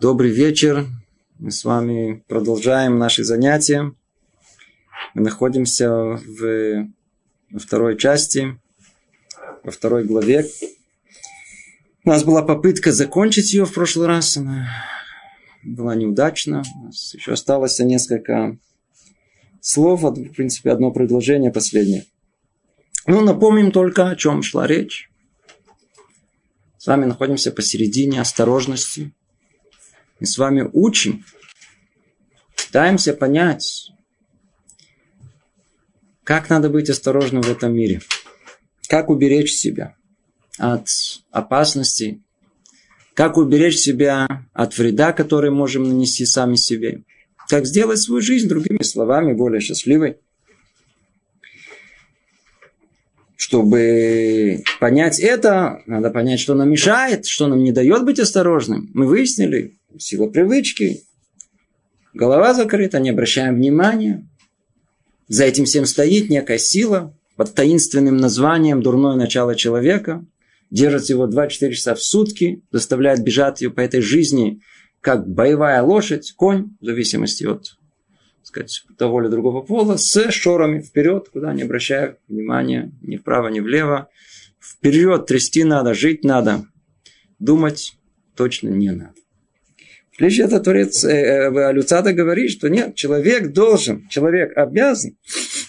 Добрый 0.00 0.30
вечер. 0.30 0.86
Мы 1.38 1.50
с 1.50 1.62
вами 1.62 2.24
продолжаем 2.26 2.98
наши 2.98 3.22
занятия. 3.22 3.92
Мы 5.12 5.22
находимся 5.22 5.90
в, 5.90 6.88
во 7.50 7.58
второй 7.58 7.98
части, 7.98 8.58
во 9.62 9.70
второй 9.70 10.04
главе. 10.04 10.46
У 12.06 12.08
нас 12.08 12.24
была 12.24 12.40
попытка 12.40 12.92
закончить 12.92 13.52
ее 13.52 13.66
в 13.66 13.74
прошлый 13.74 14.06
раз. 14.06 14.38
Она 14.38 14.68
была 15.62 15.94
неудачна. 15.94 16.62
У 16.80 16.84
нас 16.86 17.12
еще 17.12 17.32
осталось 17.32 17.78
несколько 17.80 18.56
слов. 19.60 20.00
В 20.00 20.32
принципе, 20.32 20.70
одно 20.70 20.92
предложение 20.92 21.52
последнее. 21.52 22.06
Ну, 23.06 23.20
напомним 23.20 23.70
только, 23.70 24.08
о 24.08 24.16
чем 24.16 24.42
шла 24.42 24.66
речь. 24.66 25.10
С 26.78 26.86
вами 26.86 27.04
находимся 27.04 27.52
посередине 27.52 28.22
осторожности, 28.22 29.12
мы 30.20 30.26
с 30.26 30.36
вами 30.36 30.68
учим, 30.72 31.24
пытаемся 32.56 33.14
понять, 33.14 33.90
как 36.22 36.48
надо 36.48 36.68
быть 36.68 36.90
осторожным 36.90 37.42
в 37.42 37.50
этом 37.50 37.74
мире. 37.74 38.00
Как 38.88 39.08
уберечь 39.08 39.52
себя 39.52 39.96
от 40.58 40.88
опасностей. 41.32 42.22
Как 43.14 43.36
уберечь 43.36 43.78
себя 43.78 44.46
от 44.52 44.78
вреда, 44.78 45.12
который 45.12 45.50
можем 45.50 45.84
нанести 45.84 46.24
сами 46.24 46.54
себе. 46.54 47.02
Как 47.48 47.66
сделать 47.66 47.98
свою 47.98 48.20
жизнь, 48.20 48.48
другими 48.48 48.82
словами, 48.82 49.32
более 49.32 49.60
счастливой. 49.60 50.18
Чтобы 53.36 54.62
понять 54.78 55.18
это, 55.18 55.82
надо 55.86 56.10
понять, 56.10 56.38
что 56.38 56.54
нам 56.54 56.70
мешает, 56.70 57.26
что 57.26 57.48
нам 57.48 57.64
не 57.64 57.72
дает 57.72 58.04
быть 58.04 58.20
осторожным. 58.20 58.88
Мы 58.94 59.06
выяснили, 59.06 59.79
сила 59.98 60.28
привычки, 60.28 61.02
голова 62.14 62.54
закрыта, 62.54 62.98
не 63.00 63.10
обращаем 63.10 63.56
внимания. 63.56 64.28
За 65.28 65.44
этим 65.44 65.64
всем 65.64 65.86
стоит 65.86 66.28
некая 66.30 66.58
сила 66.58 67.16
под 67.36 67.54
таинственным 67.54 68.16
названием 68.16 68.82
«дурное 68.82 69.16
начало 69.16 69.54
человека», 69.54 70.24
держит 70.70 71.08
его 71.08 71.26
24 71.26 71.74
часа 71.74 71.94
в 71.94 72.02
сутки, 72.02 72.62
заставляет 72.70 73.22
бежать 73.22 73.60
ее 73.60 73.70
по 73.70 73.80
этой 73.80 74.00
жизни, 74.00 74.60
как 75.00 75.28
боевая 75.28 75.82
лошадь, 75.82 76.32
конь, 76.36 76.76
в 76.80 76.84
зависимости 76.84 77.44
от 77.44 77.76
сказать, 78.42 78.84
того 78.98 79.22
или 79.22 79.30
другого 79.30 79.62
пола, 79.62 79.96
с 79.96 80.30
шорами 80.30 80.80
вперед, 80.80 81.28
куда 81.32 81.52
не 81.52 81.62
обращая 81.62 82.18
внимания 82.28 82.92
ни 83.00 83.16
вправо, 83.16 83.48
ни 83.48 83.60
влево. 83.60 84.08
Вперед 84.60 85.26
трясти 85.26 85.64
надо, 85.64 85.94
жить 85.94 86.24
надо, 86.24 86.66
думать 87.38 87.94
точно 88.34 88.68
не 88.68 88.90
надо. 88.90 89.19
Лишь 90.20 90.38
это 90.38 90.60
Творец 90.60 91.02
э, 91.02 91.08
э, 91.08 91.72
Люцада 91.72 92.12
говорит, 92.12 92.50
что 92.50 92.68
нет, 92.68 92.94
человек 92.94 93.52
должен, 93.52 94.06
человек 94.10 94.52
обязан 94.54 95.16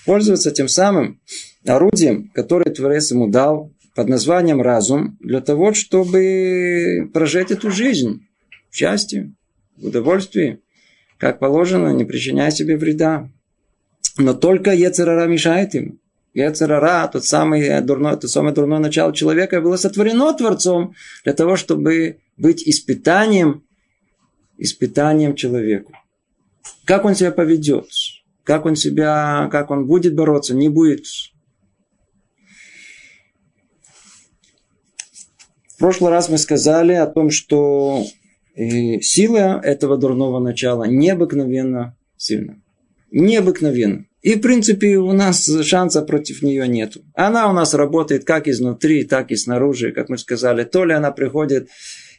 пользоваться 0.06 0.52
тем 0.52 0.68
самым 0.68 1.22
орудием, 1.66 2.30
которое 2.34 2.70
Творец 2.70 3.12
ему 3.12 3.30
дал 3.30 3.72
под 3.96 4.10
названием 4.10 4.62
разум, 4.62 5.18
для 5.22 5.40
того, 5.40 5.74
чтобы 5.74 7.10
прожить 7.14 7.52
эту 7.52 7.72
жизнь 7.72 8.28
в 8.70 8.76
счастье, 8.76 9.34
в 9.78 9.86
удовольствии, 9.86 10.60
как 11.18 11.40
положено, 11.40 11.94
не 11.94 12.04
причиняя 12.04 12.52
себе 12.52 12.76
вреда. 12.76 13.30
Но 14.18 14.34
только 14.34 14.74
Ецерара 14.74 15.28
мешает 15.28 15.74
ему. 15.76 15.98
Ецерара, 16.34 17.08
тот 17.08 17.24
самый 17.24 17.80
дурной, 17.82 18.18
то 18.18 18.28
самое 18.28 18.54
дурное 18.54 18.80
начало 18.80 19.14
человека, 19.14 19.62
было 19.62 19.78
сотворено 19.78 20.34
Творцом 20.34 20.94
для 21.24 21.34
того, 21.34 21.56
чтобы 21.56 22.18
быть 22.36 22.68
испытанием 22.68 23.64
испытанием 24.62 25.36
человеку. 25.36 25.94
Как 26.86 27.06
он 27.06 27.16
себя 27.16 27.32
поведет, 27.32 27.88
как 28.44 28.66
он 28.66 28.76
себя, 28.76 29.50
как 29.52 29.72
он 29.72 29.88
будет 29.88 30.16
бороться, 30.16 30.56
не 30.56 30.70
будет. 30.70 31.06
В 35.68 35.78
прошлый 35.80 36.12
раз 36.12 36.30
мы 36.30 36.38
сказали 36.38 36.94
о 36.94 37.08
том, 37.08 37.32
что 37.32 38.06
э, 38.56 39.00
сила 39.02 39.60
этого 39.64 39.98
дурного 39.98 40.40
начала 40.40 40.84
необыкновенно 40.84 41.98
сильна. 42.18 42.58
Необыкновенно. 43.10 44.06
И, 44.22 44.36
в 44.36 44.42
принципе, 44.42 44.98
у 44.98 45.12
нас 45.12 45.50
шанса 45.64 46.04
против 46.04 46.44
нее 46.44 46.68
нет. 46.68 46.98
Она 47.16 47.50
у 47.50 47.54
нас 47.54 47.74
работает 47.74 48.24
как 48.24 48.48
изнутри, 48.48 49.04
так 49.04 49.32
и 49.32 49.36
снаружи. 49.36 49.92
Как 49.92 50.10
мы 50.10 50.20
сказали, 50.20 50.64
то 50.64 50.86
ли 50.86 50.94
она 50.94 51.12
приходит 51.12 51.70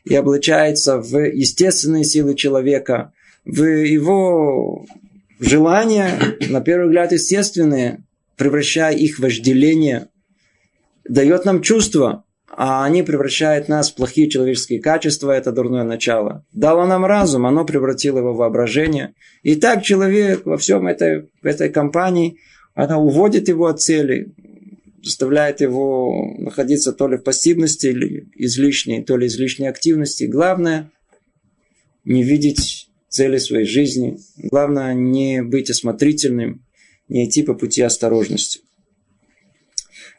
и 0.04 0.14
облачается 0.14 0.98
в 0.98 1.16
естественные 1.18 2.04
силы 2.04 2.34
человека, 2.34 3.12
в 3.44 3.62
его 3.62 4.86
желания, 5.38 6.36
на 6.48 6.60
первый 6.60 6.86
взгляд, 6.86 7.12
естественные, 7.12 8.04
превращая 8.36 8.94
их 8.94 9.16
в 9.16 9.22
вожделение, 9.22 10.08
дает 11.08 11.44
нам 11.44 11.62
чувства, 11.62 12.24
а 12.54 12.84
они 12.84 13.02
превращают 13.02 13.68
нас 13.68 13.90
в 13.90 13.94
плохие 13.94 14.28
человеческие 14.28 14.80
качества, 14.80 15.30
это 15.30 15.52
дурное 15.52 15.84
начало. 15.84 16.44
Дало 16.52 16.86
нам 16.86 17.06
разум, 17.06 17.46
оно 17.46 17.64
превратило 17.64 18.19
его 18.19 18.34
в 18.34 18.36
воображение. 18.36 19.14
И 19.42 19.56
так 19.56 19.82
человек 19.82 20.44
во 20.44 20.58
всем 20.58 20.86
этой, 20.86 21.30
этой 21.42 21.70
компании, 21.70 22.38
она 22.74 22.98
уводит 22.98 23.48
его 23.48 23.66
от 23.66 23.80
цели, 23.80 24.32
заставляет 25.02 25.60
его 25.60 26.34
находиться 26.38 26.92
то 26.92 27.08
ли 27.08 27.16
в 27.16 27.22
пассивности, 27.22 27.88
или 27.88 28.28
излишней, 28.36 29.02
то 29.02 29.16
ли 29.16 29.26
излишней 29.26 29.68
активности. 29.68 30.24
Главное 30.24 30.90
не 32.04 32.22
видеть 32.22 32.88
цели 33.08 33.38
своей 33.38 33.66
жизни. 33.66 34.18
Главное 34.36 34.94
не 34.94 35.42
быть 35.42 35.70
осмотрительным, 35.70 36.64
не 37.08 37.28
идти 37.28 37.42
по 37.42 37.54
пути 37.54 37.82
осторожности. 37.82 38.60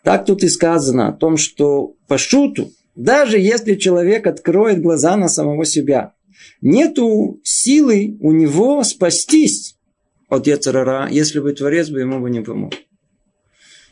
Так 0.04 0.26
тут 0.26 0.44
и 0.44 0.50
сказано 0.50 1.08
о 1.08 1.14
том, 1.14 1.38
что 1.38 1.96
по 2.08 2.18
шуту, 2.18 2.72
даже 2.96 3.40
если 3.40 3.76
человек 3.76 4.28
откроет 4.28 4.82
глаза 4.82 5.16
на 5.16 5.30
самого 5.30 5.66
себя, 5.66 6.14
нету 6.62 7.40
силы 7.44 8.18
у 8.20 8.32
него 8.32 8.84
спастись 8.84 9.78
от 10.28 10.48
Ецарара, 10.48 11.08
если 11.10 11.40
бы 11.40 11.54
Творец 11.54 11.90
бы 11.90 12.02
ему 12.02 12.20
бы 12.20 12.30
не 12.30 12.42
помог. 12.42 12.74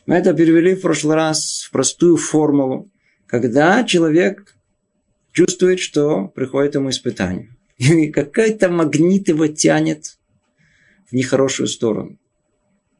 Мы 0.06 0.16
это 0.16 0.34
перевели 0.34 0.74
в 0.74 0.80
прошлый 0.80 1.14
раз 1.14 1.64
в 1.68 1.70
простую 1.70 2.16
формулу, 2.16 2.90
когда 3.26 3.84
человек 3.84 4.56
чувствует, 5.32 5.78
что 5.78 6.26
приходит 6.28 6.74
ему 6.74 6.90
испытание. 6.90 7.56
И 7.78 8.10
какой-то 8.10 8.68
магнит 8.68 9.28
его 9.28 9.46
тянет 9.46 10.18
в 11.08 11.12
нехорошую 11.12 11.68
сторону. 11.68 12.18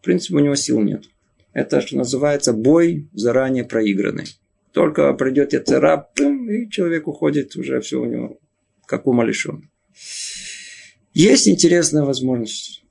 В 0.00 0.04
принципе, 0.04 0.36
у 0.36 0.41
него 0.41 0.54
сил 0.54 0.80
нет. 0.80 1.04
Это, 1.52 1.80
что 1.80 1.96
называется, 1.96 2.52
бой 2.52 3.08
заранее 3.12 3.64
проигранный. 3.64 4.26
Только 4.72 5.12
придет 5.12 5.52
яцера, 5.52 6.08
и 6.18 6.68
человек 6.70 7.06
уходит, 7.06 7.56
уже 7.56 7.80
все 7.80 8.00
у 8.00 8.06
него 8.06 8.38
как 8.86 9.06
ума 9.06 9.24
лишен. 9.24 9.70
Есть 11.12 11.46
интересная 11.46 12.04
возможность. 12.04 12.84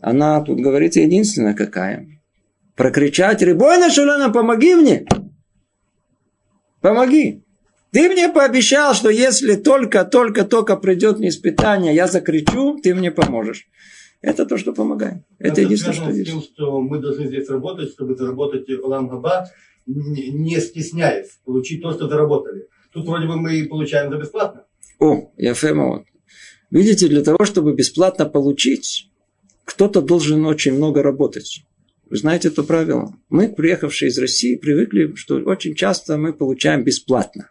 Она 0.00 0.40
тут 0.40 0.60
говорится 0.60 1.00
единственная 1.00 1.54
какая 1.54 2.21
прокричать 2.76 3.42
Рибойна 3.42 3.90
Шулана, 3.90 4.30
помоги 4.30 4.74
мне! 4.74 5.06
Помоги! 6.80 7.42
Ты 7.92 8.08
мне 8.08 8.30
пообещал, 8.30 8.94
что 8.94 9.10
если 9.10 9.54
только, 9.56 10.04
только, 10.04 10.44
только 10.44 10.76
придет 10.76 11.18
мне 11.18 11.28
испытание, 11.28 11.94
я 11.94 12.06
закричу, 12.06 12.78
ты 12.82 12.94
мне 12.94 13.10
поможешь. 13.10 13.68
Это 14.22 14.46
то, 14.46 14.56
что 14.56 14.72
помогает. 14.72 15.24
Это, 15.38 15.52
Это 15.52 15.60
единственное, 15.62 15.94
что 15.94 16.10
есть. 16.10 16.30
Тем, 16.30 16.40
что 16.40 16.80
мы 16.80 17.00
должны 17.00 17.26
здесь 17.26 17.48
работать, 17.50 17.90
чтобы 17.90 18.16
заработать 18.16 18.70
Олам 18.82 19.08
Габа, 19.08 19.50
не 19.86 20.58
стесняясь, 20.60 21.38
получить 21.44 21.82
то, 21.82 21.92
что 21.92 22.08
заработали. 22.08 22.68
Тут 22.92 23.06
вроде 23.06 23.26
бы 23.26 23.36
мы 23.36 23.56
и 23.56 23.64
получаем 23.64 24.10
за 24.10 24.18
бесплатно. 24.18 24.64
О, 24.98 25.30
я 25.36 25.54
вот. 25.54 26.04
Видите, 26.70 27.08
для 27.08 27.22
того, 27.22 27.44
чтобы 27.44 27.74
бесплатно 27.74 28.24
получить, 28.24 29.10
кто-то 29.64 30.00
должен 30.00 30.46
очень 30.46 30.74
много 30.74 31.02
работать. 31.02 31.64
Вы 32.12 32.18
знаете 32.18 32.48
это 32.48 32.62
правило? 32.62 33.16
Мы, 33.30 33.48
приехавшие 33.48 34.10
из 34.10 34.18
России, 34.18 34.56
привыкли, 34.56 35.14
что 35.14 35.36
очень 35.36 35.74
часто 35.74 36.18
мы 36.18 36.34
получаем 36.34 36.84
бесплатно. 36.84 37.48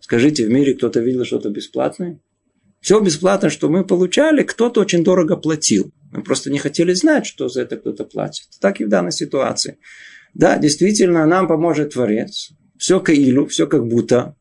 Скажите, 0.00 0.44
в 0.44 0.50
мире 0.50 0.74
кто-то 0.74 0.98
видел 0.98 1.24
что-то 1.24 1.48
бесплатное? 1.48 2.18
Все 2.80 2.98
бесплатно, 2.98 3.48
что 3.48 3.68
мы 3.68 3.84
получали, 3.84 4.42
кто-то 4.42 4.80
очень 4.80 5.04
дорого 5.04 5.36
платил. 5.36 5.92
Мы 6.10 6.24
просто 6.24 6.50
не 6.50 6.58
хотели 6.58 6.92
знать, 6.92 7.24
что 7.24 7.48
за 7.48 7.62
это 7.62 7.76
кто-то 7.76 8.02
платит. 8.02 8.48
Так 8.60 8.80
и 8.80 8.84
в 8.84 8.88
данной 8.88 9.12
ситуации. 9.12 9.78
Да, 10.34 10.58
действительно, 10.58 11.24
нам 11.24 11.46
поможет 11.46 11.92
Творец. 11.92 12.50
Все 12.78 12.98
каилу, 12.98 13.46
все 13.46 13.68
как 13.68 13.86
будто. 13.86 14.34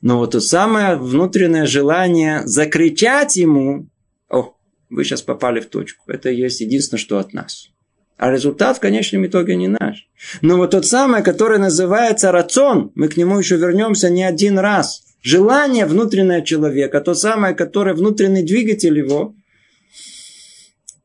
Но 0.00 0.18
вот 0.18 0.30
то 0.30 0.40
самое 0.40 0.94
внутреннее 0.94 1.66
желание 1.66 2.46
закричать 2.46 3.34
ему, 3.34 3.88
о, 4.30 4.54
вы 4.88 5.02
сейчас 5.02 5.22
попали 5.22 5.58
в 5.58 5.66
точку. 5.66 6.08
Это 6.08 6.30
есть 6.30 6.60
единственное, 6.60 7.00
что 7.00 7.18
от 7.18 7.32
нас. 7.32 7.70
А 8.16 8.30
результат 8.30 8.78
в 8.78 8.80
конечном 8.80 9.26
итоге 9.26 9.56
не 9.56 9.68
наш. 9.68 10.08
Но 10.40 10.56
вот 10.56 10.70
тот 10.70 10.86
самый, 10.86 11.22
который 11.22 11.58
называется 11.58 12.32
рацион, 12.32 12.92
мы 12.94 13.08
к 13.08 13.16
нему 13.16 13.38
еще 13.38 13.56
вернемся 13.56 14.08
не 14.08 14.24
один 14.24 14.58
раз. 14.58 15.02
Желание 15.22 15.86
внутреннего 15.86 16.42
человека, 16.42 17.00
то 17.00 17.14
самое, 17.14 17.54
которое 17.54 17.94
внутренний 17.94 18.42
двигатель 18.42 18.96
его, 18.96 19.34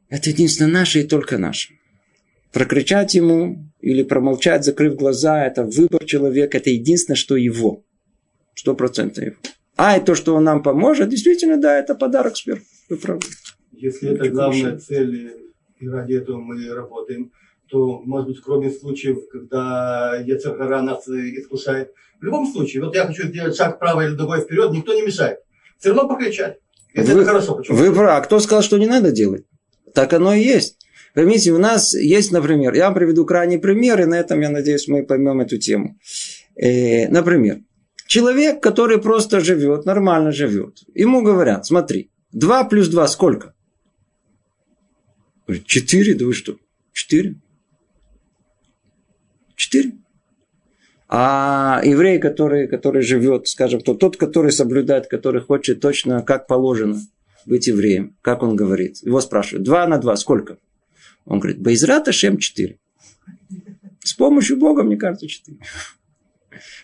это 0.10 0.30
единственное 0.30 0.72
наше 0.72 1.02
и 1.02 1.04
только 1.04 1.38
наше. 1.38 1.74
Прокричать 2.54 3.16
ему 3.16 3.72
или 3.82 4.04
промолчать, 4.04 4.64
закрыв 4.64 4.96
глаза, 4.96 5.46
это 5.46 5.64
выбор 5.64 6.06
человека, 6.06 6.58
это 6.58 6.70
единственное, 6.70 7.16
что 7.16 7.36
его. 7.36 7.84
Сто 8.56 8.76
процентов 8.76 9.24
его. 9.24 9.36
А 9.76 9.98
и 9.98 10.04
то, 10.04 10.16
что 10.16 10.36
он 10.36 10.44
нам 10.44 10.62
поможет, 10.62 11.10
действительно, 11.10 11.58
да, 11.58 11.80
это 11.80 11.96
подарок 11.96 12.38
сверху. 12.38 12.66
Если 13.72 14.14
это 14.14 14.30
главная 14.30 14.78
цель, 14.78 15.34
и 15.82 15.88
ради 15.88 16.14
этого 16.14 16.38
мы 16.38 16.74
работаем, 16.74 17.32
то, 17.70 18.02
может 18.06 18.28
быть, 18.28 18.42
кроме 18.42 18.70
случаев, 18.70 19.18
когда 19.32 20.22
Яцергара 20.26 20.82
нас 20.82 21.08
искушает, 21.08 21.92
в 22.20 22.24
любом 22.24 22.46
случае, 22.52 22.84
вот 22.84 22.96
я 22.96 23.08
хочу 23.08 23.28
сделать 23.28 23.56
шаг 23.56 23.78
вправо 23.78 24.06
или 24.06 24.14
другой 24.14 24.42
вперед, 24.42 24.72
никто 24.72 24.94
не 24.94 25.02
мешает. 25.02 25.40
Все 25.80 25.90
равно 25.90 26.08
покричать. 26.08 26.58
Если 26.94 27.14
вы, 27.14 27.22
это 27.22 27.30
хорошо, 27.30 27.56
почему? 27.56 27.78
Вы 27.78 27.92
правы. 27.94 28.18
А 28.18 28.22
кто 28.22 28.40
сказал, 28.40 28.62
что 28.62 28.78
не 28.78 28.88
надо 28.88 29.12
делать? 29.12 29.46
Так 29.94 30.14
оно 30.14 30.34
и 30.34 30.42
есть. 30.42 30.78
Поймите, 31.14 31.52
у 31.52 31.58
нас 31.58 31.94
есть, 31.94 32.32
например, 32.32 32.74
я 32.74 32.86
вам 32.86 32.94
приведу 32.94 33.26
крайний 33.26 33.58
пример, 33.58 34.02
и 34.02 34.06
на 34.06 34.20
этом, 34.20 34.40
я 34.42 34.50
надеюсь, 34.50 34.88
мы 34.88 35.06
поймем 35.06 35.42
эту 35.42 35.58
тему. 35.58 35.98
Э, 36.56 37.10
например, 37.10 37.62
человек, 38.08 38.62
который 38.62 39.02
просто 39.02 39.40
живет, 39.40 39.86
нормально 39.86 40.32
живет. 40.32 40.80
Ему 40.94 41.22
говорят, 41.22 41.66
смотри, 41.66 42.12
2 42.32 42.66
плюс 42.66 42.88
2 42.88 43.08
сколько? 43.08 43.54
Говорит, 45.52 45.68
4, 45.68 46.16
да 46.16 46.26
вы 46.26 46.34
что? 46.34 46.58
4? 46.94 47.36
4? 49.56 49.92
А 51.10 51.82
еврей, 51.84 52.20
который, 52.20 52.70
который 52.70 53.02
живет, 53.02 53.50
скажем, 53.50 53.82
то, 53.82 53.96
тот, 53.96 54.16
который 54.16 54.54
соблюдает, 54.54 55.08
который 55.08 55.42
хочет 55.42 55.82
точно, 55.82 56.22
как 56.22 56.48
положено 56.48 57.02
быть 57.46 57.68
евреем, 57.68 58.16
как 58.22 58.44
он 58.44 58.56
говорит. 58.56 59.04
Его 59.04 59.20
спрашивают, 59.20 59.66
2 59.66 59.88
на 59.88 59.98
2 59.98 60.16
сколько? 60.16 60.58
Он 61.26 61.40
говорит, 61.40 61.60
Байзрата 61.60 62.14
Шем 62.14 62.38
4. 62.38 62.80
С 64.04 64.14
помощью 64.14 64.56
Бога, 64.56 64.84
мне 64.84 64.96
кажется, 64.96 65.28
4. 65.28 65.58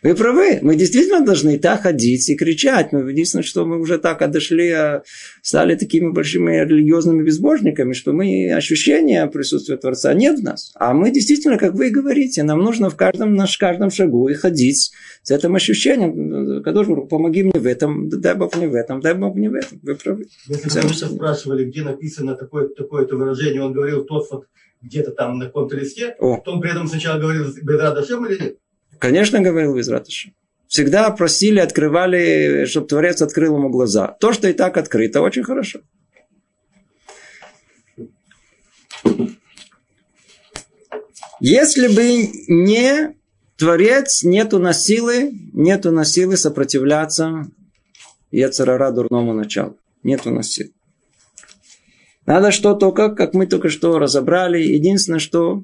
Вы 0.03 0.15
правы, 0.15 0.59
мы 0.61 0.75
действительно 0.75 1.25
должны 1.25 1.59
так 1.59 1.81
ходить 1.81 2.29
и 2.29 2.35
кричать. 2.35 2.91
Но 2.93 3.07
единственное, 3.09 3.43
что 3.43 3.65
мы 3.65 3.79
уже 3.79 3.97
так 3.97 4.21
отошли, 4.21 4.69
а 4.71 5.03
стали 5.41 5.75
такими 5.75 6.09
большими 6.09 6.63
религиозными 6.63 7.23
безбожниками, 7.23 7.93
что 7.93 8.13
мы 8.13 8.51
ощущения 8.53 9.25
присутствия 9.27 9.77
Творца 9.77 10.13
нет 10.13 10.39
в 10.39 10.43
нас. 10.43 10.71
А 10.75 10.93
мы 10.93 11.11
действительно, 11.11 11.57
как 11.57 11.73
вы 11.73 11.87
и 11.87 11.91
говорите, 11.91 12.43
нам 12.43 12.59
нужно 12.59 12.89
в 12.89 12.95
каждом, 12.95 13.35
наш 13.35 13.57
каждом 13.57 13.91
шагу 13.91 14.29
и 14.29 14.33
ходить 14.33 14.91
с 15.23 15.31
этим 15.31 15.55
ощущением. 15.55 16.63
Кадош, 16.63 16.87
помоги 17.09 17.43
мне 17.43 17.59
в 17.59 17.65
этом, 17.65 18.09
дай 18.09 18.35
Бог 18.35 18.55
мне 18.55 18.67
в 18.67 18.75
этом, 18.75 19.01
дай 19.01 19.13
Бог 19.13 19.35
мне 19.35 19.49
в 19.49 19.55
этом. 19.55 19.79
Вы 19.83 19.95
правы. 19.95 20.27
Если 20.47 20.79
вы 20.79 20.93
спрашивали, 20.93 21.65
где 21.65 21.83
написано 21.83 22.35
такое, 22.35 22.69
такое-то 22.69 23.15
выражение, 23.15 23.61
он 23.61 23.73
говорил 23.73 24.05
тот 24.05 24.27
вот 24.31 24.45
где-то 24.81 25.11
там 25.11 25.39
на 25.39 25.45
каком-то 25.45 25.75
листе, 25.75 26.15
О. 26.19 26.39
то 26.43 26.51
он 26.51 26.61
при 26.61 26.71
этом 26.71 26.87
сначала 26.87 27.19
говорил 27.19 27.45
Бедра 27.61 27.91
Дашем 27.91 28.25
или 28.25 28.41
нет? 28.41 28.57
Конечно, 28.99 29.41
говорил 29.41 29.79
Изратыш. 29.79 30.29
Всегда 30.67 31.09
просили, 31.11 31.59
открывали, 31.59 32.65
чтобы 32.65 32.87
Творец 32.87 33.21
открыл 33.21 33.55
ему 33.55 33.69
глаза. 33.69 34.17
То, 34.19 34.33
что 34.33 34.47
и 34.47 34.53
так 34.53 34.77
открыто, 34.77 35.21
очень 35.21 35.43
хорошо. 35.43 35.79
Если 41.39 41.87
бы 41.87 42.29
не 42.47 43.15
Творец, 43.57 44.23
нету 44.23 44.59
на 44.59 44.73
силы, 44.73 45.31
нету 45.53 45.91
на 45.91 46.03
силы 46.03 46.35
сопротивляться 46.35 47.47
Ецарара 48.31 48.91
дурному 48.91 49.33
началу. 49.33 49.77
Нету 50.03 50.31
на 50.31 50.43
силы. 50.43 50.71
Надо 52.25 52.51
что 52.51 52.73
только, 52.73 53.09
как 53.15 53.33
мы 53.33 53.47
только 53.47 53.69
что 53.69 53.99
разобрали, 53.99 54.61
единственное, 54.61 55.19
что 55.19 55.63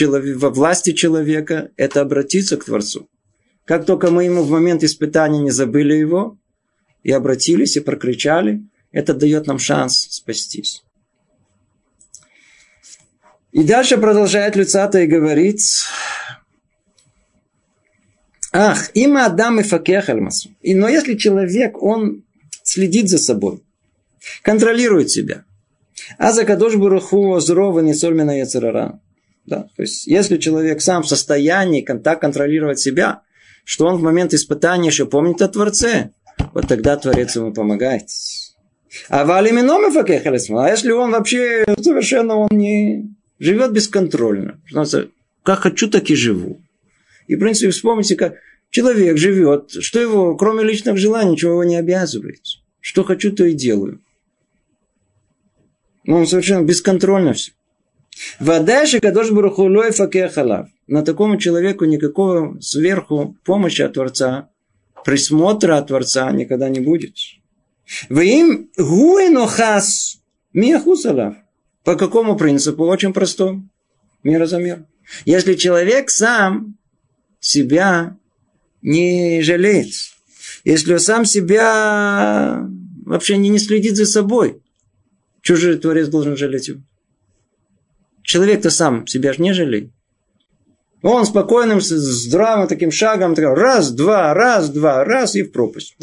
во 0.00 0.50
власти 0.50 0.92
человека– 0.92 1.70
это 1.76 2.00
обратиться 2.00 2.56
к 2.56 2.64
Творцу. 2.64 3.08
Как 3.64 3.86
только 3.86 4.10
мы 4.10 4.24
ему 4.24 4.42
в 4.42 4.50
момент 4.50 4.82
испытания 4.82 5.40
не 5.40 5.50
забыли 5.50 5.94
его, 5.94 6.38
и 7.02 7.12
обратились, 7.12 7.76
и 7.76 7.80
прокричали, 7.80 8.62
это 8.92 9.14
дает 9.14 9.46
нам 9.46 9.58
шанс 9.58 10.06
спастись. 10.10 10.82
И 13.50 13.64
дальше 13.64 13.98
продолжает 13.98 14.56
Люцата 14.56 15.00
и 15.00 15.06
говорит, 15.06 15.60
Ах, 18.52 18.90
има 18.94 19.26
Адам 19.26 19.60
и 19.60 19.62
Факехальмасу. 19.62 20.50
И, 20.60 20.74
но 20.74 20.88
если 20.88 21.14
человек, 21.14 21.82
он 21.82 22.22
следит 22.62 23.08
за 23.08 23.18
собой, 23.18 23.62
контролирует 24.42 25.10
себя, 25.10 25.44
а 26.18 26.32
за 26.32 26.44
Кадош 26.44 26.76
Бураху 26.76 27.34
Озрова 27.34 27.80
не 27.80 27.94
сольмина 27.94 28.38
Яцерара, 28.38 29.00
да? 29.46 29.68
То 29.76 29.82
есть, 29.82 30.06
если 30.06 30.36
человек 30.38 30.80
сам 30.80 31.02
в 31.02 31.08
состоянии 31.08 31.82
так 32.02 32.20
контролировать 32.20 32.78
себя, 32.78 33.22
что 33.64 33.86
он 33.86 33.96
в 33.96 34.02
момент 34.02 34.34
испытания 34.34 34.88
еще 34.88 35.06
помнит 35.06 35.42
о 35.42 35.48
Творце, 35.48 36.10
вот 36.52 36.68
тогда 36.68 36.96
Творец 36.96 37.36
ему 37.36 37.52
помогает. 37.52 38.04
А 39.08 39.24
а 40.66 40.70
если 40.70 40.90
он 40.90 41.12
вообще 41.12 41.64
совершенно 41.80 42.36
он 42.36 42.48
не 42.50 43.14
живет 43.38 43.72
бесконтрольно, 43.72 44.60
как 45.42 45.60
хочу, 45.60 45.88
так 45.88 46.10
и 46.10 46.14
живу. 46.14 46.60
И, 47.26 47.36
в 47.36 47.38
принципе, 47.38 47.70
вспомните, 47.70 48.16
как 48.16 48.34
человек 48.70 49.16
живет, 49.16 49.70
что 49.70 50.00
его, 50.00 50.36
кроме 50.36 50.64
личных 50.64 50.98
желаний, 50.98 51.32
ничего 51.32 51.52
его 51.52 51.64
не 51.64 51.76
обязывает. 51.76 52.40
Что 52.80 53.04
хочу, 53.04 53.32
то 53.32 53.44
и 53.44 53.54
делаю. 53.54 54.00
Он 56.06 56.26
совершенно 56.26 56.64
бесконтрольно 56.64 57.32
все. 57.32 57.52
Вадаши 58.40 59.00
Кадош 59.00 59.30
Барухулой 59.30 59.92
Факехалав. 59.92 60.68
На 60.86 61.02
такому 61.02 61.38
человеку 61.38 61.84
никакого 61.84 62.60
сверху 62.60 63.36
помощи 63.44 63.82
от 63.82 63.94
Творца, 63.94 64.48
присмотра 65.04 65.78
от 65.78 65.88
Творца 65.88 66.30
никогда 66.32 66.68
не 66.68 66.80
будет. 66.80 67.14
Вы 68.08 68.26
им 68.26 68.70
гуинохас 68.76 70.18
миахусалав. 70.52 71.34
По 71.84 71.96
какому 71.96 72.36
принципу? 72.36 72.84
Очень 72.84 73.12
простому. 73.12 73.68
Мирозамер. 74.22 74.86
Если 75.24 75.54
человек 75.54 76.10
сам 76.10 76.76
себя 77.40 78.16
не 78.82 79.42
жалеет, 79.42 79.92
если 80.64 80.94
он 80.94 81.00
сам 81.00 81.24
себя 81.24 82.68
вообще 83.04 83.36
не, 83.36 83.48
не 83.48 83.58
следит 83.58 83.96
за 83.96 84.06
собой, 84.06 84.62
чужой 85.40 85.76
Творец 85.78 86.08
должен 86.08 86.36
жалеть 86.36 86.68
его? 86.68 86.80
Человек-то 88.22 88.70
сам 88.70 89.06
себя 89.06 89.32
же 89.32 89.42
не 89.42 89.52
жалеет. 89.52 89.90
Он 91.02 91.26
спокойным, 91.26 91.80
здравым 91.80 92.68
таким 92.68 92.92
шагом, 92.92 93.34
раз, 93.34 93.90
два, 93.90 94.32
раз, 94.34 94.70
два, 94.70 95.04
раз 95.04 95.34
и 95.34 95.42
в 95.42 95.50
пропасть. 95.50 95.96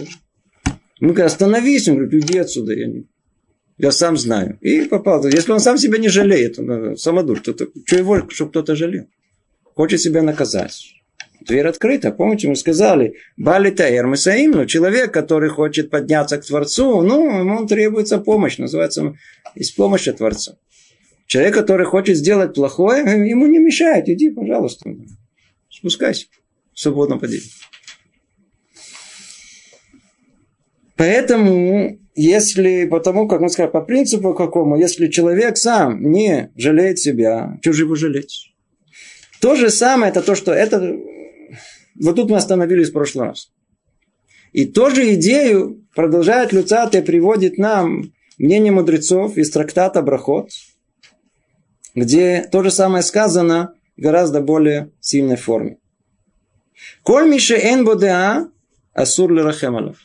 Мы 1.00 1.14
говорим, 1.14 1.26
остановись, 1.28 1.88
он 1.88 1.96
говорит, 1.96 2.26
иди 2.26 2.38
отсюда, 2.40 2.74
я, 2.74 2.88
не, 2.88 3.06
я 3.78 3.92
сам 3.92 4.18
знаю. 4.18 4.58
И 4.60 4.82
попал. 4.82 5.26
Если 5.26 5.54
он 5.54 5.62
сам 5.62 5.78
себя 5.78 5.98
не 5.98 6.10
жалеет, 6.10 6.60
он 6.60 6.98
самодур, 6.98 7.40
то, 7.40 7.54
то 7.54 7.68
что 7.86 7.96
его, 7.96 8.30
чтобы 8.30 8.52
кто-то 8.52 8.76
жалел? 8.76 9.06
Хочет 9.74 10.02
себя 10.02 10.22
наказать. 10.22 10.94
Дверь 11.40 11.68
открыта. 11.68 12.12
Помните, 12.12 12.50
мы 12.50 12.58
сказали, 12.58 13.16
Бали 13.38 13.72
Таэр 13.72 14.08
Масаим, 14.08 14.52
ну, 14.52 14.66
человек, 14.66 15.14
который 15.14 15.50
хочет 15.50 15.90
подняться 15.90 16.38
к 16.38 16.46
Творцу, 16.46 17.02
ну, 17.02 17.40
ему 17.40 17.66
требуется 17.66 18.18
помощь. 18.18 18.58
Называется, 18.58 19.16
помощь 19.78 20.10
от 20.10 20.18
Творца. 20.18 20.58
Человек, 21.30 21.54
который 21.54 21.86
хочет 21.86 22.18
сделать 22.18 22.56
плохое, 22.56 23.04
ему 23.30 23.46
не 23.46 23.60
мешает. 23.60 24.10
Иди, 24.10 24.32
пожалуйста. 24.32 24.90
Спускайся. 25.70 26.26
Свободно 26.74 27.20
поди. 27.20 27.40
Поэтому, 30.98 32.00
если, 32.16 32.86
потому 32.86 33.28
как 33.28 33.42
мы 33.42 33.50
сказали, 33.50 33.70
по 33.70 33.82
принципу 33.82 34.34
какому, 34.34 34.76
если 34.76 35.08
человек 35.08 35.58
сам 35.58 36.02
не 36.02 36.52
жалеет 36.56 36.98
себя, 36.98 37.60
что 37.62 37.74
же 37.74 37.96
жалеть? 37.96 38.52
То 39.40 39.56
же 39.56 39.70
самое, 39.70 40.10
это 40.10 40.24
то, 40.24 40.34
что 40.34 40.52
это... 40.52 40.98
Вот 42.02 42.16
тут 42.16 42.32
мы 42.32 42.38
остановились 42.38 42.90
в 42.90 42.94
прошлый 42.94 43.28
раз. 43.28 43.52
И 44.52 44.66
ту 44.66 44.90
же 44.90 45.14
идею 45.14 45.86
продолжает 45.94 46.54
Люцат 46.54 46.96
и 46.96 47.04
приводит 47.04 47.60
нам 47.60 48.14
мнение 48.40 48.72
мудрецов 48.72 49.38
из 49.38 49.52
трактата 49.52 50.02
Брахот– 50.02 50.50
где 51.96 52.48
то 52.52 52.64
же 52.64 52.72
самое 52.72 53.04
сказано 53.04 53.74
в 53.98 54.02
гораздо 54.02 54.42
более 54.42 54.92
сильной 55.00 55.36
форме. 55.36 55.78
Коль 57.04 57.30
мише 57.30 57.56
эн 57.56 57.86
бодеа 57.86 58.50
асур 58.94 59.32
лерахемалов. 59.32 59.98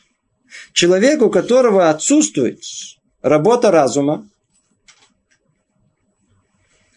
Человек, 0.73 1.21
у 1.21 1.29
которого 1.29 1.89
отсутствует 1.89 2.61
работа 3.21 3.71
разума, 3.71 4.29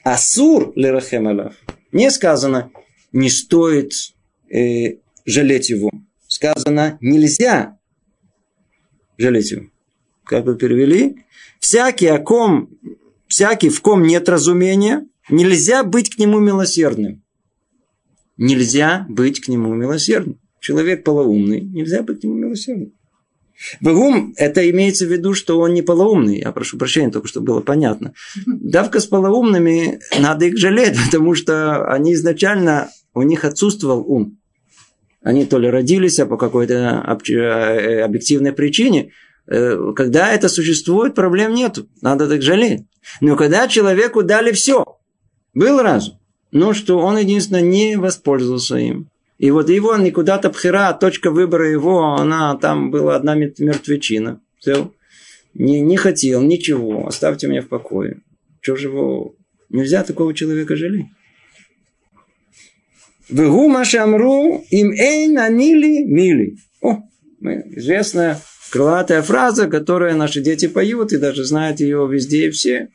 асур 0.02 0.72
лерахемалов. 0.76 1.54
Не 1.92 2.10
сказано, 2.10 2.70
не 3.12 3.30
стоит 3.30 3.92
э, 4.50 4.98
жалеть 5.24 5.70
его. 5.70 5.90
Сказано, 6.26 6.98
нельзя 7.00 7.78
жалеть 9.16 9.50
его. 9.50 9.66
Как 10.24 10.44
вы 10.44 10.56
перевели? 10.56 11.24
Всякий, 11.58 12.06
о 12.06 12.18
ком, 12.18 12.70
всякий, 13.28 13.68
в 13.68 13.80
ком 13.80 14.02
нет 14.02 14.28
разумения, 14.28 15.06
нельзя 15.30 15.84
быть 15.84 16.10
к 16.10 16.18
нему 16.18 16.40
милосердным. 16.40 17.22
Нельзя 18.36 19.06
быть 19.08 19.40
к 19.40 19.48
нему 19.48 19.74
милосердным. 19.74 20.40
Человек 20.60 21.04
полоумный, 21.04 21.60
нельзя 21.60 22.02
быть 22.02 22.20
к 22.20 22.24
нему 22.24 22.34
милосердным. 22.34 22.92
Бегум, 23.80 24.34
это 24.36 24.68
имеется 24.70 25.04
в 25.04 25.12
виду, 25.12 25.34
что 25.34 25.58
он 25.58 25.74
не 25.74 25.82
полоумный. 25.82 26.38
Я 26.38 26.52
прошу 26.52 26.78
прощения, 26.78 27.10
только 27.10 27.28
чтобы 27.28 27.46
было 27.46 27.60
понятно. 27.60 28.12
Давка 28.46 29.00
с 29.00 29.06
полоумными 29.06 30.00
надо 30.18 30.46
их 30.46 30.56
жалеть, 30.56 30.96
потому 31.06 31.34
что 31.34 31.90
они 31.92 32.14
изначально, 32.14 32.90
у 33.14 33.22
них 33.22 33.44
отсутствовал 33.44 34.04
ум. 34.06 34.38
Они 35.22 35.44
то 35.44 35.58
ли 35.58 35.68
родились, 35.68 36.20
а 36.20 36.26
по 36.26 36.36
какой-то 36.36 37.04
э, 37.28 38.00
объективной 38.02 38.52
причине. 38.52 39.10
Э, 39.50 39.92
когда 39.96 40.32
это 40.32 40.48
существует, 40.48 41.14
проблем 41.14 41.54
нет. 41.54 41.78
Надо 42.02 42.28
так 42.28 42.42
жалеть. 42.42 42.82
Но 43.20 43.36
когда 43.36 43.66
человеку 43.66 44.22
дали 44.22 44.52
все, 44.52 44.84
был 45.54 45.80
разум, 45.80 46.18
но 46.52 46.74
что 46.74 46.98
он 46.98 47.16
единственно 47.18 47.62
не 47.62 47.96
воспользовался 47.96 48.76
им. 48.76 49.08
И 49.38 49.50
вот 49.50 49.70
его 49.70 49.96
не 49.96 50.10
куда-то 50.10 50.50
пхера, 50.50 50.92
точка 50.92 51.30
выбора 51.30 51.70
его, 51.70 52.14
она 52.14 52.56
там 52.56 52.90
была 52.90 53.16
одна 53.16 53.34
мертвечина. 53.36 54.40
Все. 54.58 54.92
Не, 55.54 55.80
не 55.80 55.96
хотел 55.96 56.42
ничего, 56.42 57.06
оставьте 57.06 57.46
меня 57.46 57.62
в 57.62 57.68
покое. 57.68 58.20
Что 58.60 58.76
же 58.76 58.88
его... 58.88 59.34
Нельзя 59.70 60.02
такого 60.02 60.34
человека 60.34 60.76
жалеть. 60.76 61.06
Вегу 63.28 63.68
машамру 63.68 64.64
им 64.70 64.92
эйн 64.92 65.38
анили 65.38 66.04
мили. 66.04 66.56
О, 66.80 67.02
известная 67.40 68.40
крылатая 68.70 69.22
фраза, 69.22 69.66
которую 69.66 70.16
наши 70.16 70.40
дети 70.40 70.66
поют 70.66 71.12
и 71.12 71.18
даже 71.18 71.44
знают 71.44 71.80
ее 71.80 72.08
везде 72.10 72.46
и 72.46 72.50
все. 72.50 72.88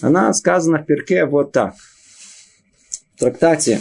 Она 0.00 0.32
сказана 0.32 0.78
в 0.78 0.86
перке 0.86 1.24
вот 1.24 1.52
так. 1.52 1.74
В 3.14 3.20
трактате 3.20 3.80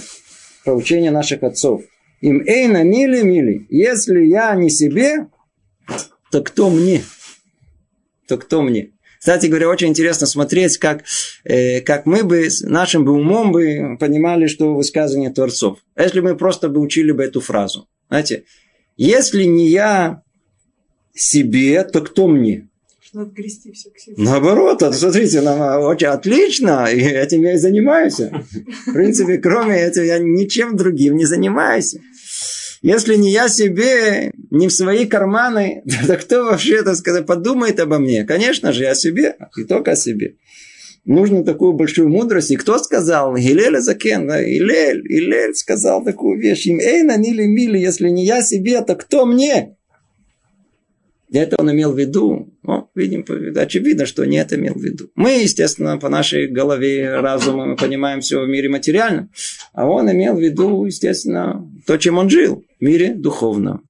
про 0.63 0.73
учение 0.73 1.11
наших 1.11 1.43
отцов– 1.43 1.81
им 2.25 2.41
эйна 2.47 2.83
мили 2.83 3.21
мили. 3.21 3.67
Если 3.69 4.25
я 4.25 4.55
не 4.55 4.69
себе, 4.69 5.27
то 6.31 6.41
кто 6.41 6.71
мне? 6.71 7.03
То 8.27 8.37
кто 8.37 8.63
мне? 8.63 8.93
Кстати 9.19 9.45
говоря, 9.47 9.69
очень 9.69 9.89
интересно 9.89 10.27
смотреть, 10.27 10.77
как, 10.77 11.03
э, 11.43 11.81
как 11.81 12.07
мы 12.07 12.23
бы 12.23 12.47
нашим 12.61 13.05
бы 13.05 13.11
умом 13.11 13.51
бы 13.51 13.97
понимали, 13.99 14.47
что 14.47 14.73
высказывание 14.73 15.31
Творцов. 15.31 15.79
Если 15.95 16.19
мы 16.19 16.35
просто 16.35 16.69
бы 16.69 16.79
учили 16.79 17.11
бы 17.11 17.23
эту 17.23 17.41
фразу. 17.41 17.87
Знаете, 18.09 18.45
если 18.97 19.43
не 19.43 19.67
я 19.67 20.23
себе, 21.15 21.83
то 21.83 22.01
кто 22.01 22.27
мне? 22.27 22.67
надо 23.15 23.31
грести 23.31 23.71
все 23.71 23.89
к 23.89 23.97
себе. 23.97 24.15
Наоборот, 24.17 24.81
вот, 24.81 24.95
смотрите, 24.95 25.41
нам 25.41 25.81
очень 25.83 26.07
отлично, 26.07 26.85
и 26.85 26.99
этим 26.99 27.41
я 27.43 27.53
и 27.53 27.57
занимаюсь. 27.57 28.19
В 28.19 28.93
принципе, 28.93 29.37
кроме 29.37 29.77
этого, 29.77 30.03
я 30.03 30.19
ничем 30.19 30.75
другим 30.75 31.15
не 31.15 31.25
занимаюсь. 31.25 31.95
Если 32.81 33.15
не 33.15 33.31
я 33.31 33.47
себе, 33.47 34.31
не 34.51 34.67
в 34.67 34.73
свои 34.73 35.05
карманы, 35.05 35.81
то 36.07 36.17
кто 36.17 36.45
вообще, 36.45 36.83
так 36.83 36.95
сказать, 36.95 37.25
подумает 37.25 37.79
обо 37.79 37.97
мне? 37.97 38.25
Конечно 38.25 38.73
же, 38.73 38.85
о 38.85 38.95
себе, 38.95 39.37
и 39.57 39.63
только 39.63 39.91
о 39.91 39.95
себе. 39.95 40.35
Нужно 41.05 41.43
такую 41.43 41.73
большую 41.73 42.09
мудрость. 42.09 42.51
И 42.51 42.55
кто 42.55 42.79
сказал? 42.79 43.35
Гилель 43.35 43.79
Закен. 43.79 44.27
Да? 44.27 44.43
Илель, 44.43 45.03
Илель 45.07 45.53
сказал 45.53 46.03
такую 46.03 46.39
вещь. 46.39 46.65
Им 46.65 46.79
эйна 46.79 47.15
нили 47.15 47.45
мили, 47.45 47.77
если 47.77 48.09
не 48.09 48.25
я 48.25 48.41
себе, 48.41 48.81
то 48.81 48.95
кто 48.95 49.27
мне? 49.27 49.74
Это 51.39 51.57
он 51.59 51.71
имел 51.71 51.91
в 51.91 51.99
виду. 51.99 52.53
Ну, 52.63 52.89
видим, 52.95 53.25
очевидно, 53.55 54.05
что 54.05 54.25
не 54.25 54.37
это 54.37 54.55
имел 54.55 54.73
в 54.73 54.81
виду. 54.81 55.09
Мы, 55.15 55.41
естественно, 55.41 55.97
по 55.97 56.09
нашей 56.09 56.47
голове, 56.47 57.19
разуму, 57.19 57.65
мы 57.65 57.75
понимаем 57.75 58.21
все 58.21 58.43
в 58.43 58.47
мире 58.47 58.69
материально. 58.69 59.29
А 59.73 59.85
он 59.85 60.09
имел 60.11 60.35
в 60.35 60.41
виду, 60.41 60.85
естественно, 60.85 61.69
то, 61.85 61.97
чем 61.97 62.17
он 62.17 62.29
жил. 62.29 62.63
В 62.79 62.83
мире 62.83 63.13
духовном. 63.13 63.83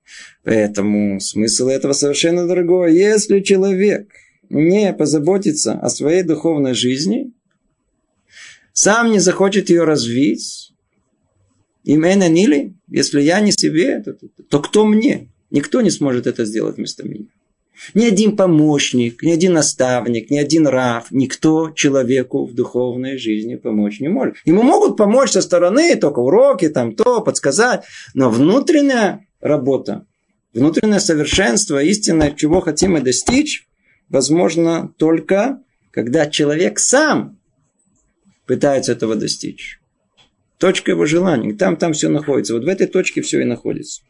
Поэтому 0.43 1.19
смысл 1.19 1.67
этого 1.67 1.93
совершенно 1.93 2.47
другой. 2.47 2.95
Если 2.95 3.39
человек 3.41 4.09
не 4.49 4.93
позаботится 4.93 5.73
о 5.73 5.89
своей 5.89 6.23
духовной 6.23 6.73
жизни, 6.73 7.31
сам 8.73 9.11
не 9.11 9.19
захочет 9.19 9.69
ее 9.69 9.83
развить, 9.83 10.73
именно 11.83 12.27
Нили, 12.27 12.75
если 12.89 13.21
я 13.21 13.39
не 13.39 13.51
себе, 13.51 14.01
то, 14.01 14.13
то, 14.13 14.27
то 14.49 14.59
кто 14.59 14.85
мне? 14.85 15.29
Никто 15.49 15.81
не 15.81 15.89
сможет 15.89 16.27
это 16.27 16.45
сделать 16.45 16.77
вместо 16.77 17.07
меня. 17.07 17.27
Ни 17.93 18.05
один 18.05 18.35
помощник, 18.35 19.21
ни 19.23 19.31
один 19.31 19.53
наставник, 19.53 20.29
ни 20.29 20.37
один 20.37 20.67
рав, 20.67 21.07
никто 21.11 21.71
человеку 21.71 22.45
в 22.45 22.53
духовной 22.53 23.17
жизни 23.17 23.55
помочь 23.55 23.99
не 23.99 24.07
может. 24.07 24.35
Ему 24.45 24.63
могут 24.63 24.97
помочь 24.97 25.31
со 25.31 25.41
стороны, 25.41 25.95
только 25.95 26.19
уроки, 26.19 26.69
там 26.69 26.95
то, 26.95 27.21
подсказать, 27.21 27.83
но 28.13 28.29
внутренняя 28.29 29.27
работа, 29.41 30.05
внутреннее 30.53 30.99
совершенство, 30.99 31.81
истинное, 31.81 32.31
чего 32.31 32.61
хотим 32.61 32.93
мы 32.93 33.01
достичь, 33.01 33.67
возможно 34.09 34.93
только, 34.97 35.59
когда 35.91 36.27
человек 36.27 36.79
сам 36.79 37.37
пытается 38.45 38.91
этого 38.91 39.15
достичь. 39.15 39.79
Точка 40.57 40.91
его 40.91 41.05
желаний. 41.05 41.53
Там, 41.53 41.75
там 41.75 41.93
все 41.93 42.07
находится. 42.07 42.53
Вот 42.53 42.63
в 42.63 42.67
этой 42.67 42.87
точке 42.87 43.21
все 43.21 43.41
и 43.41 43.45
находится. 43.45 44.01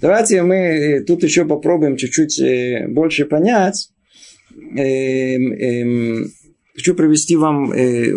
Давайте 0.00 0.42
мы 0.42 0.56
э, 0.56 1.00
тут 1.04 1.22
еще 1.22 1.44
попробуем 1.44 1.96
чуть-чуть 1.96 2.40
э, 2.40 2.86
больше 2.88 3.26
понять. 3.26 3.90
Эм, 4.76 5.52
эм, 5.52 6.32
хочу 6.74 6.94
провести 6.94 7.36
вам, 7.36 7.70
э, 7.72 8.12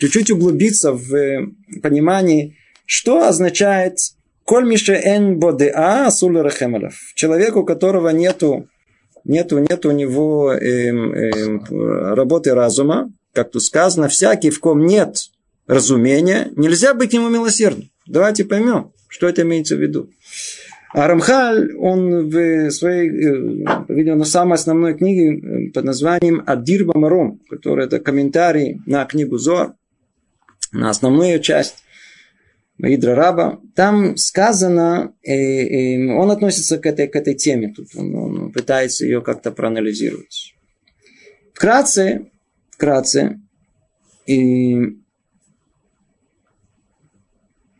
чуть-чуть 0.00 0.30
углубиться 0.30 0.92
в 0.92 1.50
понимании, 1.82 2.56
что 2.86 3.28
означает 3.28 3.98
Коль 4.44 4.66
мише 4.66 4.94
эн 4.94 5.38
бодеа 5.38 6.06
асуль 6.06 6.50
Человеку, 7.14 7.60
у 7.60 7.64
которого 7.64 8.08
нету, 8.08 8.68
нету, 9.24 9.58
нету 9.58 9.90
у 9.90 9.92
него 9.92 10.52
эм, 10.52 11.62
работы 12.14 12.52
разума, 12.54 13.12
как 13.32 13.52
тут 13.52 13.62
сказано, 13.62 14.08
всякий, 14.08 14.50
в 14.50 14.58
ком 14.58 14.84
нет 14.84 15.31
разумения, 15.66 16.50
нельзя 16.56 16.94
быть 16.94 17.12
ему 17.12 17.28
милосердным. 17.28 17.90
Давайте 18.06 18.44
поймем, 18.44 18.92
что 19.08 19.28
это 19.28 19.42
имеется 19.42 19.76
в 19.76 19.80
виду. 19.80 20.10
А 20.94 21.06
Рамхаль, 21.08 21.74
он 21.76 22.28
в 22.28 22.70
своей, 22.70 23.08
э, 23.08 23.84
видел 23.88 24.16
на 24.16 24.26
самой 24.26 24.56
основной 24.56 24.94
книге 24.94 25.38
э, 25.38 25.70
под 25.70 25.84
названием 25.84 26.42
Адир 26.46 26.84
Бамаром, 26.84 27.40
который 27.48 27.86
это 27.86 27.98
комментарий 27.98 28.82
на 28.84 29.06
книгу 29.06 29.38
Зор, 29.38 29.74
на 30.72 30.90
основную 30.90 31.40
часть 31.40 31.82
Маидра 32.82 33.14
Раба, 33.14 33.60
там 33.74 34.16
сказано, 34.16 35.14
э, 35.22 35.32
э, 35.32 36.12
он 36.12 36.30
относится 36.30 36.78
к 36.78 36.84
этой, 36.84 37.06
к 37.06 37.16
этой 37.16 37.34
теме, 37.34 37.72
тут 37.74 37.88
он, 37.94 38.14
он 38.14 38.52
пытается 38.52 39.04
ее 39.04 39.22
как-то 39.22 39.50
проанализировать. 39.50 40.54
Вкратце, 41.54 42.26
вкратце, 42.70 43.40
и 44.26 44.98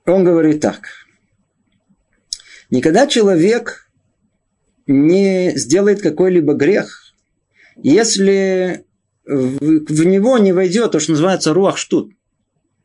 он 0.06 0.24
говорит 0.24 0.60
так. 0.60 0.88
Никогда 2.70 3.06
человек 3.06 3.90
не 4.86 5.52
сделает 5.56 6.00
какой-либо 6.00 6.54
грех, 6.54 7.14
если 7.76 8.84
в, 9.24 10.04
него 10.04 10.38
не 10.38 10.52
войдет 10.52 10.92
то, 10.92 11.00
что 11.00 11.12
называется 11.12 11.54
руах 11.54 11.76
штут, 11.76 12.12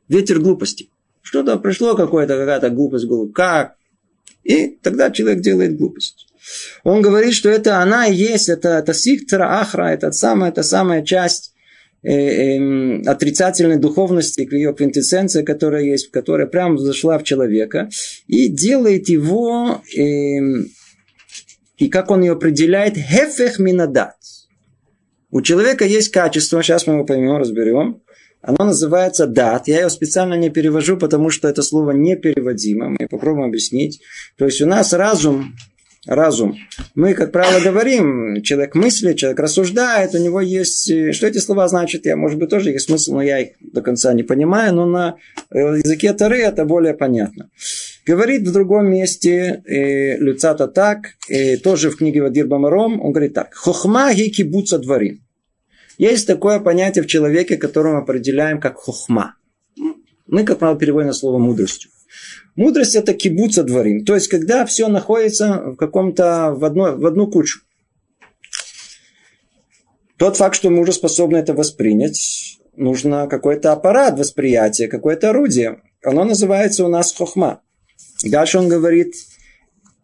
ветер 0.07 0.39
глупости. 0.39 0.89
Что-то 1.21 1.57
пришло 1.57 1.95
какое-то, 1.95 2.37
какая-то 2.37 2.69
глупость 2.69 3.05
в. 3.05 3.33
Как? 3.33 3.75
И 4.43 4.77
тогда 4.81 5.11
человек 5.11 5.41
делает 5.41 5.77
глупость. 5.77 6.27
Он 6.83 7.01
говорит, 7.01 7.33
что 7.33 7.49
это 7.49 7.81
она 7.81 8.07
и 8.07 8.15
есть, 8.15 8.47
это, 8.47 8.69
это 8.69 8.93
сихтра 8.93 9.59
ахра, 9.59 9.87
это 9.87 10.11
самая, 10.11 10.51
это 10.51 10.63
самая 10.63 11.03
часть 11.03 11.53
отрицательной 12.03 13.77
духовности, 13.77 14.47
ее 14.51 14.73
квинтэссенция, 14.73 15.43
которая 15.43 15.83
есть, 15.83 16.11
которая 16.11 16.47
прямо 16.47 16.77
зашла 16.77 17.17
в 17.17 17.23
человека, 17.23 17.89
и 18.27 18.49
делает 18.49 19.09
его, 19.09 19.81
эм, 19.97 20.67
и 21.77 21.89
как 21.89 22.11
он 22.11 22.21
ее 22.21 22.33
определяет, 22.33 22.95
хефех 22.95 23.59
минадат. 23.59 24.15
У 25.31 25.41
человека 25.41 25.85
есть 25.85 26.09
качество, 26.09 26.63
сейчас 26.63 26.87
мы 26.87 26.93
его 26.95 27.05
поймем, 27.05 27.37
разберем, 27.37 28.01
оно 28.41 28.65
называется 28.65 29.27
дат. 29.27 29.67
Я 29.67 29.81
его 29.81 29.89
специально 29.89 30.35
не 30.35 30.49
перевожу, 30.49 30.97
потому 30.97 31.29
что 31.29 31.47
это 31.47 31.61
слово 31.61 31.91
непереводимо. 31.91 32.89
Мы 32.89 33.07
попробуем 33.09 33.49
объяснить. 33.49 34.01
То 34.37 34.45
есть 34.45 34.61
у 34.61 34.65
нас 34.65 34.93
разум 34.93 35.53
разум. 36.07 36.57
Мы, 36.95 37.13
как 37.13 37.31
правило, 37.31 37.59
говорим, 37.59 38.41
человек 38.41 38.73
мыслит, 38.75 39.17
человек 39.17 39.39
рассуждает, 39.39 40.15
у 40.15 40.17
него 40.17 40.41
есть... 40.41 40.89
Э, 40.89 41.11
что 41.11 41.27
эти 41.27 41.37
слова 41.37 41.67
значат? 41.67 42.05
Я, 42.05 42.15
может 42.15 42.39
быть, 42.39 42.49
тоже 42.49 42.71
есть 42.71 42.85
смысл, 42.85 43.15
но 43.15 43.21
я 43.21 43.39
их 43.39 43.49
до 43.59 43.81
конца 43.81 44.13
не 44.13 44.23
понимаю, 44.23 44.73
но 44.73 44.85
на 44.85 45.17
э, 45.51 45.57
языке 45.57 46.13
Тары 46.13 46.39
это 46.39 46.65
более 46.65 46.93
понятно. 46.93 47.49
Говорит 48.05 48.47
в 48.47 48.53
другом 48.53 48.89
месте 48.89 49.61
э, 49.65 50.17
Люцата 50.17 50.67
так, 50.67 51.09
э, 51.29 51.57
тоже 51.57 51.89
в 51.89 51.97
книге 51.97 52.21
Вадир 52.21 52.47
Бамаром, 52.47 53.01
он 53.01 53.11
говорит 53.11 53.33
так. 53.33 53.53
Хохма 53.53 54.13
ги 54.13 54.29
кибуца 54.29 54.79
дворим. 54.79 55.21
Есть 55.97 56.27
такое 56.27 56.59
понятие 56.59 57.03
в 57.03 57.07
человеке, 57.07 57.57
которое 57.57 57.95
мы 57.95 58.01
определяем 58.01 58.59
как 58.59 58.77
хохма. 58.77 59.35
Мы, 60.27 60.43
как 60.43 60.59
правило, 60.59 60.77
переводим 60.77 61.07
на 61.07 61.13
слово 61.13 61.39
мудростью. 61.39 61.89
Мудрость 62.55 62.95
это 62.95 63.13
кибуца 63.13 63.63
дворим. 63.63 64.05
То 64.05 64.15
есть, 64.15 64.27
когда 64.27 64.65
все 64.65 64.87
находится 64.87 65.61
в 65.65 65.75
каком-то, 65.75 66.53
в, 66.53 66.65
одно, 66.65 66.95
в 66.95 67.05
одну 67.05 67.27
кучу. 67.27 67.59
Тот 70.17 70.37
факт, 70.37 70.55
что 70.55 70.69
мы 70.69 70.81
уже 70.81 70.93
способны 70.93 71.37
это 71.37 71.53
воспринять, 71.53 72.59
нужно 72.75 73.27
какой-то 73.27 73.71
аппарат 73.71 74.17
восприятия, 74.17 74.87
какое-то 74.87 75.29
орудие. 75.29 75.81
Оно 76.03 76.23
называется 76.23 76.85
у 76.85 76.87
нас 76.87 77.13
хохма. 77.13 77.61
Дальше 78.23 78.57
он 78.57 78.67
говорит, 78.67 79.13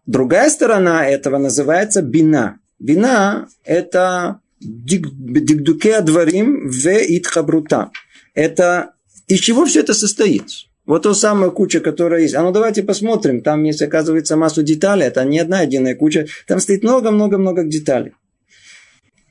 другая 0.05 0.49
сторона 0.49 1.07
этого 1.07 1.37
называется 1.37 2.01
бина. 2.01 2.59
Бина– 2.79 3.47
это 3.63 4.41
дикдуке 4.59 6.01
дворим 6.01 6.67
в 6.67 6.87
итхабрута. 6.87 7.91
Это 8.33 8.93
из 9.27 9.39
чего 9.39 9.65
все 9.65 9.81
это 9.81 9.93
состоит? 9.93 10.45
Вот 10.85 11.03
то 11.03 11.13
самая 11.13 11.49
куча, 11.49 11.79
которая 11.79 12.21
есть. 12.21 12.35
А 12.35 12.41
ну 12.41 12.51
давайте 12.51 12.83
посмотрим. 12.83 13.41
Там 13.41 13.63
есть, 13.63 13.81
оказывается, 13.81 14.35
массу 14.35 14.63
деталей. 14.63 15.05
Это 15.05 15.23
не 15.23 15.39
одна 15.39 15.61
единая 15.61 15.95
куча. 15.95 16.27
Там 16.47 16.59
стоит 16.59 16.83
много-много-много 16.83 17.63
деталей. 17.63 18.13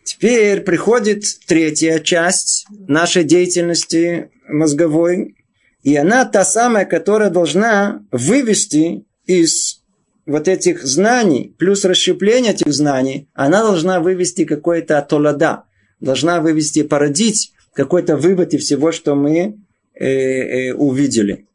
Теперь 0.05 0.63
приходит 0.63 1.25
третья 1.47 1.99
часть 1.99 2.67
нашей 2.71 3.25
деятельности 3.25 4.31
мозговой. 4.49 5.37
И 5.83 5.95
она 5.97 6.25
та 6.25 6.45
самая, 6.45 6.87
которая 6.87 7.29
должна 7.29 8.03
вывести 8.11 9.05
из 9.27 9.83
вот 10.27 10.49
этих 10.49 10.85
знаний, 10.85 11.55
плюс 11.59 11.85
расщепление 11.85 12.53
этих 12.53 12.73
знаний, 12.73 13.29
она 13.35 13.63
должна 13.63 14.01
вывести 14.01 14.45
какой-то 14.45 15.01
толада, 15.03 15.65
должна 16.01 16.41
вывести, 16.41 16.83
породить 16.83 17.53
какой-то 17.75 18.17
вывод 18.17 18.55
из 18.55 18.65
всего, 18.65 18.93
что 18.93 19.15
мы 19.15 19.59
э, 19.95 20.07
э, 20.07 20.75
увидели. 20.75 21.47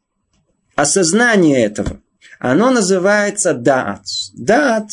Осознание 0.74 1.64
этого. 1.64 2.00
Оно 2.38 2.70
называется 2.70 3.54
даат. 3.54 4.04
Даат 4.34 4.90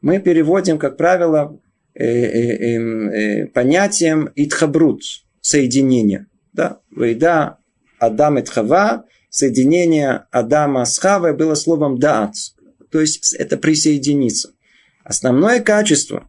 мы 0.00 0.20
переводим, 0.20 0.78
как 0.78 0.96
правило, 0.96 1.60
э, 1.94 2.04
э, 2.04 2.74
эм, 2.76 3.10
э, 3.10 3.46
понятием 3.46 4.30
итхабрут, 4.36 5.02
соединение. 5.40 6.26
Да? 6.52 6.80
Вейда 6.90 7.58
Адам 7.98 8.38
и 8.38 8.44
Хава, 8.44 9.04
соединение 9.28 10.26
Адама 10.30 10.84
с 10.84 10.98
Хавой 10.98 11.36
было 11.36 11.54
словом 11.54 11.98
даат. 11.98 12.34
То 12.90 13.00
есть 13.00 13.34
это 13.34 13.56
присоединиться. 13.56 14.54
Основное 15.04 15.60
качество, 15.60 16.28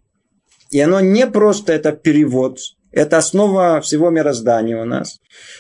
и 0.72 0.80
оно 0.80 1.00
не 1.00 1.28
просто 1.28 1.74
это 1.74 1.92
перевод, 1.92 2.60
это 2.92 3.18
основа 3.18 3.82
всего 3.82 4.10
мироздания 4.10 4.82
у 4.82 4.86
нас, 4.86 5.20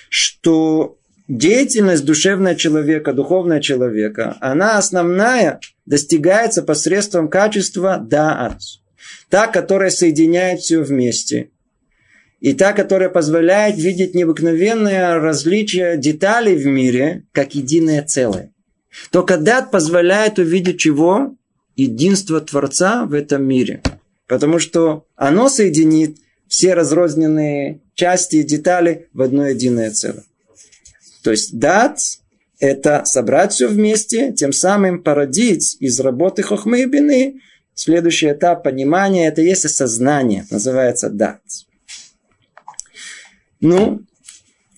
что 0.09 0.97
деятельность 1.27 2.05
душевного 2.05 2.55
человека, 2.55 3.13
духовного 3.13 3.61
человека, 3.61 4.37
она 4.41 4.77
основная 4.77 5.59
достигается 5.85 6.63
посредством 6.63 7.29
качества 7.29 7.97
даат. 7.97 8.59
Та, 9.29 9.47
которая 9.47 9.91
соединяет 9.91 10.59
все 10.59 10.81
вместе. 10.81 11.51
И 12.39 12.53
та, 12.53 12.73
которая 12.73 13.09
позволяет 13.09 13.77
видеть 13.77 14.15
необыкновенное 14.15 15.15
различие 15.19 15.97
деталей 15.97 16.55
в 16.55 16.65
мире, 16.65 17.25
как 17.31 17.53
единое 17.53 18.03
целое. 18.03 18.51
Только 19.11 19.37
дат 19.37 19.71
позволяет 19.71 20.39
увидеть 20.39 20.79
чего? 20.79 21.35
Единство 21.75 22.41
Творца 22.41 23.05
в 23.05 23.13
этом 23.13 23.45
мире. 23.45 23.81
Потому 24.27 24.59
что 24.59 25.05
оно 25.15 25.47
соединит 25.49 26.17
все 26.49 26.73
разрозненные 26.73 27.79
части 27.93 28.37
и 28.37 28.43
детали 28.43 29.07
в 29.13 29.21
одно 29.21 29.47
единое 29.47 29.91
целое. 29.91 30.25
То 31.23 31.31
есть 31.31 31.57
дат– 31.57 31.99
это 32.59 33.05
собрать 33.05 33.53
все 33.53 33.67
вместе, 33.67 34.33
тем 34.33 34.51
самым 34.51 35.01
породить 35.01 35.77
из 35.79 35.99
работы 36.01 36.43
хохмы 36.43 36.81
и 36.81 36.85
бины 36.85 37.39
следующий 37.75 38.31
этап 38.31 38.63
понимания– 38.63 39.27
это 39.29 39.41
есть 39.41 39.65
осознание, 39.65 40.45
называется 40.51 41.09
дат. 41.09 41.41
Ну, 43.61 44.01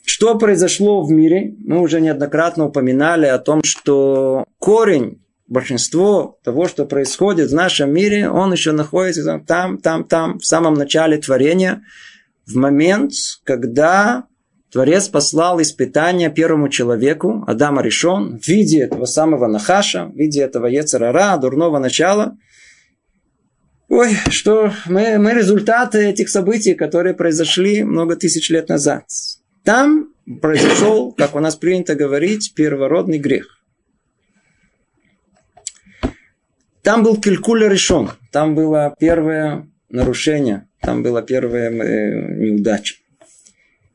что 0.06 0.38
произошло 0.38 1.04
в 1.04 1.12
мире? 1.12 1.56
Мы 1.60 1.80
уже 1.80 2.02
неоднократно 2.02 2.66
упоминали 2.66 3.26
о 3.26 3.40
том, 3.40 3.64
что 3.64 4.46
корень 4.60 5.21
большинство 5.52 6.40
того, 6.44 6.70
что 6.70 6.86
происходит 6.86 7.52
в 7.52 7.54
нашем 7.54 7.94
мире, 7.94 8.30
он 8.30 8.54
еще 8.54 8.72
находится 8.72 9.44
там, 9.46 9.78
там, 9.78 10.06
там, 10.06 10.40
в 10.40 10.46
самом 10.46 10.76
начале 10.76 11.18
творения, 11.18 11.84
в 12.46 12.56
момент, 12.56 13.12
когда 13.44 14.24
Творец 14.72 15.10
послал 15.10 15.62
испытание 15.62 16.32
первому 16.32 16.70
человеку, 16.70 17.44
Адама 17.48 17.82
решен, 17.82 18.40
в 18.40 18.48
виде 18.48 18.82
этого 18.84 19.04
самого 19.04 19.48
Нахаша, 19.48 20.06
в 20.06 20.16
виде 20.16 20.42
этого 20.42 20.68
Ецерара, 20.68 21.36
дурного 21.36 21.80
начала. 21.80 22.38
Ой, 23.90 24.16
что 24.30 24.72
мы, 24.86 25.18
мы 25.18 25.34
результаты 25.34 26.06
этих 26.06 26.30
событий, 26.30 26.76
которые 26.76 27.14
произошли 27.14 27.84
много 27.84 28.16
тысяч 28.16 28.50
лет 28.50 28.70
назад. 28.70 29.04
Там 29.66 30.14
произошел, 30.42 31.12
как 31.12 31.36
у 31.36 31.40
нас 31.42 31.58
принято 31.58 31.94
говорить, 31.94 32.54
первородный 32.56 33.20
грех. 33.20 33.61
Там 36.82 37.04
был 37.04 37.20
килькуля 37.20 37.68
решен. 37.68 38.12
Там 38.32 38.56
было 38.56 38.96
первое 39.00 39.68
нарушение. 39.90 40.68
Там 40.82 41.04
была 41.04 41.22
первая 41.22 41.70
э, 41.70 42.36
неудача. 42.38 42.96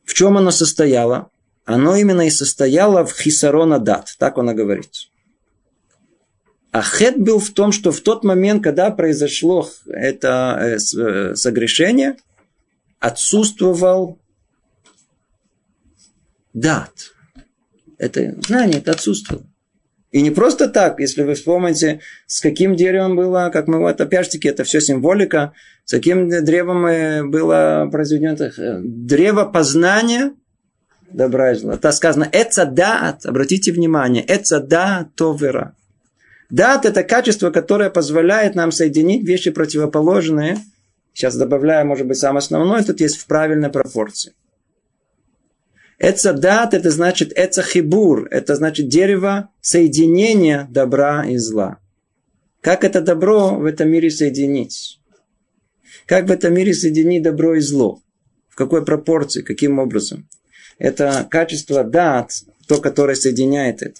В 0.05 0.13
чем 0.13 0.37
оно 0.37 0.51
состояло? 0.51 1.29
Оно 1.65 1.95
именно 1.97 2.25
и 2.25 2.29
состояло 2.29 3.05
в 3.05 3.13
хисарона 3.13 3.79
дат. 3.79 4.15
Так 4.17 4.37
он 4.37 4.49
и 4.51 4.53
говорит. 4.53 4.89
А 6.71 6.81
хет 6.81 7.17
был 7.17 7.39
в 7.39 7.49
том, 7.49 7.71
что 7.71 7.91
в 7.91 8.01
тот 8.01 8.23
момент, 8.23 8.63
когда 8.63 8.91
произошло 8.91 9.67
это 9.87 10.57
э, 10.61 10.77
э, 10.77 11.35
согрешение, 11.35 12.17
отсутствовал 12.99 14.19
дат. 16.53 16.91
Это 17.97 18.35
знание, 18.47 18.79
это 18.79 18.91
отсутствовало. 18.91 19.46
И 20.11 20.21
не 20.21 20.31
просто 20.31 20.69
так, 20.69 20.99
если 20.99 21.23
вы 21.23 21.33
вспомните, 21.33 21.99
с 22.27 22.39
каким 22.39 22.75
деревом 22.75 23.15
было, 23.15 23.49
как 23.51 23.67
мы 23.67 23.79
вот 23.79 23.99
опять-таки, 23.99 24.47
это 24.47 24.63
все 24.63 24.79
символика, 24.79 25.53
с 25.83 25.91
каким 25.91 26.29
древом 26.29 27.29
было 27.29 27.89
произведено 27.91 28.35
э, 28.35 28.79
древо 28.81 29.43
познания 29.43 30.31
добра 31.11 31.51
и 31.51 31.55
зла. 31.55 31.73
Это 31.73 31.91
сказано 31.91 32.27
«эца 32.31 32.65
даат», 32.65 33.25
обратите 33.25 33.71
внимание, 33.71 34.23
«эца 34.27 34.59
да 34.59 35.09
товера». 35.15 35.75
Дат– 36.49 36.85
это 36.85 37.03
качество, 37.03 37.49
которое 37.49 37.89
позволяет 37.89 38.55
нам 38.55 38.71
соединить 38.71 39.27
вещи 39.27 39.51
противоположные. 39.51 40.57
Сейчас 41.13 41.35
добавляю, 41.35 41.85
может 41.85 42.07
быть, 42.07 42.17
самое 42.17 42.39
основное, 42.39 42.83
тут 42.83 43.01
есть 43.01 43.17
в 43.17 43.25
правильной 43.27 43.69
пропорции. 43.69 44.33
Эцадат 45.99 46.73
это 46.75 46.91
значит 46.91 47.33
эцахибур, 47.35 48.27
это 48.29 48.55
значит 48.55 48.87
дерево 48.87 49.49
соединения 49.61 50.67
добра 50.69 51.25
и 51.25 51.37
зла. 51.37 51.79
Как 52.61 52.83
это 52.83 53.01
добро 53.01 53.55
в 53.55 53.65
этом 53.65 53.89
мире 53.89 54.11
соединить? 54.11 54.99
Как 56.05 56.27
в 56.27 56.31
этом 56.31 56.53
мире 56.53 56.73
соединить 56.73 57.23
добро 57.23 57.55
и 57.55 57.61
зло? 57.61 57.99
В 58.49 58.55
какой 58.55 58.85
пропорции? 58.85 59.41
Каким 59.41 59.79
образом? 59.79 60.27
Это 60.77 61.25
качество 61.29 61.83
дат, 61.83 62.31
то, 62.67 62.79
которое 62.79 63.15
соединяет 63.15 63.81
это. 63.81 63.99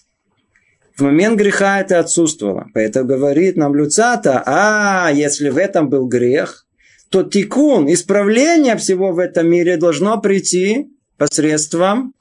В 0.96 1.02
момент 1.02 1.38
греха 1.38 1.80
это 1.80 2.00
отсутствовало. 2.00 2.68
Поэтому 2.74 3.08
говорит 3.08 3.56
нам 3.56 3.76
Люцата, 3.76 4.44
а 4.46 5.12
если 5.12 5.50
в 5.50 5.58
этом 5.58 5.90
был 5.90 6.08
грех, 6.08 6.66
то 7.10 7.24
тикун, 7.24 7.92
исправление 7.92 8.76
всего 8.78 9.14
в 9.14 9.20
этом 9.20 9.50
мире 9.50 9.78
должно 9.78 10.20
прийти 10.20 10.92
посредством 11.18 12.14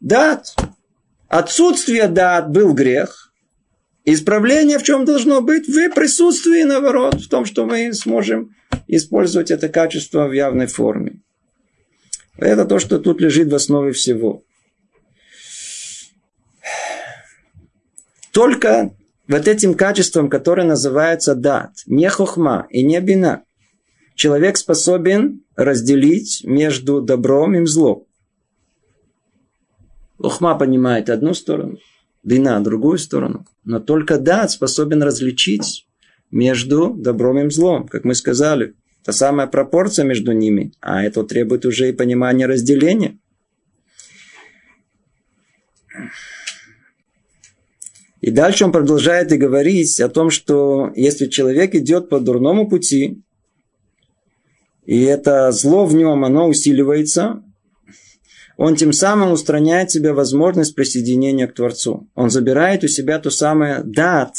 дат. 0.00 0.54
Отсутствие 1.28 2.08
дат 2.08 2.50
был 2.50 2.74
грех. 2.74 3.32
Исправление 4.04 4.78
в 4.78 4.82
чем 4.82 5.04
должно 5.04 5.40
быть? 5.40 5.68
В 5.68 5.90
присутствии, 5.90 6.62
наоборот, 6.62 7.14
в 7.14 7.28
том, 7.28 7.44
что 7.44 7.66
мы 7.66 7.92
сможем 7.92 8.56
использовать 8.88 9.50
это 9.50 9.68
качество 9.68 10.26
в 10.26 10.32
явной 10.32 10.66
форме. 10.66 11.20
Это 12.36 12.64
то, 12.64 12.78
что 12.78 12.98
тут 12.98 13.20
лежит 13.20 13.50
в 13.50 13.54
основе 13.54 13.92
всего. 13.92 14.42
Только 18.32 18.94
вот 19.28 19.46
этим 19.46 19.74
качеством, 19.74 20.28
которое 20.28 20.64
называется 20.64 21.34
дат, 21.34 21.70
не 21.86 22.08
хохма 22.08 22.66
и 22.70 22.82
не 22.82 22.98
бина, 23.00 23.44
человек 24.14 24.56
способен 24.56 25.42
разделить 25.56 26.42
между 26.44 27.00
добром 27.00 27.54
и 27.54 27.66
злом. 27.66 28.06
Ухма 30.18 30.54
понимает 30.54 31.08
одну 31.08 31.32
сторону, 31.32 31.78
бина, 32.22 32.60
другую 32.60 32.98
сторону. 32.98 33.46
Но 33.64 33.80
только 33.80 34.18
дат 34.18 34.50
способен 34.50 35.02
различить 35.02 35.86
между 36.30 36.94
добром 36.94 37.38
и 37.38 37.50
злом, 37.50 37.88
как 37.88 38.04
мы 38.04 38.14
сказали. 38.14 38.74
Та 39.02 39.12
самая 39.12 39.46
пропорция 39.46 40.04
между 40.04 40.32
ними, 40.32 40.72
а 40.80 41.02
это 41.02 41.24
требует 41.24 41.64
уже 41.64 41.88
и 41.88 41.92
понимания 41.92 42.46
разделения. 42.46 43.18
И 48.20 48.30
дальше 48.30 48.66
он 48.66 48.72
продолжает 48.72 49.32
и 49.32 49.38
говорить 49.38 49.98
о 50.00 50.10
том, 50.10 50.28
что 50.28 50.92
если 50.94 51.26
человек 51.26 51.74
идет 51.74 52.10
по 52.10 52.20
дурному 52.20 52.68
пути, 52.68 53.22
и 54.90 55.02
это 55.02 55.52
зло 55.52 55.86
в 55.86 55.94
нем, 55.94 56.24
оно 56.24 56.48
усиливается, 56.48 57.44
он 58.56 58.74
тем 58.74 58.92
самым 58.92 59.30
устраняет 59.30 59.92
себе 59.92 60.12
возможность 60.12 60.74
присоединения 60.74 61.46
к 61.46 61.54
Творцу. 61.54 62.10
Он 62.16 62.28
забирает 62.28 62.82
у 62.82 62.88
себя 62.88 63.20
то 63.20 63.30
самое 63.30 63.84
дат, 63.84 64.34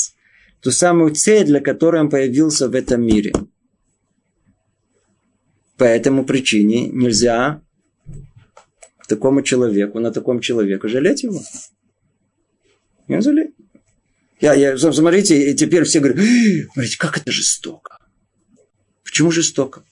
ту 0.59 0.71
самую 0.71 1.15
цель, 1.15 1.45
для 1.45 1.61
которой 1.61 2.01
он 2.01 2.09
появился 2.09 2.67
в 2.67 2.75
этом 2.75 3.01
мире. 3.01 3.31
По 5.77 5.85
этому 5.85 6.25
причине 6.25 6.87
нельзя 6.87 7.61
такому 9.07 9.43
человеку, 9.43 10.01
на 10.01 10.11
таком 10.11 10.41
человеку 10.41 10.89
жалеть 10.89 11.23
его. 11.23 11.41
Не 13.07 13.21
жалеть. 13.21 13.51
Я, 14.41 14.53
я, 14.55 14.77
смотрите, 14.77 15.49
и 15.49 15.55
теперь 15.55 15.85
все 15.85 16.01
говорят, 16.01 16.19
смотрите, 16.73 16.97
как 16.97 17.17
это 17.17 17.31
жестоко. 17.31 17.99
Почему 19.05 19.31
жестоко? 19.31 19.85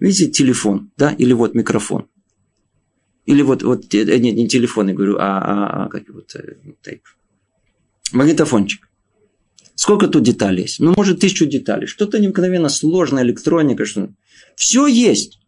Видите, 0.00 0.30
телефон, 0.30 0.90
да, 0.96 1.12
или 1.12 1.34
вот 1.34 1.54
микрофон. 1.54 2.08
Или 3.26 3.42
вот, 3.42 3.62
вот 3.62 3.94
э, 3.94 4.18
нет, 4.18 4.34
не 4.34 4.48
телефон, 4.48 4.88
я 4.88 4.94
говорю, 4.94 5.16
а, 5.18 5.38
а, 5.38 5.84
а 5.84 5.88
как 5.88 6.08
вот 6.08 6.34
э, 6.34 6.56
тейп. 6.82 7.02
Магнитофончик. 8.12 8.88
Сколько 9.74 10.08
тут 10.08 10.24
деталей 10.24 10.62
есть? 10.62 10.80
Ну, 10.80 10.94
может, 10.96 11.20
тысячу 11.20 11.46
деталей. 11.46 11.86
Что-то 11.86 12.18
необыкновенно 12.18 12.68
сложная 12.68 13.22
электроника. 13.22 13.84
Что... 13.84 14.08
Все 14.56 14.86
есть. 14.86 15.38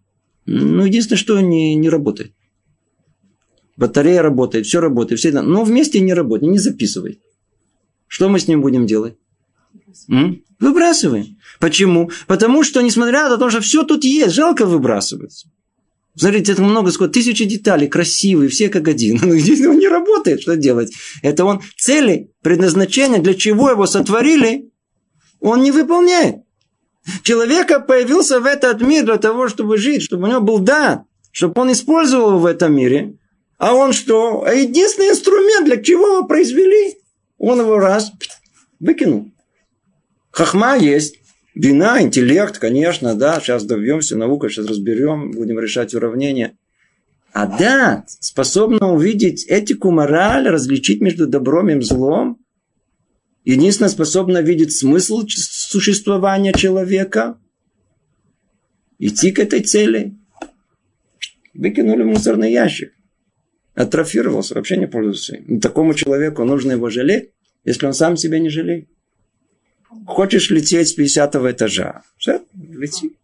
Ну, 0.46 0.84
единственное, 0.84 1.18
что 1.18 1.40
не, 1.40 1.74
не 1.74 1.88
работает. 1.88 2.32
Батарея 3.76 4.22
работает, 4.22 4.66
все 4.66 4.80
работает, 4.80 5.18
все 5.18 5.30
это. 5.30 5.42
Но 5.42 5.64
вместе 5.64 6.00
не 6.00 6.14
работает, 6.14 6.52
не 6.52 6.58
записывай. 6.58 7.20
Что 8.06 8.28
мы 8.28 8.38
с 8.38 8.48
ним 8.48 8.60
будем 8.60 8.86
делать? 8.86 9.16
Выбрасываем. 10.58 11.38
Почему? 11.58 12.10
Потому 12.26 12.62
что, 12.62 12.80
несмотря 12.82 13.28
на 13.28 13.36
то, 13.36 13.50
что 13.50 13.60
все 13.60 13.82
тут 13.82 14.04
есть, 14.04 14.34
жалко 14.34 14.64
выбрасывается. 14.64 15.48
Смотрите, 16.14 16.52
это 16.52 16.62
много, 16.62 16.90
сколько, 16.90 17.14
тысячи 17.14 17.44
деталей, 17.44 17.88
красивые, 17.88 18.50
все 18.50 18.68
как 18.68 18.86
один. 18.86 19.18
Но 19.22 19.34
здесь 19.36 19.64
он 19.66 19.78
не 19.78 19.88
работает, 19.88 20.42
что 20.42 20.56
делать? 20.56 20.92
Это 21.22 21.44
он 21.44 21.62
цели, 21.76 22.30
предназначения, 22.42 23.18
для 23.18 23.34
чего 23.34 23.70
его 23.70 23.86
сотворили, 23.86 24.70
он 25.40 25.62
не 25.62 25.70
выполняет. 25.70 26.36
Человека 27.22 27.80
появился 27.80 28.40
в 28.40 28.46
этот 28.46 28.80
мир 28.80 29.04
для 29.04 29.16
того, 29.16 29.48
чтобы 29.48 29.76
жить, 29.76 30.02
чтобы 30.02 30.24
у 30.24 30.30
него 30.30 30.40
был 30.40 30.58
да, 30.58 31.04
чтобы 31.32 31.60
он 31.62 31.72
использовал 31.72 32.28
его 32.28 32.38
в 32.38 32.46
этом 32.46 32.74
мире. 32.74 33.16
А 33.58 33.74
он 33.74 33.92
что? 33.92 34.44
А 34.44 34.54
единственный 34.54 35.10
инструмент, 35.10 35.66
для 35.66 35.82
чего 35.82 36.06
его 36.08 36.24
произвели, 36.26 36.96
он 37.38 37.60
его 37.60 37.78
раз 37.78 38.12
выкинул. 38.78 39.32
Хахма 40.32 40.76
есть. 40.76 41.18
Вина, 41.54 42.00
интеллект, 42.00 42.58
конечно, 42.58 43.14
да, 43.14 43.38
сейчас 43.38 43.64
добьемся, 43.64 44.16
наука, 44.16 44.48
сейчас 44.48 44.66
разберем, 44.66 45.32
будем 45.32 45.60
решать 45.60 45.94
уравнения. 45.94 46.56
А 47.34 47.46
да, 47.46 48.04
способна 48.08 48.92
увидеть 48.92 49.44
этику, 49.46 49.90
мораль, 49.90 50.48
различить 50.48 51.02
между 51.02 51.26
добром 51.26 51.68
и 51.68 51.80
злом. 51.82 52.38
Единственное, 53.44 53.90
способна 53.90 54.40
видеть 54.40 54.72
смысл 54.72 55.26
существования 55.28 56.54
человека. 56.54 57.38
Идти 58.98 59.32
к 59.32 59.38
этой 59.38 59.60
цели. 59.60 60.14
Выкинули 61.52 62.02
мусорный 62.02 62.52
ящик. 62.52 62.94
Атрофировался, 63.74 64.54
вообще 64.54 64.78
не 64.78 64.86
пользуется. 64.86 65.36
Такому 65.60 65.92
человеку 65.92 66.44
нужно 66.44 66.72
его 66.72 66.88
жалеть, 66.88 67.30
если 67.64 67.86
он 67.86 67.92
сам 67.92 68.16
себя 68.16 68.38
не 68.38 68.48
жалеет. 68.48 68.88
Хочешь 70.06 70.50
лететь 70.50 70.88
с 70.88 70.92
50 70.92 71.36
этажа? 71.36 72.02
Все, 72.18 72.42
лети. 72.54 73.16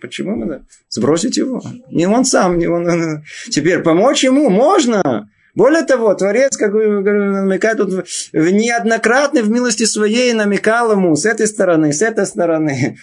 Почему 0.00 0.36
надо? 0.36 0.64
Сбросить 0.88 1.36
его? 1.36 1.62
Не 1.90 2.06
он 2.06 2.24
сам, 2.24 2.58
не 2.58 2.66
он. 2.66 3.22
Теперь 3.50 3.80
помочь 3.80 4.24
ему 4.24 4.50
можно. 4.50 5.30
Более 5.56 5.84
того, 5.84 6.14
Творец, 6.14 6.54
как 6.58 6.74
намекает, 6.74 7.80
в 7.80 8.50
неоднократно 8.50 9.40
в 9.40 9.50
милости 9.50 9.84
своей 9.84 10.34
намекал 10.34 10.92
ему 10.92 11.16
с 11.16 11.24
этой 11.24 11.46
стороны, 11.46 11.94
с 11.94 12.02
этой 12.02 12.26
стороны. 12.26 12.98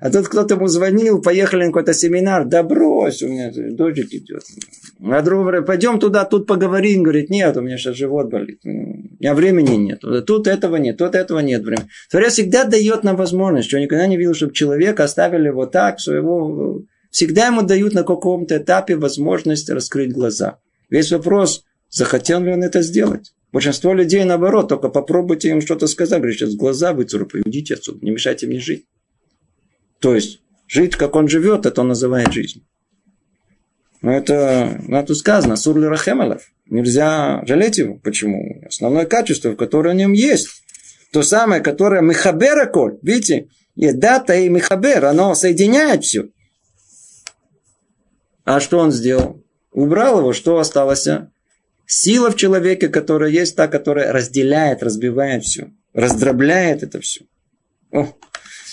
А 0.00 0.10
тут 0.10 0.28
кто-то 0.28 0.54
ему 0.54 0.66
звонил, 0.66 1.20
поехали 1.20 1.64
на 1.64 1.66
какой-то 1.66 1.92
семинар. 1.92 2.46
Да 2.46 2.62
брось, 2.62 3.22
у 3.22 3.28
меня 3.28 3.52
дочек 3.54 4.14
идет. 4.14 4.42
А 5.04 5.20
друг 5.20 5.42
говорит, 5.42 5.66
пойдем 5.66 5.98
туда, 5.98 6.24
тут 6.24 6.46
поговорим. 6.46 7.02
Говорит, 7.02 7.28
нет, 7.28 7.54
у 7.58 7.60
меня 7.60 7.76
сейчас 7.76 7.96
живот 7.96 8.30
болит. 8.30 8.60
У 8.64 8.68
меня 8.68 9.34
времени 9.34 9.76
нет. 9.76 10.00
Тут 10.26 10.46
этого 10.46 10.76
нет, 10.76 10.96
тут 10.96 11.14
этого 11.14 11.40
нет 11.40 11.62
времени. 11.62 11.88
Творец 12.10 12.32
всегда 12.32 12.64
дает 12.64 13.04
нам 13.04 13.16
возможность, 13.16 13.68
что 13.68 13.78
никогда 13.78 14.06
не 14.06 14.16
видел, 14.16 14.32
чтобы 14.32 14.54
человека 14.54 15.04
оставили 15.04 15.50
вот 15.50 15.72
так, 15.72 16.00
своего... 16.00 16.82
Всегда 17.10 17.48
ему 17.48 17.60
дают 17.60 17.92
на 17.92 18.04
каком-то 18.04 18.56
этапе 18.56 18.96
возможность 18.96 19.68
раскрыть 19.68 20.12
глаза. 20.12 20.60
Весь 20.88 21.12
вопрос, 21.12 21.64
Захотел 21.90 22.40
ли 22.40 22.52
он 22.52 22.62
это 22.62 22.82
сделать? 22.82 23.34
Большинство 23.52 23.92
людей 23.92 24.24
наоборот, 24.24 24.68
только 24.68 24.88
попробуйте 24.88 25.50
им 25.50 25.60
что-то 25.60 25.88
сказать. 25.88 26.20
Говорит, 26.20 26.38
сейчас 26.38 26.54
глаза 26.54 26.92
выцарапаю, 26.92 27.42
идите 27.46 27.74
отсюда, 27.74 27.98
не 28.04 28.12
мешайте 28.12 28.46
мне 28.46 28.60
жить. 28.60 28.86
То 29.98 30.14
есть, 30.14 30.40
жить, 30.68 30.96
как 30.96 31.16
он 31.16 31.28
живет, 31.28 31.66
это 31.66 31.80
он 31.80 31.88
называет 31.88 32.32
жизнь. 32.32 32.64
Но 34.02 34.12
это, 34.12 34.80
ну, 34.86 35.04
тут 35.04 35.18
сказано, 35.18 35.56
сурли 35.56 35.84
рахемалев. 35.84 36.50
Нельзя 36.66 37.44
жалеть 37.44 37.78
его. 37.78 37.96
Почему? 37.96 38.62
Основное 38.66 39.04
качество, 39.04 39.54
которое 39.54 39.92
в 39.92 39.96
нем 39.96 40.12
есть. 40.12 40.48
То 41.12 41.22
самое, 41.22 41.60
которое 41.60 42.00
михабера 42.00 42.66
коль. 42.66 42.98
Видите? 43.02 43.48
И 43.74 43.92
дата 43.92 44.34
и 44.36 44.48
михабер, 44.48 45.04
оно 45.04 45.34
соединяет 45.34 46.04
все. 46.04 46.28
А 48.44 48.60
что 48.60 48.78
он 48.78 48.90
сделал? 48.90 49.42
Убрал 49.72 50.20
его, 50.20 50.32
что 50.32 50.58
осталось? 50.58 51.06
Сила 51.92 52.30
в 52.30 52.36
человеке, 52.36 52.88
которая 52.88 53.30
есть, 53.30 53.56
та, 53.56 53.66
которая 53.66 54.12
разделяет, 54.12 54.80
разбивает 54.80 55.42
все, 55.42 55.72
раздробляет 55.92 56.84
это 56.84 57.00
все. 57.00 57.22
О, 57.90 58.06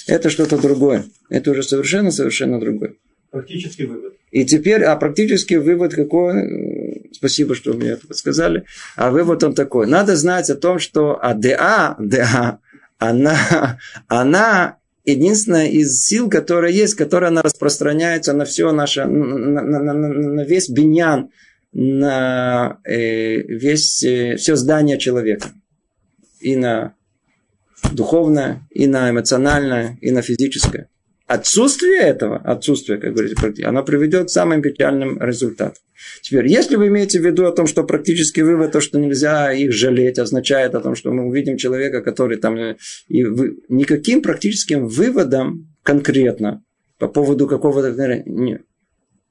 это 0.06 0.30
что-то 0.30 0.60
другое. 0.60 1.04
Это 1.28 1.50
уже 1.50 1.64
совершенно-совершенно 1.64 2.60
другое. 2.60 2.94
Практический 3.32 3.88
вывод. 3.88 4.14
И 4.30 4.46
теперь, 4.46 4.84
а 4.84 4.96
практический 4.98 5.58
вывод 5.58 5.96
какой? 5.96 7.10
Спасибо, 7.12 7.56
что 7.56 7.74
мне 7.74 7.90
это 7.90 8.06
подсказали. 8.06 8.66
А 8.96 9.10
вывод 9.10 9.44
он 9.44 9.56
такой. 9.56 9.88
Надо 9.88 10.16
знать 10.16 10.52
о 10.52 10.56
том, 10.56 10.78
что 10.78 11.18
АДА, 11.20 11.96
ДА, 11.98 12.60
она, 13.00 13.80
она 14.08 14.78
единственная 15.06 15.70
из 15.70 16.04
сил, 16.04 16.30
которая 16.30 16.72
есть, 16.72 16.94
которая 16.94 17.32
она 17.32 17.42
распространяется 17.42 18.34
на 18.34 18.46
все 18.46 18.72
наше, 18.72 19.06
на, 19.06 19.64
на, 19.64 19.80
на, 19.80 19.94
на 19.94 20.42
весь 20.42 20.70
биньян, 20.70 21.32
на 21.74 22.80
э, 22.84 23.38
весь, 23.38 24.04
э, 24.04 24.36
все 24.38 24.56
здание 24.56 24.98
человека. 24.98 25.52
И 26.40 26.56
на 26.56 26.96
духовное, 27.92 28.68
и 28.72 28.88
на 28.88 29.10
эмоциональное, 29.10 29.98
и 30.02 30.12
на 30.12 30.22
физическое. 30.22 30.90
Отсутствие 31.26 32.00
этого, 32.00 32.38
отсутствие, 32.38 33.00
как 33.00 33.14
говорится, 33.14 33.68
оно 33.68 33.84
приведет 33.84 34.28
к 34.28 34.30
самым 34.30 34.62
печальным 34.62 35.22
результатам. 35.22 35.82
Теперь, 36.22 36.48
если 36.48 36.78
вы 36.78 36.88
имеете 36.88 37.20
в 37.20 37.26
виду 37.26 37.46
о 37.46 37.52
том, 37.52 37.68
что 37.68 37.84
практически 37.84 38.40
вывод, 38.40 38.72
то, 38.72 38.80
что 38.80 38.98
нельзя 38.98 39.52
их 39.52 39.74
жалеть, 39.74 40.20
означает 40.20 40.74
о 40.74 40.80
том, 40.80 40.96
что 40.96 41.12
мы 41.12 41.26
увидим 41.26 41.58
человека, 41.58 42.02
который 42.02 42.38
там... 42.38 42.78
И 43.10 43.24
вы, 43.24 43.58
никаким 43.68 44.22
практическим 44.22 44.88
выводом 44.88 45.68
конкретно 45.84 46.64
по 46.98 47.10
поводу 47.10 47.46
какого-то... 47.46 48.24
Нет 48.26 48.62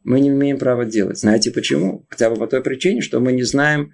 мы 0.07 0.21
не 0.21 0.29
имеем 0.29 0.59
права 0.59 0.85
делать. 0.85 1.19
Знаете 1.19 1.51
почему? 1.51 2.07
Хотя 2.09 2.31
бы 2.31 2.37
по 2.37 2.47
той 2.47 2.63
причине, 2.63 3.01
что 3.01 3.19
мы 3.19 3.33
не 3.33 3.43
знаем, 3.43 3.93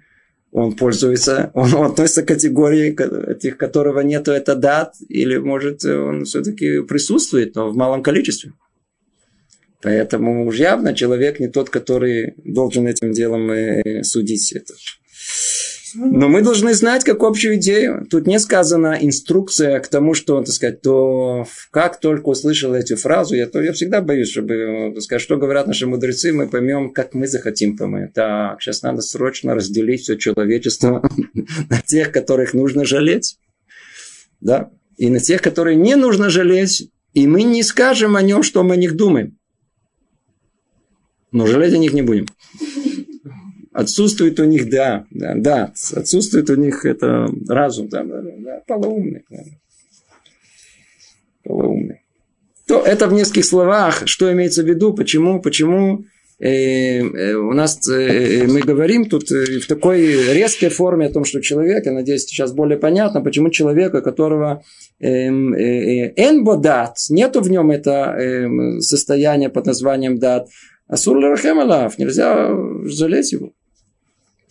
он 0.51 0.75
пользуется, 0.75 1.49
он 1.55 1.73
относится 1.73 2.21
к 2.21 2.27
категории, 2.27 2.95
этих, 3.31 3.57
которого 3.57 3.99
нету 4.01 4.31
это 4.31 4.55
дат, 4.55 4.93
или 5.09 5.37
может 5.37 5.83
он 5.83 6.25
все-таки 6.25 6.81
присутствует, 6.81 7.55
но 7.55 7.69
в 7.69 7.75
малом 7.75 8.03
количестве. 8.03 8.53
Поэтому 9.81 10.45
уж 10.45 10.55
явно 10.57 10.93
человек 10.93 11.39
не 11.39 11.47
тот, 11.47 11.71
который 11.71 12.35
должен 12.45 12.87
этим 12.87 13.11
делом 13.11 14.03
судить 14.03 14.53
это. 14.53 14.73
Но 15.95 16.27
мы 16.27 16.41
должны 16.41 16.73
знать 16.73 17.03
как 17.03 17.21
общую 17.23 17.55
идею. 17.55 18.05
Тут 18.09 18.27
не 18.27 18.39
сказана 18.39 18.97
инструкция 18.99 19.79
к 19.79 19.87
тому, 19.87 20.13
что, 20.13 20.39
так 20.41 20.53
сказать, 20.53 20.81
то 20.81 21.45
как 21.71 21.99
только 21.99 22.29
услышал 22.29 22.73
эту 22.73 22.95
фразу, 22.95 23.35
я, 23.35 23.47
то 23.47 23.61
я 23.61 23.73
всегда 23.73 24.01
боюсь, 24.01 24.31
чтобы, 24.31 24.91
так 24.93 25.03
сказать, 25.03 25.21
что 25.21 25.37
говорят 25.37 25.67
наши 25.67 25.85
мудрецы, 25.85 26.33
мы 26.33 26.47
поймем, 26.47 26.91
как 26.91 27.13
мы 27.13 27.27
захотим 27.27 27.77
помыть. 27.77 28.13
Так, 28.13 28.61
сейчас 28.61 28.81
надо 28.81 29.01
срочно 29.01 29.53
разделить 29.53 30.01
все 30.01 30.15
человечество 30.15 31.07
на 31.69 31.81
тех, 31.81 32.11
которых 32.11 32.53
нужно 32.53 32.85
жалеть. 32.85 33.37
Да? 34.41 34.71
И 34.97 35.09
на 35.09 35.19
тех, 35.19 35.41
которые 35.41 35.75
не 35.75 35.95
нужно 35.95 36.29
жалеть, 36.29 36.89
и 37.13 37.27
мы 37.27 37.43
не 37.43 37.63
скажем 37.63 38.15
о 38.15 38.21
нем, 38.21 38.43
что 38.43 38.63
мы 38.63 38.73
о 38.73 38.77
них 38.77 38.95
думаем. 38.95 39.37
Но 41.31 41.47
жалеть 41.47 41.73
о 41.73 41.77
них 41.77 41.93
не 41.93 42.01
будем. 42.01 42.27
Отсутствует 43.73 44.39
у 44.39 44.43
них, 44.43 44.69
да, 44.69 45.05
да, 45.09 45.33
да, 45.35 45.73
отсутствует 45.95 46.49
у 46.51 46.55
них 46.55 46.85
это 46.85 47.27
разум, 47.49 47.89
да, 47.89 48.03
да, 48.03 48.21
да 48.21 48.61
полоумный. 48.67 49.25
Да. 49.29 49.43
Полоумный. 51.43 52.01
То 52.67 52.81
это 52.81 53.07
в 53.07 53.13
нескольких 53.13 53.45
словах, 53.45 54.03
что 54.05 54.31
имеется 54.31 54.61
в 54.61 54.67
виду, 54.67 54.93
почему, 54.93 55.41
почему 55.41 56.05
э, 56.39 56.99
э, 56.99 57.33
у 57.33 57.51
нас 57.53 57.79
э, 57.89 58.45
мы 58.47 58.61
говорим 58.61 59.05
тут 59.09 59.31
в 59.31 59.67
такой 59.67 60.33
резкой 60.33 60.69
форме 60.69 61.07
о 61.07 61.11
том, 61.11 61.25
что 61.25 61.41
человек, 61.41 61.87
я 61.87 61.93
надеюсь, 61.93 62.25
сейчас 62.25 62.53
более 62.53 62.77
понятно, 62.77 63.21
почему 63.21 63.49
человека, 63.49 64.01
которого 64.01 64.63
эм, 64.99 65.55
энбодат, 65.55 66.97
нету 67.09 67.41
в 67.41 67.49
нем 67.49 67.71
это 67.71 68.15
э, 68.19 68.79
состояние 68.81 69.49
под 69.49 69.65
названием 69.65 70.19
дат, 70.19 70.47
асур 70.87 71.17
ларахем 71.17 71.57
нельзя 71.97 72.55
жалеть 72.85 73.31
его. 73.31 73.51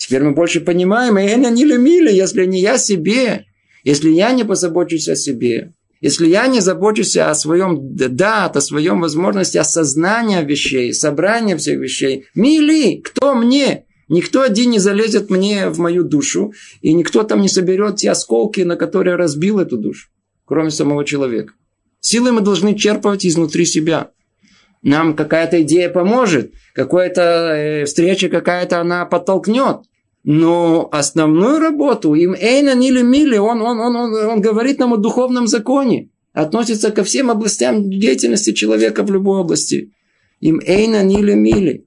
Теперь 0.02 0.24
мы 0.24 0.32
больше 0.32 0.60
понимаем, 0.60 1.16
и 1.16 1.22
это 1.22 1.48
не 1.48 1.64
любили, 1.64 2.12
если 2.12 2.44
не 2.44 2.60
я 2.60 2.76
себе, 2.76 3.46
если 3.84 4.10
я 4.10 4.32
не 4.32 4.42
позабочусь 4.42 5.08
о 5.08 5.14
себе, 5.14 5.74
если 6.00 6.26
я 6.26 6.48
не 6.48 6.58
забочусь 6.58 7.16
о 7.16 7.32
своем 7.36 7.94
да, 7.94 8.46
о 8.46 8.60
своем 8.60 9.00
возможности 9.00 9.58
осознания 9.58 10.42
вещей, 10.42 10.92
собрания 10.92 11.56
всех 11.56 11.78
вещей, 11.78 12.26
мили, 12.34 12.96
кто 12.96 13.36
мне? 13.36 13.84
Никто 14.08 14.42
один 14.42 14.72
не 14.72 14.80
залезет 14.80 15.30
мне 15.30 15.68
в 15.68 15.78
мою 15.78 16.02
душу, 16.02 16.52
и 16.80 16.92
никто 16.94 17.22
там 17.22 17.40
не 17.40 17.48
соберет 17.48 17.98
те 17.98 18.10
осколки, 18.10 18.62
на 18.62 18.74
которые 18.74 19.14
разбил 19.14 19.60
эту 19.60 19.78
душу, 19.78 20.08
кроме 20.44 20.70
самого 20.70 21.04
человека. 21.04 21.52
Силы 22.00 22.32
мы 22.32 22.40
должны 22.40 22.74
черпать 22.74 23.24
изнутри 23.24 23.66
себя. 23.66 24.10
Нам 24.82 25.14
какая-то 25.14 25.62
идея 25.62 25.88
поможет, 25.90 26.52
какая-то 26.74 27.22
э, 27.22 27.84
встреча 27.84 28.28
какая-то 28.28 28.80
она 28.80 29.06
подтолкнет. 29.06 29.82
Но 30.24 30.88
основную 30.92 31.58
работу 31.58 32.14
им 32.14 32.34
Эйна 32.34 32.74
Нили 32.74 33.02
Мили, 33.02 33.38
он, 33.38 33.60
он, 33.60 33.80
он, 33.80 33.96
он, 33.96 34.14
он 34.14 34.40
говорит 34.40 34.78
нам 34.78 34.92
о 34.92 34.96
духовном 34.96 35.48
законе. 35.48 36.10
Относится 36.32 36.90
ко 36.92 37.02
всем 37.04 37.30
областям 37.30 37.90
деятельности 37.90 38.52
человека 38.52 39.02
в 39.02 39.10
любой 39.10 39.40
области. 39.40 39.92
Им 40.40 40.60
Эйна 40.64 41.02
Нили 41.02 41.34
Мили. 41.34 41.86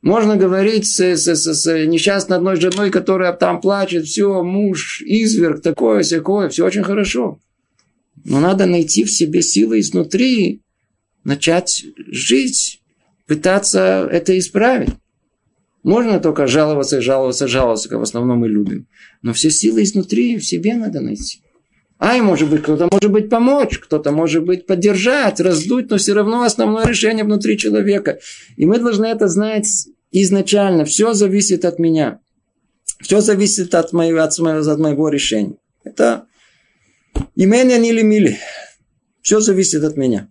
Можно 0.00 0.36
говорить 0.36 0.86
с, 0.86 0.98
с, 0.98 1.26
с, 1.26 1.54
с 1.54 1.86
несчастной 1.86 2.38
одной 2.38 2.56
женой, 2.56 2.90
которая 2.90 3.34
там 3.34 3.60
плачет, 3.60 4.06
все, 4.06 4.42
муж, 4.42 5.02
изверг, 5.02 5.60
такое, 5.60 6.02
всякое, 6.02 6.48
все 6.48 6.64
очень 6.64 6.84
хорошо. 6.84 7.38
Но 8.24 8.40
надо 8.40 8.64
найти 8.64 9.04
в 9.04 9.10
себе 9.10 9.42
силы 9.42 9.80
изнутри, 9.80 10.62
начать 11.24 11.84
жить, 12.06 12.80
пытаться 13.26 14.08
это 14.10 14.38
исправить. 14.38 14.90
Можно 15.82 16.20
только 16.20 16.46
жаловаться, 16.46 17.00
жаловаться, 17.00 17.48
жаловаться, 17.48 17.88
как 17.88 18.00
в 18.00 18.02
основном 18.02 18.40
мы 18.40 18.48
любим. 18.48 18.86
Но 19.22 19.32
все 19.32 19.50
силы 19.50 19.82
изнутри 19.82 20.36
в 20.36 20.44
себе 20.44 20.74
надо 20.74 21.00
найти. 21.00 21.40
Ай, 21.98 22.20
может 22.20 22.48
быть, 22.48 22.62
кто-то 22.62 22.88
может 22.90 23.10
быть 23.10 23.28
помочь, 23.28 23.78
кто-то 23.78 24.10
может 24.10 24.44
быть 24.44 24.66
поддержать, 24.66 25.40
раздуть, 25.40 25.90
но 25.90 25.98
все 25.98 26.14
равно 26.14 26.42
основное 26.42 26.86
решение 26.86 27.24
внутри 27.24 27.58
человека. 27.58 28.18
И 28.56 28.64
мы 28.64 28.78
должны 28.78 29.06
это 29.06 29.28
знать 29.28 29.68
изначально. 30.10 30.84
Все 30.84 31.12
зависит 31.12 31.64
от 31.64 31.78
меня. 31.78 32.20
Все 33.00 33.20
зависит 33.20 33.74
от 33.74 33.92
моего, 33.92 34.20
от 34.20 34.38
моего, 34.38 34.70
от 34.70 34.78
моего 34.78 35.08
решения. 35.08 35.56
Это 35.84 36.26
имение 37.36 37.78
или 37.86 38.02
мили. 38.02 38.38
Все 39.22 39.40
зависит 39.40 39.84
от 39.84 39.96
меня. 39.96 40.28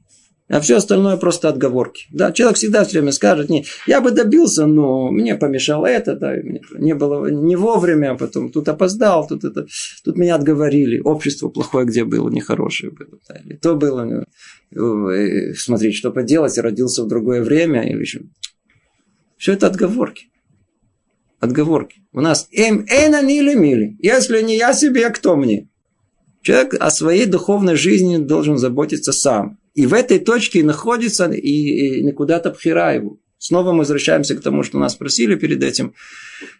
А 0.50 0.60
все 0.62 0.78
остальное 0.78 1.16
просто 1.18 1.48
отговорки. 1.48 2.08
Да, 2.10 2.32
человек 2.32 2.58
всегда 2.58 2.84
все 2.84 3.00
время 3.00 3.12
скажет, 3.12 3.50
не, 3.50 3.66
я 3.86 4.02
бы 4.02 4.10
добился, 4.10 4.66
но 4.66 5.12
мне 5.12 5.36
помешало 5.36 5.86
это, 5.86 6.16
да, 6.16 6.36
не 6.38 6.96
было 6.96 7.28
не 7.28 7.56
вовремя, 7.56 8.12
а 8.12 8.16
потом 8.16 8.52
тут 8.52 8.68
опоздал, 8.68 9.28
тут 9.28 9.44
это, 9.44 9.68
тут 10.04 10.18
меня 10.18 10.34
отговорили, 10.34 11.00
общество 11.02 11.50
плохое 11.50 11.86
где 11.86 12.04
было, 12.04 12.30
нехорошее 12.30 12.92
было, 12.92 13.20
да, 13.28 13.36
или 13.46 13.58
то 13.58 13.76
было, 13.76 14.26
э, 14.72 15.54
смотреть, 15.54 15.96
что 15.96 16.12
поделать, 16.12 16.58
родился 16.58 17.04
в 17.04 17.08
другое 17.08 17.44
время, 17.44 17.88
или 17.88 18.02
еще. 18.02 18.22
Все 19.38 19.54
это 19.54 19.68
отговорки. 19.68 20.30
Отговорки. 21.40 22.02
У 22.12 22.22
нас 22.22 22.48
эм 22.52 22.86
эна 22.90 23.22
мили 23.22 23.54
мили. 23.54 23.96
Если 24.00 24.42
не 24.42 24.58
я 24.58 24.74
себе, 24.74 25.10
кто 25.12 25.36
мне? 25.36 25.70
Человек 26.42 26.74
о 26.80 26.90
своей 26.90 27.28
духовной 27.28 27.76
жизни 27.76 28.18
должен 28.18 28.58
заботиться 28.58 29.12
сам. 29.12 29.59
И 29.80 29.86
в 29.86 29.94
этой 29.94 30.20
точке 30.20 30.62
находится 30.62 31.32
и, 31.32 32.02
и 32.02 32.12
куда-то 32.12 32.52
пхера 32.52 32.92
его. 32.92 33.18
Снова 33.38 33.72
мы 33.72 33.78
возвращаемся 33.80 34.36
к 34.36 34.42
тому, 34.42 34.62
что 34.62 34.78
нас 34.78 34.92
спросили 34.92 35.36
перед 35.36 35.64
этим, 35.64 35.94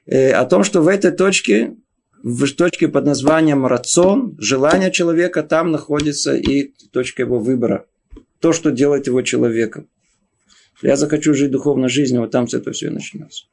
э, 0.06 0.32
о 0.32 0.46
том, 0.46 0.64
что 0.64 0.82
в 0.82 0.88
этой 0.88 1.12
точке, 1.12 1.76
в 2.24 2.50
точке 2.54 2.88
под 2.88 3.06
названием 3.06 3.66
рацион, 3.66 4.38
желание 4.40 4.90
человека, 4.90 5.44
там 5.44 5.70
находится 5.70 6.34
и 6.34 6.72
точка 6.94 7.24
его 7.24 7.40
выбора. 7.40 7.88
То, 8.40 8.54
что 8.54 8.72
делает 8.72 9.08
его 9.08 9.22
человеком. 9.22 9.90
Я 10.82 10.96
захочу 10.96 11.34
жить 11.34 11.52
духовной 11.52 11.90
жизнью, 11.90 12.22
вот 12.22 12.32
там 12.32 12.48
с 12.48 12.54
этого 12.54 12.72
все 12.72 12.88
и 12.88 12.92
начнется. 12.92 13.48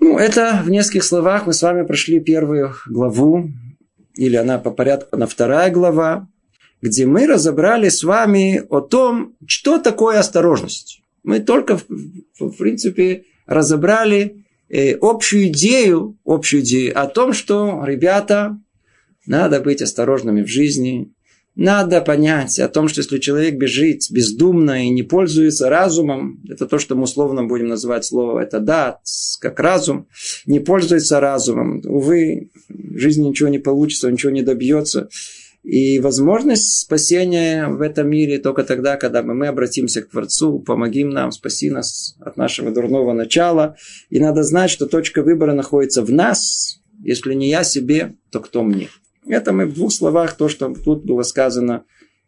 Ну, 0.00 0.16
это 0.16 0.62
в 0.64 0.70
нескольких 0.70 1.04
словах 1.04 1.46
мы 1.46 1.52
с 1.52 1.60
вами 1.60 1.84
прошли 1.84 2.20
первую 2.20 2.74
главу, 2.86 3.50
или 4.14 4.36
она 4.36 4.58
по 4.58 4.70
порядку, 4.70 5.14
на 5.18 5.26
вторая 5.26 5.70
глава 5.70 6.26
где 6.84 7.06
мы 7.06 7.26
разобрали 7.26 7.88
с 7.88 8.04
вами 8.04 8.62
о 8.68 8.82
том, 8.82 9.36
что 9.46 9.78
такое 9.78 10.18
осторожность. 10.18 11.00
Мы 11.22 11.40
только, 11.40 11.78
в 11.78 12.50
принципе, 12.58 13.24
разобрали 13.46 14.44
э, 14.68 14.94
общую 15.00 15.48
идею, 15.48 16.18
общую 16.26 16.60
идею 16.60 17.00
о 17.00 17.06
том, 17.06 17.32
что, 17.32 17.82
ребята, 17.86 18.58
надо 19.24 19.60
быть 19.60 19.80
осторожными 19.80 20.42
в 20.42 20.48
жизни, 20.48 21.10
надо 21.56 22.02
понять 22.02 22.58
о 22.58 22.68
том, 22.68 22.88
что 22.88 23.00
если 23.00 23.18
человек 23.18 23.54
бежит 23.54 24.02
бездумно 24.10 24.84
и 24.84 24.90
не 24.90 25.04
пользуется 25.04 25.70
разумом, 25.70 26.42
это 26.50 26.66
то, 26.66 26.78
что 26.78 26.96
мы 26.96 27.04
условно 27.04 27.44
будем 27.44 27.68
называть 27.68 28.04
слово, 28.04 28.40
это 28.40 28.60
да, 28.60 28.98
как 29.40 29.58
разум, 29.58 30.06
не 30.44 30.60
пользуется 30.60 31.18
разумом, 31.18 31.80
увы, 31.86 32.50
в 32.68 32.98
жизни 32.98 33.28
ничего 33.28 33.48
не 33.48 33.58
получится, 33.58 34.10
ничего 34.10 34.32
не 34.32 34.42
добьется. 34.42 35.08
И 35.64 35.98
возможность 35.98 36.82
спасения 36.82 37.68
в 37.68 37.80
этом 37.80 38.10
мире 38.10 38.38
только 38.38 38.64
тогда, 38.64 38.98
когда 38.98 39.22
мы, 39.22 39.34
мы 39.34 39.46
обратимся 39.46 40.02
к 40.02 40.10
Творцу, 40.10 40.58
помогим 40.58 41.08
нам, 41.08 41.32
спаси 41.32 41.70
нас 41.70 42.16
от 42.20 42.36
нашего 42.36 42.70
дурного 42.70 43.14
начала. 43.14 43.74
И 44.10 44.20
надо 44.20 44.42
знать, 44.42 44.70
что 44.70 44.84
точка 44.84 45.22
выбора 45.22 45.54
находится 45.54 46.02
в 46.02 46.12
нас. 46.12 46.80
Если 47.02 47.32
не 47.32 47.48
я 47.48 47.64
себе, 47.64 48.14
то 48.30 48.40
кто 48.40 48.62
мне? 48.62 48.90
Это 49.26 49.52
мы 49.52 49.64
в 49.64 49.72
двух 49.72 49.90
словах, 49.90 50.36
то, 50.36 50.50
что 50.50 50.74
тут 50.74 51.06
было 51.06 51.22
сказано 51.22 51.84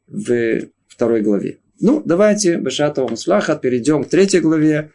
в 0.06 0.62
второй 0.88 1.20
главе. 1.20 1.58
Ну, 1.78 2.02
давайте, 2.02 2.56
Бешатова 2.56 3.06
Муслаха, 3.06 3.54
перейдем 3.54 4.04
к 4.04 4.08
третьей 4.08 4.40
главе. 4.40 4.92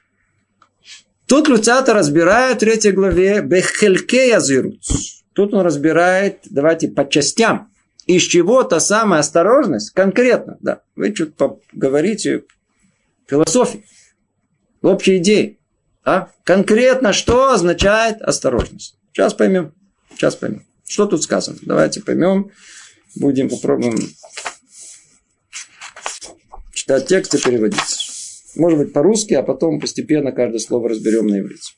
Тут 1.27 1.47
Люцата 1.47 1.93
разбирает 1.93 2.57
в 2.57 2.59
третьей 2.61 2.91
главе 2.91 3.43
Бехельке 3.43 4.29
Язирут. 4.29 4.79
Тут 5.33 5.53
он 5.53 5.63
разбирает, 5.63 6.39
давайте, 6.49 6.87
по 6.87 7.07
частям 7.07 7.70
из 8.05 8.23
чего 8.23 8.63
та 8.63 8.79
самая 8.79 9.19
осторожность, 9.19 9.91
конкретно, 9.91 10.57
да, 10.61 10.81
вы 10.95 11.13
что-то 11.13 11.59
говорите 11.71 12.43
философии, 13.27 13.85
общей 14.81 15.17
идеи, 15.17 15.59
а? 16.03 16.29
конкретно 16.43 17.13
что 17.13 17.51
означает 17.51 18.21
осторожность. 18.21 18.97
Сейчас 19.13 19.33
поймем, 19.33 19.73
сейчас 20.11 20.35
поймем. 20.35 20.65
Что 20.85 21.05
тут 21.05 21.23
сказано? 21.23 21.57
Давайте 21.61 22.01
поймем, 22.01 22.51
будем 23.15 23.49
попробуем 23.49 23.97
читать 26.73 27.07
текст 27.07 27.35
и 27.35 27.41
переводить. 27.41 28.09
Может 28.55 28.79
быть 28.79 28.93
по-русски, 28.93 29.33
а 29.35 29.43
потом 29.43 29.79
постепенно 29.79 30.31
каждое 30.31 30.59
слово 30.59 30.89
разберем 30.89 31.27
на 31.27 31.39
иврите. 31.39 31.73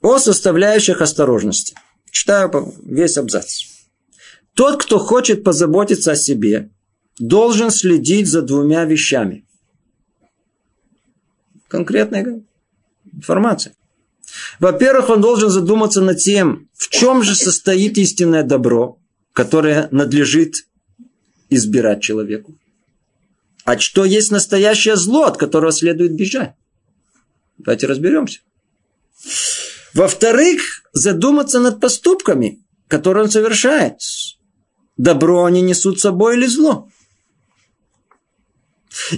О 0.00 0.18
составляющих 0.18 1.00
осторожности. 1.00 1.74
Читаю 2.10 2.74
весь 2.84 3.16
абзац. 3.18 3.71
Тот, 4.54 4.82
кто 4.82 4.98
хочет 4.98 5.44
позаботиться 5.44 6.12
о 6.12 6.16
себе, 6.16 6.70
должен 7.18 7.70
следить 7.70 8.28
за 8.28 8.42
двумя 8.42 8.84
вещами. 8.84 9.46
Конкретная 11.68 12.42
информация. 13.12 13.74
Во-первых, 14.58 15.08
он 15.10 15.20
должен 15.20 15.50
задуматься 15.50 16.00
над 16.00 16.18
тем, 16.18 16.68
в 16.74 16.88
чем 16.88 17.22
же 17.22 17.34
состоит 17.34 17.98
истинное 17.98 18.42
добро, 18.42 18.98
которое 19.32 19.88
надлежит 19.90 20.66
избирать 21.48 22.02
человеку. 22.02 22.54
А 23.64 23.78
что 23.78 24.04
есть 24.04 24.30
настоящее 24.30 24.96
зло, 24.96 25.24
от 25.24 25.36
которого 25.36 25.72
следует 25.72 26.14
бежать? 26.14 26.54
Давайте 27.58 27.86
разберемся. 27.86 28.40
Во-вторых, 29.94 30.82
задуматься 30.92 31.60
над 31.60 31.80
поступками, 31.80 32.60
которые 32.88 33.24
он 33.24 33.30
совершает. 33.30 33.98
Добро 35.02 35.46
они 35.46 35.62
несут 35.62 35.98
с 35.98 36.02
собой 36.02 36.36
или 36.36 36.46
зло. 36.46 36.88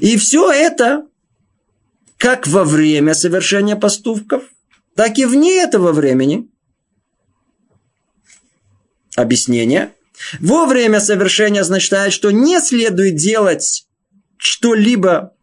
И 0.01 0.17
все 0.17 0.51
это 0.51 1.07
как 2.17 2.47
во 2.47 2.65
время 2.65 3.13
совершения 3.13 3.77
поступков, 3.77 4.45
так 4.97 5.19
и 5.19 5.27
вне 5.27 5.63
этого 5.63 5.93
времени. 5.93 6.49
Объяснение. 9.15 9.93
Во 10.41 10.65
время 10.65 11.01
совершения 11.01 11.61
означает, 11.61 12.15
что 12.15 12.31
не 12.31 12.61
следует 12.61 13.17
делать 13.17 13.87
что-либо 14.39 15.35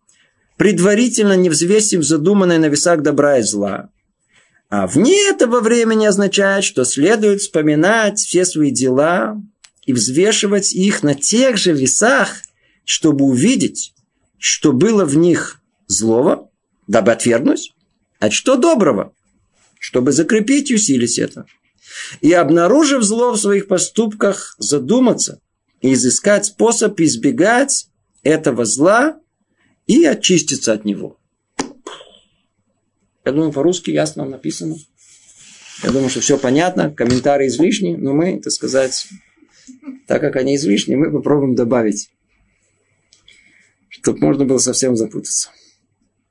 предварительно 0.58 1.34
не 1.34 1.52
взвесив 1.52 2.04
задуманное 2.04 2.58
на 2.58 2.66
весах 2.66 3.04
добра 3.04 3.38
и 3.38 3.44
зла. 3.44 3.92
А 4.70 4.88
вне 4.88 5.30
этого 5.30 5.60
времени 5.60 6.08
означает, 6.08 6.64
что 6.64 6.84
следует 6.84 7.42
вспоминать 7.42 8.18
все 8.18 8.44
свои 8.44 8.72
дела 8.72 9.40
и 9.92 9.94
взвешивать 9.94 10.74
их 10.74 11.04
на 11.04 11.16
тех 11.16 11.58
же 11.58 11.74
весах, 11.74 12.44
чтобы 12.86 13.26
увидеть, 13.26 13.94
что 14.38 14.72
было 14.72 15.04
в 15.04 15.18
них 15.18 15.62
злого, 15.88 16.50
дабы 16.88 17.12
отвергнуть, 17.12 17.74
а 18.20 18.32
что 18.32 18.56
доброго, 18.56 19.14
чтобы 19.80 20.14
закрепить 20.14 20.72
и 20.72 20.76
усилить 20.76 21.20
это. 21.20 21.46
И 22.22 22.32
обнаружив 22.32 23.04
зло 23.04 23.34
в 23.34 23.38
своих 23.38 23.68
поступках, 23.68 24.56
задуматься 24.60 25.42
и 25.82 25.94
изыскать 25.94 26.46
способ 26.46 26.98
избегать 27.02 27.88
этого 28.24 28.64
зла 28.64 29.20
и 29.88 30.06
очиститься 30.06 30.72
от 30.72 30.86
него. 30.86 31.18
Я 33.26 33.34
думаю, 33.34 33.52
по-русски 33.52 33.92
ясно 33.92 34.24
написано. 34.24 34.78
Я 35.84 35.92
думаю, 35.92 36.10
что 36.10 36.22
все 36.22 36.38
понятно, 36.38 36.92
комментарии 36.92 37.48
излишни, 37.48 37.96
но 37.96 38.14
мы, 38.14 38.40
так 38.40 38.54
сказать, 38.54 39.10
так 40.08 40.22
как 40.22 40.36
они 40.36 40.56
излишни, 40.56 40.96
мы 40.96 41.12
попробуем 41.12 41.56
добавить, 41.56 42.12
чтобы 43.90 44.20
можно 44.20 44.46
было 44.46 44.58
совсем 44.58 44.96
запутаться. 44.96 45.52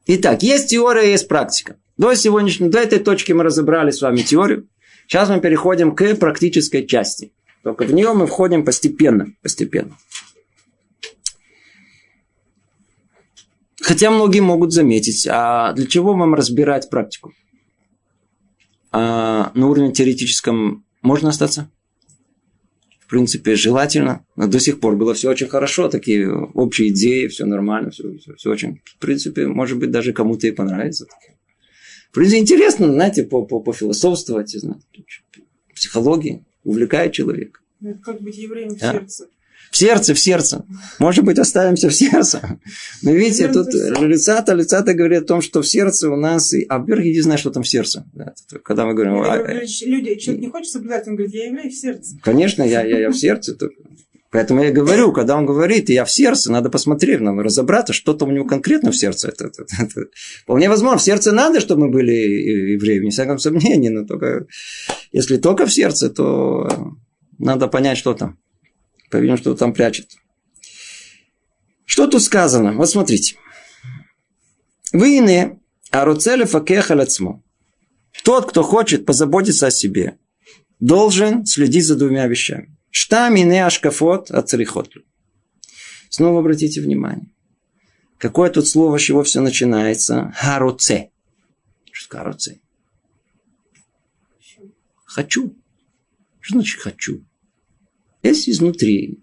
Итак, 0.06 0.42
есть 0.42 0.70
теория, 0.70 1.10
есть 1.10 1.28
практика. 1.28 1.76
До 1.96 2.14
сегодняшней, 2.14 2.68
до 2.68 2.78
этой 2.78 2.98
точки 2.98 3.32
мы 3.32 3.44
разобрали 3.44 3.90
с 3.90 4.00
вами 4.00 4.22
теорию. 4.22 4.68
Сейчас 5.06 5.28
мы 5.28 5.40
переходим 5.40 5.94
к 5.94 6.14
практической 6.16 6.86
части. 6.86 7.32
Только 7.62 7.84
в 7.84 7.92
нее 7.92 8.12
мы 8.14 8.26
входим 8.26 8.64
постепенно, 8.64 9.26
постепенно. 9.42 9.96
Хотя 13.82 14.10
многие 14.10 14.40
могут 14.40 14.72
заметить, 14.72 15.26
а 15.28 15.72
для 15.72 15.86
чего 15.86 16.14
вам 16.14 16.34
разбирать 16.34 16.88
практику? 16.90 17.32
А 18.92 19.52
на 19.54 19.68
уровне 19.68 19.92
теоретическом 19.92 20.84
можно 21.02 21.30
остаться? 21.30 21.70
В 23.10 23.12
принципе, 23.12 23.56
желательно. 23.56 24.24
Но 24.36 24.46
до 24.46 24.60
сих 24.60 24.78
пор 24.78 24.94
было 24.94 25.14
все 25.14 25.30
очень 25.30 25.48
хорошо, 25.48 25.88
такие 25.88 26.32
общие 26.32 26.90
идеи, 26.90 27.26
все 27.26 27.44
нормально, 27.44 27.90
все, 27.90 28.16
все, 28.18 28.36
все 28.36 28.50
очень. 28.52 28.82
В 28.84 28.98
принципе, 29.00 29.48
может 29.48 29.80
быть, 29.80 29.90
даже 29.90 30.12
кому-то 30.12 30.46
и 30.46 30.52
понравится. 30.52 31.06
В 32.10 32.14
принципе, 32.14 32.38
интересно, 32.38 32.86
знаете, 32.86 33.24
по, 33.24 33.44
по, 33.44 33.58
пофилософствовать, 33.58 34.50
знаете, 34.50 34.84
психологии, 35.74 36.44
увлекает 36.62 37.12
человека. 37.12 37.58
Ну, 37.80 37.98
как 37.98 38.22
быть 38.22 38.38
евреем 38.38 38.76
в 38.76 38.80
а? 38.80 38.92
сердце. 38.92 39.26
В 39.70 39.76
сердце, 39.76 40.14
в 40.14 40.18
сердце. 40.18 40.64
Может 40.98 41.24
быть, 41.24 41.38
оставимся 41.38 41.88
в 41.88 41.94
сердце. 41.94 42.58
Но 43.02 43.12
видите, 43.12 43.48
тут 43.48 43.68
лица-то, 43.72 44.54
лица-то 44.54 44.94
говорит 44.94 45.22
о 45.22 45.26
том, 45.26 45.42
что 45.42 45.62
в 45.62 45.66
сердце 45.66 46.10
у 46.10 46.16
нас... 46.16 46.52
А 46.68 46.78
во-первых, 46.78 47.06
иди 47.06 47.20
знай, 47.20 47.38
что 47.38 47.50
там 47.50 47.62
в 47.62 47.68
сердце. 47.68 48.04
Когда 48.64 48.84
мы 48.84 48.94
говорим... 48.94 49.20
А, 49.22 49.36
люди, 49.36 50.16
человек 50.16 50.42
не 50.42 50.50
хочет 50.50 50.72
соблюдать, 50.72 51.06
он 51.06 51.14
говорит, 51.14 51.34
я 51.34 51.46
являюсь 51.46 51.74
в 51.74 51.80
сердце. 51.80 52.16
Конечно, 52.22 52.64
я, 52.64 52.82
я, 52.84 52.98
я 52.98 53.10
в 53.10 53.16
сердце. 53.16 53.56
Поэтому 54.32 54.62
я 54.62 54.70
говорю, 54.70 55.12
когда 55.12 55.36
он 55.36 55.44
говорит, 55.44 55.88
я 55.88 56.04
в 56.04 56.10
сердце, 56.10 56.52
надо 56.52 56.68
посмотреть, 56.68 57.20
надо 57.20 57.42
разобраться, 57.42 57.92
что-то 57.92 58.26
у 58.26 58.30
него 58.30 58.44
конкретно 58.44 58.92
в 58.92 58.96
сердце. 58.96 59.28
Это, 59.28 59.46
это, 59.46 59.64
это, 59.78 60.06
вполне 60.42 60.68
возможно, 60.68 60.98
в 60.98 61.02
сердце 61.02 61.32
надо, 61.32 61.60
чтобы 61.60 61.86
мы 61.86 61.90
были 61.90 62.12
евреями, 62.12 63.06
не 63.06 63.10
всяком 63.10 63.38
сомнении, 63.38 63.88
но 63.88 64.04
только 64.04 64.46
если 65.12 65.36
только 65.36 65.66
в 65.66 65.72
сердце, 65.72 66.10
то 66.10 66.68
надо 67.38 67.66
понять, 67.66 67.98
что 67.98 68.14
там. 68.14 68.38
По-видимому, 69.10 69.38
что 69.38 69.54
там 69.54 69.72
прячет. 69.72 70.08
Что 71.84 72.06
тут 72.06 72.22
сказано? 72.22 72.72
Вот 72.74 72.88
смотрите. 72.88 73.36
Вы 74.92 75.18
иные, 75.18 75.60
а 75.90 76.04
руцеле 76.04 76.46
факехалецмо. 76.46 77.42
Тот, 78.24 78.48
кто 78.48 78.62
хочет 78.62 79.06
позаботиться 79.06 79.66
о 79.66 79.70
себе, 79.70 80.18
должен 80.78 81.44
следить 81.46 81.86
за 81.86 81.96
двумя 81.96 82.26
вещами. 82.26 82.76
Штам 82.90 83.36
и 83.36 83.44
ашкафот 83.56 84.30
от 84.30 84.48
Снова 86.08 86.40
обратите 86.40 86.80
внимание. 86.80 87.30
Какое 88.18 88.50
тут 88.50 88.68
слово, 88.68 88.98
с 88.98 89.02
чего 89.02 89.22
все 89.22 89.40
начинается? 89.40 90.32
Харуце. 90.36 91.10
Что 91.90 92.08
такое 92.08 92.20
харуце? 92.20 92.60
Хочу. 95.04 95.56
Что 96.40 96.54
значит 96.54 96.80
хочу? 96.80 97.24
Есть 98.22 98.48
изнутри 98.48 99.20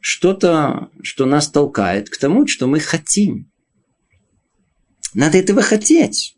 что-то, 0.00 0.90
что 1.02 1.26
нас 1.26 1.50
толкает 1.50 2.10
к 2.10 2.16
тому, 2.16 2.46
что 2.46 2.66
мы 2.66 2.78
хотим. 2.80 3.50
Надо 5.14 5.38
этого 5.38 5.62
хотеть. 5.62 6.36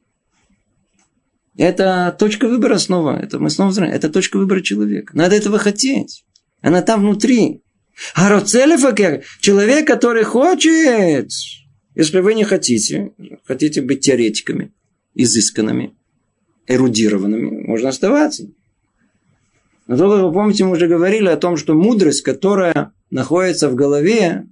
Это 1.56 2.16
точка 2.18 2.48
выбора 2.48 2.78
снова. 2.78 3.18
Это 3.20 3.38
мы 3.40 3.50
снова 3.50 3.72
знаем. 3.72 3.92
Это 3.92 4.08
точка 4.08 4.38
выбора 4.38 4.60
человека. 4.60 5.16
Надо 5.16 5.34
этого 5.34 5.58
хотеть. 5.58 6.24
Она 6.60 6.82
там 6.82 7.00
внутри. 7.00 7.62
А 8.14 8.28
Роцелефакер, 8.28 9.24
человек, 9.40 9.86
который 9.86 10.22
хочет, 10.22 11.30
если 11.96 12.20
вы 12.20 12.34
не 12.34 12.44
хотите, 12.44 13.12
хотите 13.44 13.82
быть 13.82 14.00
теоретиками, 14.00 14.72
изысканными, 15.14 15.96
эрудированными, 16.68 17.66
можно 17.66 17.88
оставаться. 17.88 18.48
Но 19.88 19.96
только 19.96 20.22
вы 20.22 20.32
помните, 20.32 20.64
мы 20.64 20.72
уже 20.72 20.86
говорили 20.86 21.28
о 21.28 21.38
том, 21.38 21.56
что 21.56 21.74
мудрость, 21.74 22.22
которая 22.22 22.92
находится 23.10 23.70
в 23.70 23.74
голове, 23.74 24.46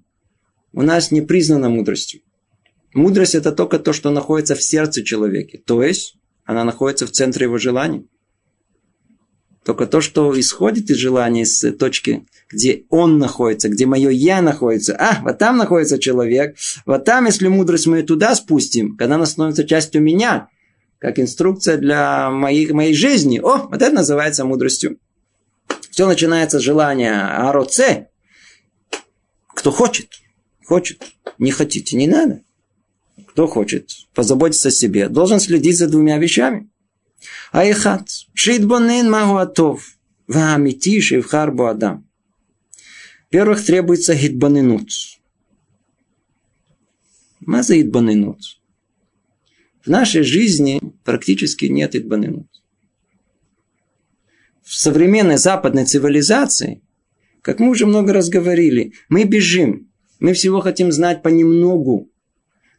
у 0.72 0.81
нас 0.83 1.11
не 1.11 1.20
признана 1.20 1.68
мудростью. 1.68 2.22
Мудрость– 2.94 3.35
это 3.37 3.53
только 3.53 3.79
то, 3.79 3.92
что 3.92 4.11
находится 4.11 4.55
в 4.55 4.62
сердце 4.62 5.05
человека. 5.05 5.59
То 5.64 5.83
есть, 5.83 6.16
она 6.46 6.64
находится 6.64 7.07
в 7.07 7.11
центре 7.11 7.44
его 7.44 7.59
желаний. 7.59 8.09
Только 9.62 9.87
то, 9.87 10.01
что 10.01 10.38
исходит 10.40 10.88
из 10.90 10.96
желания, 10.96 11.44
с 11.44 11.70
точки, 11.72 12.27
где 12.49 12.85
он 12.88 13.18
находится, 13.18 13.68
где 13.68 13.85
мое 13.85 14.09
я 14.09 14.40
находится. 14.40 14.96
А, 14.96 15.20
вот 15.22 15.37
там 15.37 15.59
находится 15.59 15.99
человек. 15.99 16.57
Вот 16.87 17.05
там, 17.05 17.27
если 17.27 17.49
мудрость 17.49 17.87
мы 17.87 18.03
туда 18.03 18.35
спустим, 18.37 18.96
когда 18.96 19.16
она 19.16 19.27
становится 19.27 19.64
частью 19.64 20.01
меня, 20.01 20.49
как 20.99 21.18
инструкция 21.18 21.77
для 21.77 22.31
моей, 22.31 22.72
моей 22.72 22.94
жизни. 22.94 23.38
О, 23.38 23.66
вот 23.68 23.83
это 23.83 23.90
называется 23.90 24.46
мудростью. 24.46 24.99
Все 25.96 26.06
начинается 26.06 26.59
с 26.59 26.62
желания 26.62 27.22
ароце. 27.22 28.11
Кто 29.48 29.70
хочет, 29.70 30.11
хочет. 30.62 31.02
Не 31.38 31.50
хотите, 31.50 31.96
не 31.96 32.06
надо. 32.06 32.42
Кто 33.28 33.46
хочет 33.46 33.90
позаботиться 34.12 34.68
о 34.68 34.72
себе, 34.72 35.09
должен 35.09 35.40
следить 35.40 35.78
за 35.78 35.88
двумя 35.88 36.18
вещами. 36.18 36.68
Айхат. 37.50 38.11
Шитбонен 38.35 39.11
магуатов. 39.11 39.96
Вамити 40.26 41.00
шивхар 41.00 41.59
адам. 41.62 42.06
Во-первых, 43.30 43.64
требуется 43.64 44.14
хитбанинут. 44.14 44.90
Маза 47.40 47.74
хитбанинут. 47.74 48.42
В 49.82 49.88
нашей 49.88 50.24
жизни 50.24 50.78
практически 51.04 51.64
нет 51.64 51.94
хитбанинут 51.94 52.56
в 54.67 54.75
современной 54.75 55.38
западной 55.38 55.85
цивилизации, 55.85 56.83
как 57.40 57.60
мы 57.60 57.71
уже 57.71 57.87
много 57.87 58.12
раз 58.12 58.29
говорили, 58.29 58.94
мы 59.08 59.23
бежим. 59.23 59.92
Мы 60.19 60.33
всего 60.33 60.60
хотим 60.60 60.90
знать 60.90 61.23
понемногу. 61.23 62.10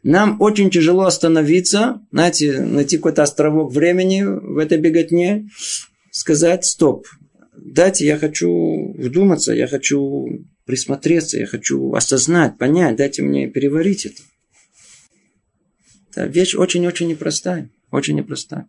Нам 0.02 0.40
очень 0.40 0.70
тяжело 0.70 1.04
остановиться, 1.04 2.06
знаете, 2.12 2.60
найти 2.60 2.98
какой-то 2.98 3.22
островок 3.22 3.72
времени 3.72 4.22
в 4.22 4.58
этой 4.58 4.78
беготне, 4.78 5.48
сказать 6.10 6.66
стоп. 6.66 7.06
Дайте, 7.56 8.06
я 8.06 8.18
хочу 8.18 8.92
вдуматься, 8.98 9.54
я 9.54 9.66
хочу 9.66 10.28
присмотреться, 10.66 11.38
я 11.38 11.46
хочу 11.46 11.94
осознать, 11.94 12.58
понять, 12.58 12.96
дайте 12.96 13.22
мне 13.22 13.48
переварить 13.48 14.06
это. 14.06 14.22
Это 16.10 16.26
вещь 16.26 16.54
очень-очень 16.54 17.08
непростая. 17.08 17.70
Очень 17.90 18.16
непростая. 18.16 18.68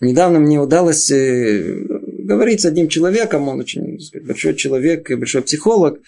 Недавно 0.00 0.38
мне 0.38 0.60
удалось 0.60 1.10
э, 1.10 1.84
говорить 2.30 2.60
с 2.60 2.66
одним 2.66 2.88
человеком, 2.88 3.48
он 3.48 3.60
очень 3.60 4.00
сказать, 4.00 4.26
большой 4.26 4.54
человек, 4.54 5.10
большой 5.10 5.42
психолог, 5.42 6.00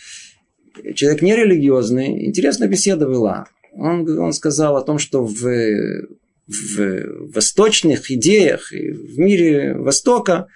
человек 0.95 1.23
нерелигиозный, 1.23 2.27
интересная 2.27 2.69
беседа 2.69 3.07
была. 3.07 3.47
Он, 3.73 4.09
он 4.19 4.33
сказал 4.33 4.77
о 4.77 4.83
том, 4.83 4.99
что 4.99 5.25
в, 5.25 5.43
в 6.47 7.33
восточных 7.35 8.11
идеях, 8.11 8.71
в 8.71 9.19
мире 9.19 9.75
Востока, 9.75 10.47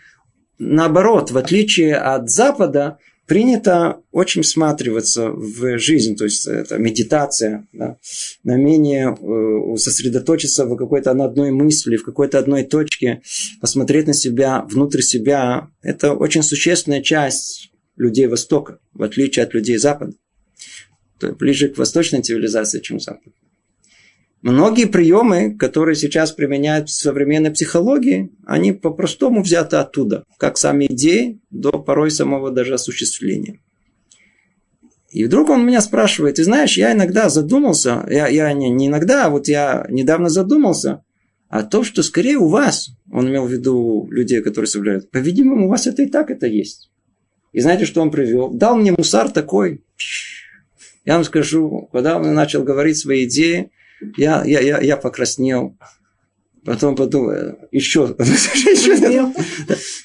наоборот, 0.58 1.30
в 1.30 1.38
отличие 1.38 1.96
от 1.96 2.30
Запада, 2.30 2.98
принято 3.26 4.00
очень 4.12 4.42
всматриваться 4.42 5.30
в 5.30 5.78
жизнь, 5.78 6.16
то 6.16 6.24
есть 6.24 6.46
это 6.46 6.78
медитация, 6.78 7.66
да, 7.72 7.98
намение 8.44 9.14
э, 9.14 9.76
сосредоточиться 9.76 10.64
в 10.64 10.76
какой-то 10.76 11.10
одной 11.10 11.50
мысли, 11.50 11.96
в 11.96 12.04
какой-то 12.04 12.38
одной 12.38 12.64
точке, 12.64 13.22
посмотреть 13.60 14.06
на 14.06 14.14
себя, 14.14 14.62
внутрь 14.62 15.02
себя. 15.02 15.68
Это 15.82 16.12
очень 16.14 16.42
существенная 16.42 17.02
часть 17.02 17.70
людей 17.96 18.26
Востока, 18.26 18.78
в 18.94 19.02
отличие 19.02 19.44
от 19.44 19.54
людей 19.54 19.76
Запада. 19.76 20.12
То 21.18 21.28
есть 21.28 21.38
ближе 21.38 21.68
к 21.68 21.78
восточной 21.78 22.22
цивилизации, 22.22 22.80
чем 22.80 23.00
Запад. 23.00 23.32
Многие 24.46 24.86
приемы, 24.86 25.56
которые 25.56 25.96
сейчас 25.96 26.30
применяют 26.30 26.88
в 26.88 26.92
современной 26.92 27.50
психологии, 27.50 28.30
они 28.46 28.72
по-простому 28.72 29.42
взяты 29.42 29.74
оттуда, 29.74 30.22
как 30.38 30.56
сами 30.56 30.84
идеи, 30.84 31.40
до 31.50 31.72
порой 31.72 32.12
самого 32.12 32.52
даже 32.52 32.74
осуществления. 32.74 33.58
И 35.10 35.24
вдруг 35.24 35.50
он 35.50 35.66
меня 35.66 35.80
спрашивает, 35.80 36.36
ты 36.36 36.44
знаешь, 36.44 36.76
я 36.76 36.92
иногда 36.92 37.28
задумался, 37.28 38.06
я, 38.08 38.28
я 38.28 38.52
не, 38.52 38.70
не 38.70 38.86
иногда, 38.86 39.26
а 39.26 39.30
вот 39.30 39.48
я 39.48 39.84
недавно 39.90 40.28
задумался 40.28 41.02
о 41.48 41.64
том, 41.64 41.82
что 41.82 42.04
скорее 42.04 42.36
у 42.36 42.46
вас, 42.46 42.90
он 43.10 43.28
имел 43.28 43.46
в 43.46 43.50
виду 43.50 44.06
людей, 44.12 44.42
которые 44.42 44.68
соблюдают, 44.68 45.10
по-видимому, 45.10 45.66
у 45.66 45.70
вас 45.70 45.88
это 45.88 46.02
и 46.02 46.06
так 46.06 46.30
это 46.30 46.46
есть. 46.46 46.92
И 47.50 47.58
знаете, 47.58 47.84
что 47.84 48.00
он 48.00 48.12
привел? 48.12 48.50
Дал 48.50 48.76
мне 48.76 48.94
мусар 48.96 49.28
такой. 49.28 49.82
Я 51.04 51.14
вам 51.14 51.24
скажу, 51.24 51.88
когда 51.90 52.16
он 52.16 52.32
начал 52.32 52.62
говорить 52.62 52.96
свои 52.96 53.24
идеи, 53.24 53.72
я, 54.16 54.44
я, 54.44 54.60
я, 54.60 54.80
я 54.80 54.96
покраснел. 54.96 55.76
Потом 56.64 56.96
подумал, 56.96 57.58
еще. 57.70 58.08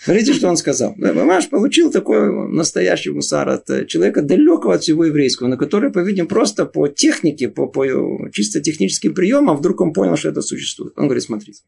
Смотрите, 0.03 0.33
что 0.33 0.47
он 0.47 0.57
сказал. 0.57 0.93
Мамаш 0.95 1.49
получил 1.49 1.91
такой 1.91 2.49
настоящий 2.49 3.09
мусар 3.09 3.49
от 3.49 3.87
человека 3.87 4.21
далекого 4.21 4.75
от 4.75 4.83
всего 4.83 5.05
еврейского, 5.05 5.47
на 5.47 5.57
который, 5.57 5.91
по-видимому, 5.91 6.29
просто 6.29 6.65
по 6.65 6.87
технике, 6.87 7.49
по, 7.49 7.65
по 7.65 8.29
чисто 8.31 8.61
техническим 8.61 9.15
приемам, 9.15 9.57
вдруг 9.57 9.81
он 9.81 9.91
понял, 9.91 10.15
что 10.17 10.29
это 10.29 10.43
существует. 10.43 10.93
Он 10.97 11.05
говорит, 11.05 11.23
смотрите. 11.23 11.63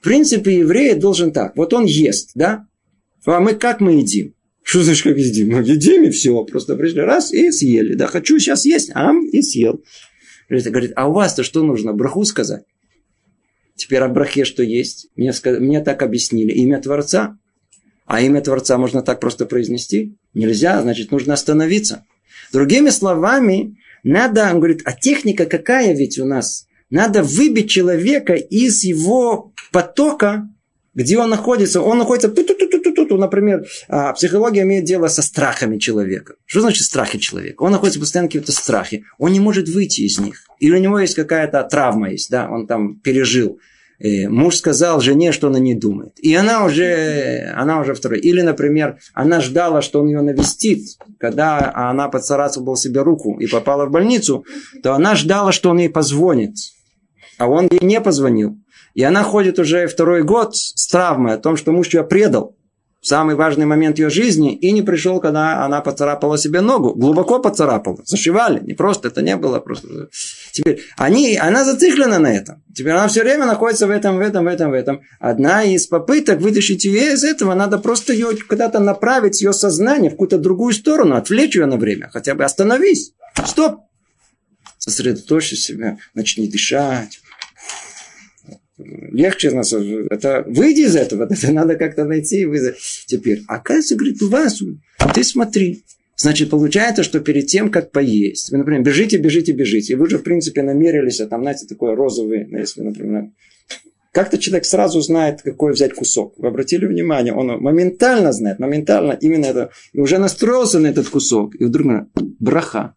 В 0.00 0.04
принципе, 0.04 0.58
еврей 0.58 0.94
должен 0.94 1.32
так. 1.32 1.56
Вот 1.56 1.72
он 1.74 1.84
ест, 1.84 2.30
да? 2.36 2.68
А 3.26 3.40
мы 3.40 3.54
как 3.54 3.80
мы 3.80 3.94
едим? 3.94 4.34
Что 4.62 4.82
значит, 4.82 5.02
как 5.02 5.16
едим? 5.16 5.48
Мы 5.48 5.62
едим 5.62 6.04
и 6.04 6.10
все. 6.10 6.44
Просто 6.44 6.76
пришли 6.76 7.00
раз 7.00 7.32
и 7.32 7.50
съели. 7.50 7.94
Да, 7.94 8.06
хочу 8.06 8.38
сейчас 8.38 8.64
есть, 8.64 8.90
ам, 8.94 9.26
и 9.26 9.42
съел. 9.42 9.82
Говорит, 10.48 10.92
а 10.96 11.08
у 11.08 11.12
вас-то 11.12 11.42
что 11.42 11.62
нужно? 11.62 11.92
Браху 11.92 12.24
сказать? 12.24 12.64
Теперь 13.76 14.00
о 14.00 14.08
брахе 14.08 14.44
что 14.44 14.62
есть? 14.62 15.08
Мне, 15.16 15.32
мне 15.44 15.80
так 15.80 16.02
объяснили. 16.02 16.52
Имя 16.52 16.80
Творца. 16.80 17.38
А 18.06 18.20
имя 18.20 18.40
Творца 18.40 18.76
можно 18.78 19.02
так 19.02 19.20
просто 19.20 19.46
произнести? 19.46 20.16
Нельзя, 20.34 20.80
значит, 20.82 21.10
нужно 21.10 21.34
остановиться. 21.34 22.04
Другими 22.52 22.90
словами, 22.90 23.78
надо, 24.02 24.50
он 24.52 24.58
говорит, 24.58 24.82
а 24.84 24.92
техника 24.92 25.46
какая 25.46 25.94
ведь 25.94 26.18
у 26.18 26.26
нас? 26.26 26.66
Надо 26.90 27.22
выбить 27.22 27.70
человека 27.70 28.34
из 28.34 28.84
его 28.84 29.52
потока, 29.72 30.48
где 30.94 31.18
он 31.18 31.30
находится. 31.30 31.80
Он 31.80 31.98
находится 31.98 32.28
например, 33.16 33.66
а, 33.88 34.12
психология 34.12 34.62
имеет 34.62 34.84
дело 34.84 35.08
со 35.08 35.22
страхами 35.22 35.78
человека. 35.78 36.34
Что 36.46 36.60
значит 36.60 36.84
страхи 36.84 37.18
человека? 37.18 37.62
Он 37.62 37.72
находится 37.72 38.00
постоянно 38.00 38.28
в 38.28 38.32
каких-то 38.32 38.52
страхе. 38.52 39.04
Он 39.18 39.32
не 39.32 39.40
может 39.40 39.68
выйти 39.68 40.02
из 40.02 40.18
них. 40.18 40.36
Или 40.60 40.76
у 40.76 40.80
него 40.80 40.98
есть 40.98 41.14
какая-то 41.14 41.62
травма 41.64 42.10
есть, 42.10 42.30
да, 42.30 42.48
он 42.48 42.66
там 42.66 42.96
пережил. 43.00 43.58
И 44.00 44.26
муж 44.26 44.56
сказал 44.56 45.00
жене, 45.00 45.30
что 45.32 45.46
она 45.46 45.60
не 45.60 45.74
думает. 45.74 46.18
И 46.20 46.34
она 46.34 46.64
уже, 46.64 47.52
она 47.54 47.80
уже 47.80 47.94
второй. 47.94 48.18
Или, 48.18 48.40
например, 48.40 48.98
она 49.14 49.40
ждала, 49.40 49.82
что 49.82 50.00
он 50.00 50.08
ее 50.08 50.20
навестит. 50.20 50.98
Когда 51.18 51.72
она 51.72 52.08
поцарапала 52.08 52.76
себе 52.76 53.02
руку 53.02 53.38
и 53.38 53.46
попала 53.46 53.86
в 53.86 53.90
больницу, 53.90 54.44
то 54.82 54.94
она 54.94 55.14
ждала, 55.14 55.52
что 55.52 55.70
он 55.70 55.78
ей 55.78 55.88
позвонит. 55.88 56.56
А 57.38 57.48
он 57.48 57.68
ей 57.70 57.80
не 57.82 58.00
позвонил. 58.00 58.58
И 58.94 59.02
она 59.02 59.22
ходит 59.22 59.58
уже 59.58 59.86
второй 59.86 60.22
год 60.22 60.56
с 60.56 60.86
травмой 60.88 61.34
о 61.34 61.38
том, 61.38 61.56
что 61.56 61.72
муж 61.72 61.92
ее 61.92 62.04
предал 62.04 62.56
самый 63.04 63.34
важный 63.34 63.66
момент 63.66 63.98
ее 63.98 64.10
жизни 64.10 64.56
и 64.56 64.72
не 64.72 64.82
пришел, 64.82 65.20
когда 65.20 65.64
она 65.64 65.80
поцарапала 65.80 66.38
себе 66.38 66.60
ногу. 66.60 66.94
Глубоко 66.94 67.38
поцарапала. 67.38 67.98
Зашивали. 68.04 68.60
Не 68.60 68.74
просто, 68.74 69.08
это 69.08 69.22
не 69.22 69.36
было 69.36 69.60
просто. 69.60 70.08
Теперь, 70.52 70.82
они, 70.96 71.36
она 71.36 71.64
зациклена 71.64 72.18
на 72.18 72.32
этом. 72.32 72.62
Теперь 72.74 72.92
она 72.92 73.06
все 73.08 73.22
время 73.22 73.46
находится 73.46 73.86
в 73.86 73.90
этом, 73.90 74.16
в 74.16 74.20
этом, 74.20 74.44
в 74.44 74.48
этом, 74.48 74.70
в 74.70 74.74
этом. 74.74 75.02
Одна 75.20 75.62
из 75.64 75.86
попыток 75.86 76.40
вытащить 76.40 76.84
ее 76.84 77.12
из 77.12 77.24
этого, 77.24 77.54
надо 77.54 77.78
просто 77.78 78.12
ее 78.12 78.36
куда-то 78.48 78.80
направить, 78.80 79.42
ее 79.42 79.52
сознание 79.52 80.10
в 80.10 80.14
какую-то 80.14 80.38
другую 80.38 80.72
сторону, 80.72 81.16
отвлечь 81.16 81.54
ее 81.54 81.66
на 81.66 81.76
время. 81.76 82.08
Хотя 82.12 82.34
бы 82.34 82.44
остановись. 82.44 83.12
Стоп. 83.44 83.80
Сосредоточься 84.78 85.56
себя, 85.56 85.98
начни 86.14 86.46
дышать, 86.46 87.20
легче 88.78 89.50
нас, 89.50 89.72
это 89.72 90.44
выйди 90.46 90.82
из 90.82 90.96
этого, 90.96 91.24
это 91.30 91.52
надо 91.52 91.76
как-то 91.76 92.04
найти. 92.04 92.46
Теперь, 93.06 93.42
оказывается, 93.48 93.96
говорит, 93.96 94.22
у 94.22 94.28
вас, 94.28 94.62
ты 95.14 95.24
смотри, 95.24 95.84
Значит, 96.16 96.50
получается, 96.50 97.02
что 97.02 97.18
перед 97.18 97.48
тем, 97.48 97.72
как 97.72 97.90
поесть, 97.90 98.52
вы, 98.52 98.58
например, 98.58 98.82
бежите, 98.82 99.16
бежите, 99.16 99.52
бежите, 99.52 99.92
и 99.92 99.96
вы 99.96 100.04
уже, 100.04 100.18
в 100.18 100.22
принципе, 100.22 100.62
намерились, 100.62 101.20
а 101.20 101.26
там, 101.26 101.42
знаете, 101.42 101.66
такой 101.66 101.94
розовый, 101.94 102.46
ну, 102.46 102.58
если, 102.58 102.82
например, 102.82 103.30
как-то 104.12 104.38
человек 104.38 104.64
сразу 104.64 105.00
знает, 105.00 105.42
какой 105.42 105.72
взять 105.72 105.92
кусок. 105.92 106.34
Вы 106.38 106.46
обратили 106.46 106.86
внимание, 106.86 107.34
он 107.34 107.60
моментально 107.60 108.32
знает, 108.32 108.60
моментально 108.60 109.18
именно 109.20 109.46
это, 109.46 109.70
и 109.92 109.98
уже 109.98 110.18
настроился 110.18 110.78
на 110.78 110.86
этот 110.86 111.08
кусок, 111.08 111.56
и 111.60 111.64
вдруг 111.64 112.06
браха. 112.38 112.94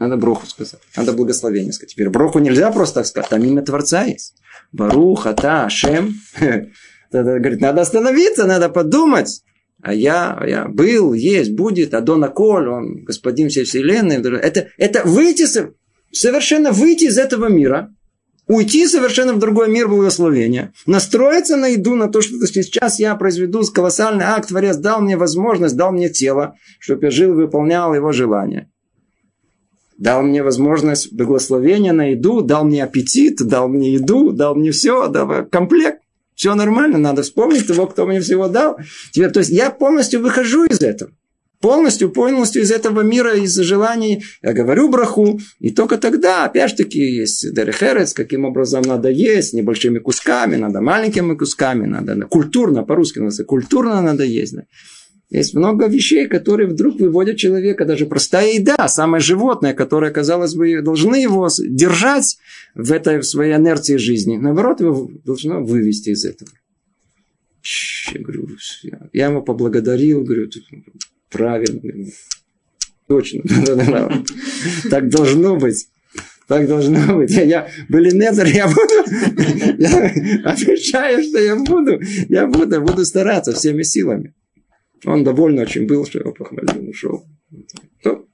Надо 0.00 0.16
броху 0.16 0.46
сказать. 0.46 0.80
Надо 0.96 1.12
благословение 1.12 1.74
сказать. 1.74 1.92
Теперь 1.92 2.08
броху 2.08 2.38
нельзя 2.38 2.72
просто 2.72 2.96
так 2.96 3.06
сказать. 3.06 3.28
Там 3.28 3.44
имя 3.44 3.62
Творца 3.62 4.04
есть. 4.04 4.34
Барух, 4.72 5.26
Ата, 5.26 5.68
Шем. 5.68 6.14
Говорит, 7.12 7.60
надо 7.60 7.82
остановиться, 7.82 8.46
надо 8.46 8.70
подумать. 8.70 9.42
А 9.82 9.92
я, 9.92 10.36
а 10.40 10.46
я 10.46 10.68
был, 10.68 11.12
есть, 11.12 11.52
будет, 11.52 11.92
Адона 11.92 12.28
Коль, 12.28 12.68
он 12.68 13.04
господин 13.04 13.50
всей 13.50 13.64
вселенной. 13.64 14.16
Это, 14.38 14.68
это 14.78 15.02
выйти, 15.04 15.46
совершенно 16.12 16.70
выйти 16.72 17.04
из 17.04 17.18
этого 17.18 17.48
мира, 17.48 17.94
уйти 18.46 18.86
совершенно 18.86 19.32
в 19.32 19.38
другой 19.38 19.70
мир 19.70 19.88
благословения, 19.88 20.72
настроиться 20.86 21.56
на 21.56 21.68
еду, 21.68 21.94
на 21.94 22.08
то, 22.08 22.20
что 22.20 22.46
сейчас 22.46 23.00
я 23.00 23.14
произведу 23.16 23.62
колоссальный 23.72 24.24
акт, 24.24 24.48
Творец 24.48 24.76
дал 24.76 25.00
мне 25.00 25.16
возможность, 25.16 25.76
дал 25.76 25.92
мне 25.92 26.10
тело, 26.10 26.56
чтобы 26.78 27.06
я 27.06 27.10
жил 27.10 27.32
и 27.32 27.42
выполнял 27.42 27.94
его 27.94 28.12
желания 28.12 28.69
дал 30.00 30.22
мне 30.22 30.42
возможность 30.42 31.12
благословения 31.12 31.92
на 31.92 32.10
еду, 32.12 32.40
дал 32.40 32.64
мне 32.64 32.82
аппетит, 32.82 33.36
дал 33.36 33.68
мне 33.68 33.92
еду, 33.92 34.32
дал 34.32 34.56
мне 34.56 34.72
все, 34.72 35.06
дал 35.08 35.44
комплект. 35.44 36.00
Все 36.34 36.54
нормально, 36.54 36.96
надо 36.96 37.22
вспомнить 37.22 37.66
того, 37.66 37.86
кто 37.86 38.06
мне 38.06 38.20
всего 38.20 38.48
дал. 38.48 38.78
Теперь, 39.12 39.30
то 39.30 39.40
есть 39.40 39.50
я 39.50 39.70
полностью 39.70 40.22
выхожу 40.22 40.64
из 40.64 40.80
этого. 40.80 41.12
Полностью, 41.60 42.10
полностью 42.10 42.62
из 42.62 42.70
этого 42.70 43.02
мира, 43.02 43.34
из 43.34 43.54
желаний. 43.54 44.24
Я 44.40 44.54
говорю 44.54 44.88
браху. 44.88 45.38
И 45.58 45.70
только 45.70 45.98
тогда, 45.98 46.46
опять 46.46 46.70
же 46.70 46.76
таки, 46.76 46.98
есть 46.98 47.52
дерехерец, 47.52 48.14
каким 48.14 48.46
образом 48.46 48.80
надо 48.80 49.10
есть, 49.10 49.52
небольшими 49.52 49.98
кусками, 49.98 50.56
надо 50.56 50.80
маленькими 50.80 51.34
кусками, 51.34 51.86
надо 51.86 52.18
культурно, 52.22 52.84
по-русски 52.84 53.18
надо, 53.18 53.44
культурно 53.44 54.00
надо 54.00 54.24
есть. 54.24 54.54
Есть 55.30 55.54
много 55.54 55.86
вещей, 55.86 56.26
которые 56.26 56.68
вдруг 56.68 56.98
выводят 56.98 57.36
человека, 57.36 57.84
даже 57.84 58.06
простая 58.06 58.54
еда, 58.54 58.88
самое 58.88 59.22
животное, 59.22 59.74
которое, 59.74 60.10
казалось 60.10 60.56
бы, 60.56 60.82
должны 60.82 61.14
его 61.14 61.48
держать 61.60 62.36
в 62.74 62.90
этой 62.90 63.20
в 63.20 63.24
своей 63.24 63.54
инерции 63.54 63.96
жизни. 63.96 64.36
Наоборот, 64.36 64.80
его 64.80 65.08
должно 65.24 65.64
вывести 65.64 66.10
из 66.10 66.24
этого. 66.24 66.50
Я 68.12 68.20
говорю, 68.22 68.48
я 69.12 69.26
ему 69.26 69.42
поблагодарил, 69.42 70.24
говорю, 70.24 70.50
правильно, 71.30 72.10
точно, 73.06 73.42
так 74.90 75.08
должно 75.10 75.56
быть. 75.56 75.88
Так 76.48 76.66
должно 76.66 77.14
быть. 77.14 77.30
Я, 77.30 77.42
я 77.44 77.68
блин, 77.88 78.20
я 78.20 78.32
буду, 78.66 78.94
я 79.78 80.06
обещаю, 80.44 81.22
что 81.22 81.38
я 81.38 81.54
буду, 81.54 82.00
я 82.28 82.48
буду, 82.48 82.80
буду 82.80 83.04
стараться 83.04 83.52
всеми 83.52 83.84
силами. 83.84 84.34
Он 85.06 85.24
довольно 85.24 85.62
очень 85.62 85.86
был, 85.86 86.04
что 86.06 86.18
его 86.18 86.32
похвалил, 86.32 86.88
ушел. 86.88 87.24
То. 88.02 88.26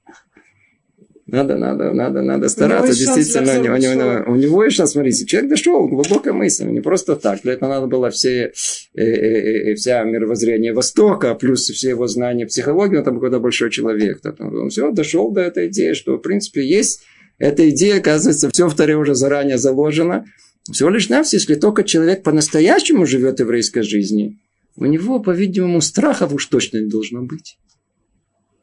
Надо, 1.27 1.57
надо, 1.57 1.91
надо, 1.91 2.21
надо 2.21 2.47
стараться. 2.47 2.93
Действительно, 2.93 3.59
у 3.59 3.63
него, 3.63 3.75
у, 3.75 3.77
него, 3.77 4.31
у 4.31 4.35
него 4.35 4.69
шанс, 4.69 4.93
смотрите, 4.93 5.25
человек 5.25 5.49
дошел, 5.49 5.85
глубокая 5.87 6.33
мысль, 6.33 6.65
не 6.67 6.79
просто 6.79 7.17
так. 7.17 7.41
Для 7.41 7.53
этого 7.53 7.69
надо 7.69 7.87
было 7.87 8.09
все, 8.11 8.53
э, 8.95 9.01
э, 9.01 9.71
э, 9.71 9.75
вся 9.75 10.03
мировоззрение 10.03 10.73
Востока, 10.73 11.35
плюс 11.35 11.69
все 11.69 11.89
его 11.89 12.07
знания 12.07 12.45
психологии, 12.45 12.97
он 12.97 13.03
там 13.03 13.15
какой-то 13.15 13.39
большой 13.39 13.71
человек. 13.71 14.21
Он 14.39 14.69
все 14.69 14.91
дошел 14.91 15.29
до 15.31 15.41
этой 15.41 15.67
идеи, 15.67 15.93
что, 15.93 16.15
в 16.15 16.21
принципе, 16.21 16.65
есть 16.65 17.01
эта 17.39 17.69
идея, 17.69 17.97
оказывается, 17.97 18.49
все 18.49 18.69
в 18.69 18.75
Таре 18.75 18.95
уже 18.95 19.13
заранее 19.13 19.57
заложено. 19.57 20.25
Всего 20.71 20.89
лишь 20.89 21.09
навсего, 21.09 21.39
если 21.39 21.55
только 21.55 21.83
человек 21.83 22.23
по-настоящему 22.23 23.05
живет 23.05 23.41
еврейской 23.41 23.81
жизнью, 23.81 24.37
у 24.77 24.85
него, 24.85 25.19
по-видимому, 25.19 25.81
страхов 25.81 26.33
уж 26.33 26.45
точно 26.45 26.77
не 26.77 26.87
должно 26.87 27.23
быть. 27.23 27.57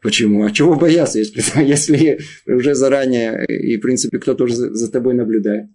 Почему? 0.01 0.45
А 0.45 0.53
чего 0.53 0.77
бояться, 0.77 1.19
если, 1.19 1.43
если 1.65 2.21
уже 2.47 2.75
заранее, 2.75 3.45
и, 3.47 3.77
в 3.77 3.81
принципе, 3.81 4.19
кто-то 4.19 4.45
уже 4.45 4.55
за, 4.55 4.93
тобой 4.93 5.15
наблюдает? 5.15 5.67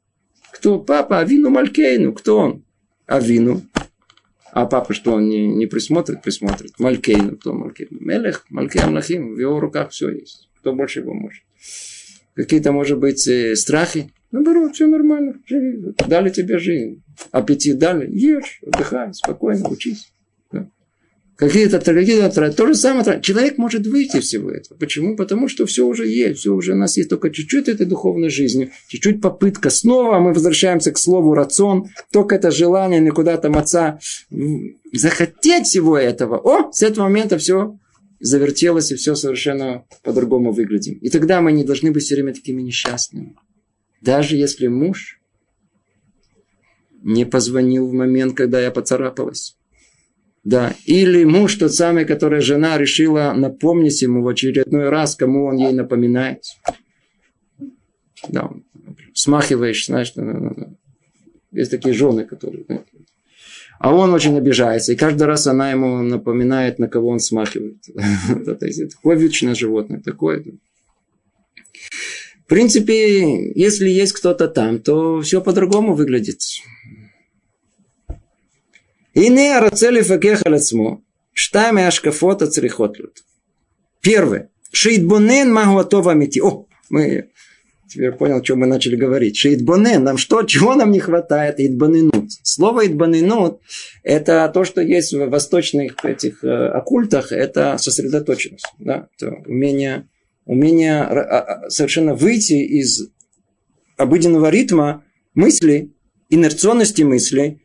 Кто? 0.53 0.79
Папа, 0.79 1.19
Авину 1.19 1.49
Малькейну. 1.49 2.13
Кто 2.13 2.37
он? 2.37 2.65
Авину. 3.05 3.61
А 4.51 4.65
папа 4.65 4.93
что, 4.93 5.13
он 5.13 5.27
не, 5.27 5.47
не 5.47 5.67
присмотрит? 5.67 6.23
Присмотрит. 6.23 6.71
Малькейну. 6.79 7.35
Кто 7.35 7.53
Малькейну? 7.53 7.97
Мелех, 7.99 8.45
Малькей 8.49 8.81
Амлахим. 8.81 9.35
В 9.35 9.39
его 9.39 9.59
руках 9.59 9.91
все 9.91 10.09
есть. 10.09 10.49
Кто 10.59 10.73
больше 10.73 11.01
его 11.01 11.13
может? 11.13 11.43
Какие-то, 12.33 12.71
может 12.71 12.97
быть, 12.97 13.27
э, 13.27 13.55
страхи? 13.55 14.11
Наоборот, 14.31 14.73
все 14.73 14.87
нормально. 14.87 15.41
Живи. 15.45 15.93
Дали 16.07 16.29
тебе 16.29 16.59
жизнь. 16.59 17.03
Аппетит 17.31 17.77
дали. 17.77 18.09
Ешь, 18.09 18.61
отдыхай, 18.65 19.13
спокойно, 19.13 19.67
учись 19.67 20.11
какие-то 21.39 21.79
какие-то 21.79 22.51
то 22.51 22.67
же 22.67 22.75
самое. 22.75 23.21
Человек 23.21 23.57
может 23.57 23.87
выйти 23.87 24.19
всего 24.19 24.51
этого. 24.51 24.77
Почему? 24.77 25.15
Потому 25.15 25.47
что 25.47 25.65
все 25.65 25.85
уже 25.85 26.05
есть, 26.05 26.41
все 26.41 26.53
уже 26.53 26.73
у 26.73 26.75
нас 26.75 26.97
есть 26.97 27.09
только 27.09 27.29
чуть-чуть 27.29 27.69
этой 27.69 27.85
духовной 27.85 28.29
жизни, 28.29 28.71
чуть-чуть 28.89 29.21
попытка. 29.21 29.69
Снова 29.69 30.19
мы 30.19 30.33
возвращаемся 30.33 30.91
к 30.91 30.97
слову 30.97 31.33
рацион, 31.33 31.87
только 32.11 32.35
это 32.35 32.51
желание 32.51 32.99
никуда 32.99 33.37
там 33.37 33.57
отца 33.57 33.99
захотеть 34.91 35.65
всего 35.65 35.97
этого. 35.97 36.37
О, 36.37 36.73
с 36.73 36.83
этого 36.83 37.05
момента 37.05 37.37
все 37.37 37.77
завертелось 38.19 38.91
и 38.91 38.95
все 38.95 39.15
совершенно 39.15 39.85
по-другому 40.03 40.51
выглядим. 40.51 40.95
И 40.95 41.09
тогда 41.09 41.39
мы 41.39 41.53
не 41.53 41.63
должны 41.63 41.91
быть 41.91 42.03
все 42.03 42.15
время 42.15 42.33
такими 42.33 42.61
несчастными. 42.61 43.37
Даже 44.01 44.35
если 44.35 44.67
муж 44.67 45.21
не 47.01 47.25
позвонил 47.25 47.87
в 47.87 47.93
момент, 47.93 48.35
когда 48.35 48.59
я 48.59 48.71
поцарапалась 48.71 49.55
да. 50.43 50.73
Или 50.85 51.23
муж 51.25 51.55
тот 51.55 51.73
самый, 51.73 52.05
который 52.05 52.41
жена 52.41 52.77
решила 52.77 53.33
напомнить 53.35 54.01
ему 54.01 54.21
в 54.23 54.27
очередной 54.27 54.89
раз, 54.89 55.15
кому 55.15 55.45
он 55.45 55.57
ей 55.57 55.73
напоминает. 55.73 56.43
Да. 58.27 58.49
Смахиваешь, 59.13 59.85
знаешь, 59.85 60.13
есть 61.51 61.71
такие 61.71 61.93
жены, 61.93 62.25
которые... 62.25 62.65
А 63.79 63.95
он 63.95 64.13
очень 64.13 64.37
обижается. 64.37 64.91
И 64.91 64.97
каждый 64.97 65.23
раз 65.23 65.47
она 65.47 65.71
ему 65.71 66.01
напоминает, 66.01 66.79
на 66.79 66.89
кого 66.89 67.09
он 67.09 67.19
смахивает. 67.19 67.77
Такое 68.91 69.15
вечное 69.17 69.55
животное. 69.55 70.01
Такое. 70.01 70.43
В 72.43 72.49
принципе, 72.49 73.51
если 73.53 73.87
есть 73.87 74.13
кто-то 74.13 74.49
там, 74.49 74.79
то 74.79 75.21
все 75.21 75.39
по-другому 75.39 75.93
выглядит. 75.93 76.41
И 79.13 79.27
Ине 79.27 79.57
арацели 79.57 80.01
факеха 80.01 80.49
лацмо. 80.49 81.01
Штами 81.33 81.83
ашкафота 81.83 82.47
црихотлют. 82.47 83.23
Первое. 84.01 84.49
Шейтбонен 84.71 85.51
магуатова 85.51 86.13
мети. 86.13 86.41
О, 86.41 86.65
мы 86.89 87.29
теперь 87.89 88.11
понял, 88.11 88.37
о 88.37 88.41
чем 88.41 88.59
мы 88.59 88.67
начали 88.67 88.95
говорить. 88.95 89.37
Шейтбонен, 89.37 90.03
нам 90.03 90.17
что, 90.17 90.43
чего 90.43 90.75
нам 90.75 90.91
не 90.91 90.99
хватает? 90.99 91.59
Идбаненут. 91.59 92.31
Слово 92.43 92.87
идбаненут– 92.87 93.61
это 94.03 94.49
то, 94.53 94.63
что 94.63 94.81
есть 94.81 95.13
в 95.13 95.27
восточных 95.29 96.03
этих 96.05 96.43
э, 96.43 96.47
оккультах, 96.47 97.31
это 97.31 97.77
сосредоточенность, 97.77 98.71
да? 98.77 99.07
это 99.17 99.33
умение, 99.47 100.07
умение 100.45 101.01
э, 101.01 101.15
э, 101.15 101.69
совершенно 101.69 102.13
выйти 102.13 102.53
из 102.53 103.09
обыденного 103.97 104.49
ритма 104.49 105.03
мысли, 105.33 105.91
инерционности 106.29 107.01
мысли 107.01 107.59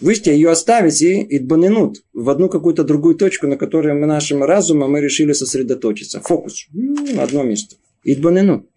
Выйти, 0.00 0.30
ее 0.30 0.50
оставить 0.50 1.02
и 1.02 1.36
идбанинут 1.36 2.02
в 2.12 2.30
одну 2.30 2.48
какую-то 2.48 2.84
другую 2.84 3.16
точку, 3.16 3.46
на 3.46 3.56
которой 3.56 3.94
мы 3.94 4.06
нашим 4.06 4.42
разумом 4.42 4.92
мы 4.92 5.00
решили 5.00 5.32
сосредоточиться. 5.32 6.20
Фокус. 6.20 6.66
На 6.72 7.24
одно 7.24 7.42
место. 7.42 7.76
Идбанинут. 8.04 8.68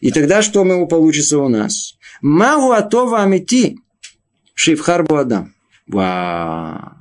И 0.00 0.10
тогда 0.10 0.42
что 0.42 0.64
мы 0.64 0.88
получится 0.88 1.38
у 1.38 1.48
нас? 1.48 1.98
Магу 2.22 2.72
атова 2.72 3.22
амити 3.22 3.78
шивхарбу 4.54 5.16
адам. 5.16 5.54
Вау. 5.86 6.92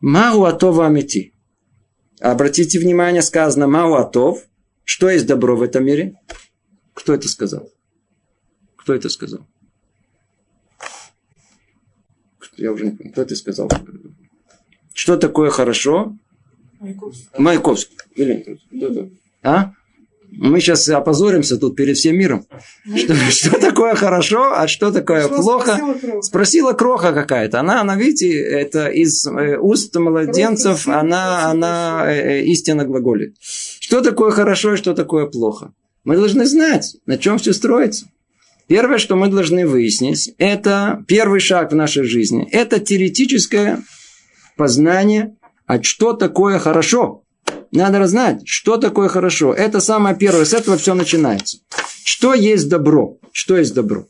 Магу 0.00 0.44
атова 0.44 0.86
амити. 0.86 1.32
Обратите 2.20 2.78
внимание, 2.78 3.22
сказано 3.22 3.66
Магу 3.66 3.94
атов. 3.94 4.44
Что 4.84 5.08
есть 5.08 5.26
добро 5.26 5.56
в 5.56 5.62
этом 5.62 5.84
мире? 5.84 6.14
Кто 6.94 7.14
это 7.14 7.28
сказал? 7.28 7.69
Кто 8.80 8.94
это 8.94 9.08
сказал? 9.08 9.46
Я 12.56 12.72
уже 12.72 12.84
не 12.86 12.90
помню, 12.90 13.12
кто 13.12 13.22
это 13.22 13.36
сказал. 13.36 13.70
Что 14.94 15.16
такое 15.16 15.50
хорошо? 15.50 16.16
Маяковский. 16.78 17.28
Маяковский. 17.38 17.96
Или 18.14 18.58
А? 19.42 19.72
Мы 20.32 20.60
сейчас 20.60 20.88
опозоримся 20.88 21.58
тут 21.58 21.74
перед 21.76 21.96
всем 21.96 22.16
миром. 22.16 22.46
Что, 22.96 23.14
что 23.30 23.60
такое 23.60 23.94
хорошо, 23.94 24.52
а 24.54 24.68
что 24.68 24.92
такое 24.92 25.26
что 25.26 25.36
плохо? 25.36 25.72
Спросила 25.72 25.94
кроха. 25.94 26.22
спросила 26.22 26.72
кроха 26.72 27.12
какая-то. 27.12 27.60
Она, 27.60 27.80
она, 27.80 27.96
видите, 27.96 28.32
это 28.40 28.88
из 28.88 29.26
э, 29.26 29.58
уст 29.58 29.94
младенцев, 29.96 30.84
кроха, 30.84 31.00
она, 31.00 31.50
она 31.50 32.04
э, 32.06 32.42
истинно 32.44 32.84
глаголит. 32.84 33.36
Что 33.40 34.00
такое 34.02 34.30
хорошо 34.30 34.74
и 34.74 34.76
что 34.76 34.94
такое 34.94 35.26
плохо? 35.26 35.72
Мы 36.04 36.16
должны 36.16 36.46
знать, 36.46 36.96
на 37.06 37.18
чем 37.18 37.38
все 37.38 37.52
строится. 37.52 38.06
Первое, 38.70 38.98
что 38.98 39.16
мы 39.16 39.26
должны 39.26 39.66
выяснить, 39.66 40.32
это 40.38 41.02
первый 41.08 41.40
шаг 41.40 41.72
в 41.72 41.74
нашей 41.74 42.04
жизни. 42.04 42.48
Это 42.52 42.78
теоретическое 42.78 43.82
познание, 44.56 45.34
а 45.66 45.82
что 45.82 46.12
такое 46.12 46.60
хорошо. 46.60 47.24
Надо 47.72 48.06
знать, 48.06 48.42
что 48.46 48.76
такое 48.76 49.08
хорошо. 49.08 49.52
Это 49.52 49.80
самое 49.80 50.14
первое, 50.14 50.44
с 50.44 50.54
этого 50.54 50.76
все 50.76 50.94
начинается. 50.94 51.58
Что 52.04 52.32
есть 52.32 52.68
добро? 52.68 53.18
Что 53.32 53.56
есть 53.56 53.74
добро? 53.74 54.06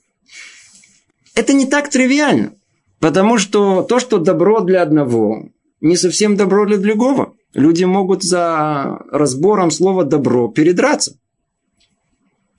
Это 1.34 1.54
не 1.54 1.64
так 1.64 1.88
тривиально. 1.88 2.52
Потому 2.98 3.38
что 3.38 3.80
то, 3.80 3.98
что 3.98 4.18
добро 4.18 4.60
для 4.60 4.82
одного, 4.82 5.48
не 5.80 5.96
совсем 5.96 6.36
добро 6.36 6.66
для 6.66 6.76
другого. 6.76 7.32
Люди 7.54 7.84
могут 7.84 8.22
за 8.22 8.98
разбором 9.10 9.70
слова 9.70 10.04
добро 10.04 10.48
передраться. 10.48 11.16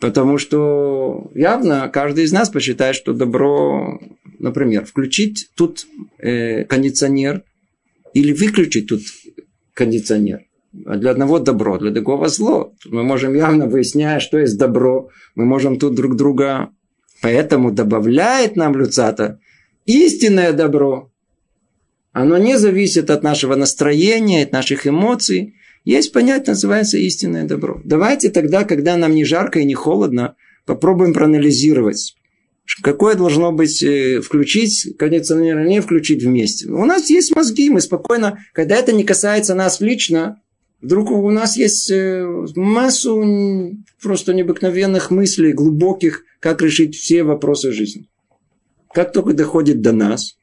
Потому 0.01 0.39
что 0.39 1.29
явно 1.35 1.87
каждый 1.87 2.23
из 2.23 2.33
нас 2.33 2.49
посчитает, 2.49 2.95
что 2.95 3.13
добро, 3.13 4.01
например, 4.39 4.83
включить 4.85 5.51
тут 5.55 5.85
э, 6.17 6.63
кондиционер 6.63 7.43
или 8.15 8.33
выключить 8.33 8.87
тут 8.87 9.01
кондиционер. 9.75 10.41
А 10.87 10.97
для 10.97 11.11
одного 11.11 11.37
добро, 11.37 11.77
для 11.77 11.91
другого 11.91 12.29
зло. 12.29 12.73
Мы 12.85 13.03
можем 13.03 13.35
явно 13.35 13.67
выяснять, 13.67 14.23
что 14.23 14.39
есть 14.39 14.57
добро. 14.57 15.09
Мы 15.35 15.45
можем 15.45 15.77
тут 15.77 15.95
друг 15.95 16.15
друга... 16.15 16.71
Поэтому 17.21 17.71
добавляет 17.71 18.55
нам 18.55 18.75
Люцата 18.75 19.39
истинное 19.85 20.53
добро. 20.53 21.11
Оно 22.11 22.39
не 22.39 22.57
зависит 22.57 23.11
от 23.11 23.21
нашего 23.21 23.53
настроения, 23.53 24.41
от 24.41 24.51
наших 24.51 24.87
эмоций. 24.87 25.53
Есть 25.83 26.13
понятие, 26.13 26.49
называется 26.49 26.97
истинное 26.97 27.45
добро. 27.45 27.81
Давайте 27.83 28.29
тогда, 28.29 28.63
когда 28.63 28.97
нам 28.97 29.15
не 29.15 29.25
жарко 29.25 29.59
и 29.59 29.65
не 29.65 29.73
холодно, 29.73 30.35
попробуем 30.65 31.13
проанализировать. 31.13 32.15
Какое 32.83 33.15
должно 33.15 33.51
быть 33.51 33.81
э, 33.83 34.21
включить, 34.21 34.95
кондиционер 34.97 35.65
не 35.65 35.81
включить 35.81 36.23
вместе. 36.23 36.69
У 36.69 36.85
нас 36.85 37.09
есть 37.09 37.35
мозги, 37.35 37.69
мы 37.69 37.81
спокойно, 37.81 38.39
когда 38.53 38.75
это 38.75 38.93
не 38.93 39.03
касается 39.03 39.55
нас 39.55 39.81
лично, 39.81 40.39
вдруг 40.81 41.11
у 41.11 41.29
нас 41.31 41.57
есть 41.57 41.89
э, 41.91 42.25
массу 42.55 43.75
просто 44.01 44.33
необыкновенных 44.33 45.11
мыслей, 45.11 45.53
глубоких, 45.53 46.23
как 46.39 46.61
решить 46.61 46.95
все 46.95 47.23
вопросы 47.23 47.71
жизни. 47.71 48.07
Как 48.93 49.11
только 49.11 49.33
доходит 49.33 49.81
до 49.81 49.91
нас, 49.91 50.35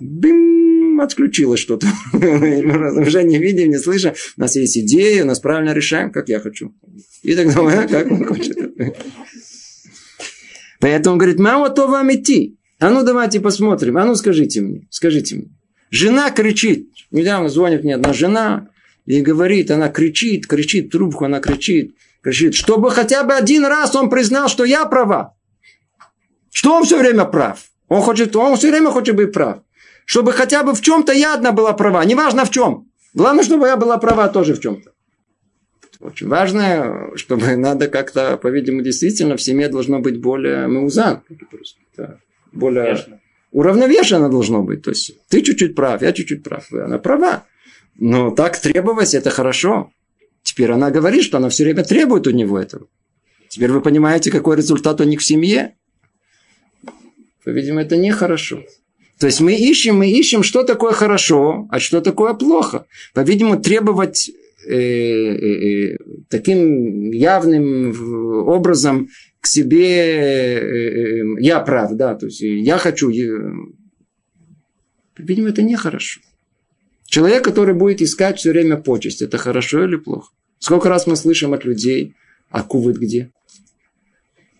бим, 0.00 0.59
отключилось 1.02 1.60
что-то. 1.60 1.86
Уже 2.12 3.22
не 3.24 3.38
видим, 3.38 3.70
не 3.70 3.78
слышим. 3.78 4.12
У 4.36 4.40
нас 4.40 4.56
есть 4.56 4.78
идеи, 4.78 5.20
у 5.22 5.26
нас 5.26 5.40
правильно 5.40 5.72
решаем, 5.72 6.10
как 6.10 6.28
я 6.28 6.40
хочу. 6.40 6.74
И 7.22 7.34
тогда, 7.34 7.60
а, 7.60 7.86
как 7.86 8.10
он 8.10 8.24
хочет. 8.24 8.56
Поэтому 10.80 11.14
он 11.14 11.18
говорит, 11.18 11.38
мама, 11.38 11.70
то 11.70 11.86
вам 11.86 12.12
идти. 12.12 12.56
А 12.78 12.90
ну 12.90 13.02
давайте 13.04 13.40
посмотрим. 13.40 13.98
А 13.98 14.04
ну 14.04 14.14
скажите 14.14 14.60
мне, 14.62 14.86
скажите 14.90 15.36
мне. 15.36 15.48
Жена 15.90 16.30
кричит. 16.30 16.88
Недавно 17.10 17.48
звонит 17.48 17.84
мне 17.84 17.96
одна 17.96 18.12
жена. 18.12 18.68
и 19.06 19.20
говорит, 19.20 19.70
она 19.70 19.88
кричит, 19.88 20.46
кричит 20.46 20.90
трубку, 20.90 21.24
она 21.24 21.40
кричит, 21.40 21.96
кричит, 22.22 22.54
чтобы 22.54 22.90
хотя 22.90 23.24
бы 23.24 23.34
один 23.34 23.64
раз 23.64 23.94
он 23.96 24.08
признал, 24.08 24.48
что 24.48 24.64
я 24.64 24.84
права. 24.86 25.34
Что 26.52 26.76
он 26.76 26.84
все 26.84 26.98
время 26.98 27.24
прав? 27.24 27.60
Он 27.88 28.02
хочет, 28.02 28.34
он 28.36 28.56
все 28.56 28.70
время 28.70 28.90
хочет 28.90 29.16
быть 29.16 29.32
прав. 29.32 29.62
Чтобы 30.10 30.32
хотя 30.32 30.64
бы 30.64 30.74
в 30.74 30.80
чем-то 30.80 31.12
я 31.12 31.34
одна 31.34 31.52
была 31.52 31.72
права. 31.72 32.04
Неважно 32.04 32.44
в 32.44 32.50
чем. 32.50 32.90
Главное, 33.14 33.44
чтобы 33.44 33.68
я 33.68 33.76
была 33.76 33.96
права 33.96 34.28
тоже 34.28 34.54
в 34.54 34.60
чем-то. 34.60 34.90
Очень 36.00 36.26
важно, 36.26 37.12
чтобы 37.14 37.54
надо 37.56 37.86
как-то, 37.86 38.36
по-видимому, 38.36 38.82
действительно 38.82 39.36
в 39.36 39.40
семье 39.40 39.68
должно 39.68 40.00
быть 40.00 40.20
более 40.20 40.66
меузан. 40.66 41.22
Более 42.50 42.86
Конечно. 42.86 43.20
уравновешенно 43.52 44.28
должно 44.28 44.64
быть. 44.64 44.82
То 44.82 44.90
есть 44.90 45.12
ты 45.28 45.42
чуть-чуть 45.42 45.76
прав, 45.76 46.02
я 46.02 46.12
чуть-чуть 46.12 46.42
прав. 46.42 46.72
Она 46.72 46.98
права. 46.98 47.44
Но 47.94 48.32
так 48.32 48.58
требовать 48.58 49.14
это 49.14 49.30
хорошо. 49.30 49.92
Теперь 50.42 50.72
она 50.72 50.90
говорит, 50.90 51.22
что 51.22 51.38
она 51.38 51.50
все 51.50 51.62
время 51.62 51.84
требует 51.84 52.26
у 52.26 52.30
него 52.32 52.58
этого. 52.58 52.88
Теперь 53.48 53.70
вы 53.70 53.80
понимаете, 53.80 54.32
какой 54.32 54.56
результат 54.56 55.00
у 55.00 55.04
них 55.04 55.20
в 55.20 55.24
семье. 55.24 55.76
По-видимому, 57.44 57.82
это 57.82 57.96
нехорошо. 57.96 58.64
То 59.20 59.26
есть 59.26 59.40
мы 59.42 59.54
ищем, 59.54 59.98
мы 59.98 60.10
ищем, 60.10 60.42
что 60.42 60.62
такое 60.62 60.92
хорошо, 60.92 61.68
а 61.70 61.78
что 61.78 62.00
такое 62.00 62.32
плохо. 62.32 62.86
По-видимому, 63.12 63.60
требовать 63.60 64.30
э, 64.66 64.74
э, 64.74 65.92
э, 65.92 65.98
таким 66.30 67.10
явным 67.10 68.48
образом 68.48 69.08
к 69.40 69.46
себе 69.46 71.36
я 71.38 71.60
прав, 71.60 71.92
да, 71.92 72.14
то 72.14 72.26
есть 72.26 72.40
я 72.40 72.78
хочу. 72.78 73.10
Видимо, 75.18 75.50
это 75.50 75.62
нехорошо. 75.62 76.20
Человек, 77.04 77.44
который 77.44 77.74
будет 77.74 78.00
искать 78.00 78.38
все 78.38 78.52
время 78.52 78.78
почесть, 78.78 79.20
это 79.20 79.36
хорошо 79.36 79.84
или 79.84 79.96
плохо? 79.96 80.32
Сколько 80.58 80.88
раз 80.88 81.06
мы 81.06 81.16
слышим 81.16 81.52
от 81.52 81.66
людей, 81.66 82.14
а 82.48 82.62
кувыт 82.62 82.96
где? 82.96 83.30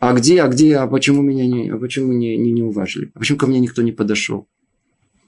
А 0.01 0.14
где, 0.14 0.40
а 0.40 0.48
где, 0.48 0.76
а 0.76 0.86
почему 0.86 1.20
меня 1.20 1.46
не, 1.46 1.68
а 1.68 1.76
почему 1.76 2.14
не, 2.14 2.38
не, 2.38 2.53
не 2.53 2.62
уважили? 2.62 3.11
А 3.14 3.18
почему 3.18 3.36
ко 3.36 3.46
мне 3.46 3.61
никто 3.61 3.82
не 3.82 3.92
подошел? 3.92 4.48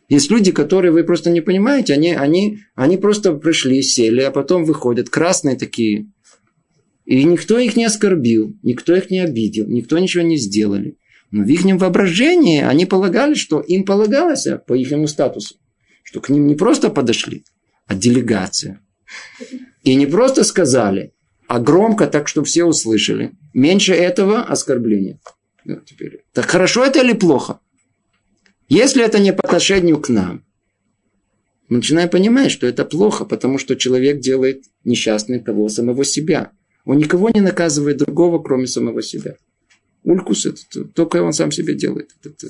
Есть 0.08 0.30
люди, 0.30 0.50
которые 0.50 0.92
вы 0.92 1.04
просто 1.04 1.30
не 1.30 1.42
понимаете, 1.42 1.92
они, 1.92 2.12
они, 2.12 2.60
они 2.74 2.96
просто 2.96 3.34
пришли, 3.34 3.82
сели, 3.82 4.22
а 4.22 4.30
потом 4.30 4.64
выходят, 4.64 5.10
красные 5.10 5.56
такие. 5.56 6.10
И 7.04 7.22
никто 7.24 7.58
их 7.58 7.76
не 7.76 7.84
оскорбил, 7.84 8.56
никто 8.62 8.94
их 8.94 9.10
не 9.10 9.20
обидел, 9.20 9.68
никто 9.68 9.98
ничего 9.98 10.24
не 10.24 10.38
сделали. 10.38 10.96
Но 11.30 11.44
в 11.44 11.48
их 11.48 11.64
воображении 11.64 12.62
они 12.62 12.86
полагали, 12.86 13.34
что 13.34 13.60
им 13.60 13.84
полагалось 13.84 14.46
по 14.66 14.72
их 14.72 15.08
статусу, 15.08 15.56
что 16.02 16.20
к 16.20 16.30
ним 16.30 16.46
не 16.46 16.54
просто 16.54 16.88
подошли, 16.88 17.44
а 17.86 17.94
делегация. 17.94 18.80
И 19.84 19.94
не 19.96 20.06
просто 20.06 20.44
сказали, 20.44 21.12
а 21.52 21.58
громко, 21.58 22.06
так 22.06 22.28
что 22.28 22.42
все 22.42 22.64
услышали. 22.64 23.32
Меньше 23.52 23.92
этого 23.92 24.40
оскорбления. 24.40 25.20
Ну. 25.66 25.82
Так 26.32 26.46
хорошо 26.46 26.82
это 26.82 27.02
или 27.02 27.12
плохо? 27.12 27.60
Если 28.70 29.04
это 29.04 29.18
не 29.18 29.34
по 29.34 29.42
отношению 29.42 30.00
к 30.00 30.08
нам, 30.08 30.46
мы 31.68 31.76
начинаем 31.76 32.08
понимать, 32.08 32.50
что 32.52 32.66
это 32.66 32.86
плохо, 32.86 33.26
потому 33.26 33.58
что 33.58 33.76
человек 33.76 34.20
делает 34.20 34.64
несчастным 34.84 35.44
того 35.44 35.68
самого 35.68 36.06
себя. 36.06 36.52
Он 36.86 36.96
никого 36.96 37.28
не 37.28 37.42
наказывает 37.42 37.98
другого, 37.98 38.42
кроме 38.42 38.66
самого 38.66 39.02
себя. 39.02 39.36
Улькус 40.04 40.46
это 40.46 40.84
только 40.86 41.22
он 41.22 41.34
сам 41.34 41.52
себе 41.52 41.74
делает. 41.74 42.12
Это... 42.24 42.46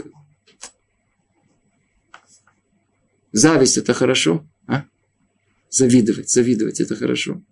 Зависть 3.33 3.79
это 3.79 3.95
хорошо? 3.95 4.47
А? 4.69 4.85
Завидовать, 5.71 6.31
завидовать 6.31 6.81
это 6.81 6.95
хорошо. 6.95 7.43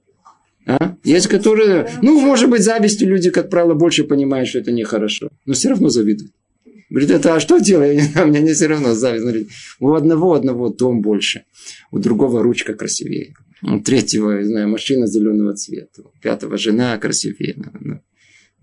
А? 0.70 0.96
Есть 1.02 1.26
которые, 1.26 1.90
ну, 2.00 2.20
может 2.20 2.48
быть, 2.48 2.62
завистью 2.62 3.08
люди, 3.08 3.30
как 3.30 3.50
правило, 3.50 3.74
больше 3.74 4.04
понимают, 4.04 4.48
что 4.48 4.60
это 4.60 4.70
нехорошо, 4.70 5.28
но 5.44 5.54
все 5.54 5.70
равно 5.70 5.88
завидуют. 5.88 6.32
Говорит, 6.90 7.10
это 7.10 7.34
а 7.34 7.40
что 7.40 7.58
делаю? 7.58 8.00
У 8.22 8.26
меня 8.26 8.40
не 8.40 8.52
все 8.52 8.68
равно 8.68 8.94
зависть. 8.94 9.24
Говорит, 9.24 9.48
у 9.80 9.94
одного 9.94 10.34
одного 10.34 10.68
дом 10.68 11.00
больше, 11.00 11.42
у 11.90 11.98
другого 11.98 12.42
ручка 12.42 12.74
красивее, 12.74 13.34
у 13.62 13.80
третьего, 13.80 14.38
не 14.38 14.44
знаю, 14.44 14.68
машина 14.68 15.08
зеленого 15.08 15.54
цвета, 15.54 16.02
у 16.02 16.12
пятого 16.22 16.56
жена 16.56 16.96
красивее, 16.98 17.56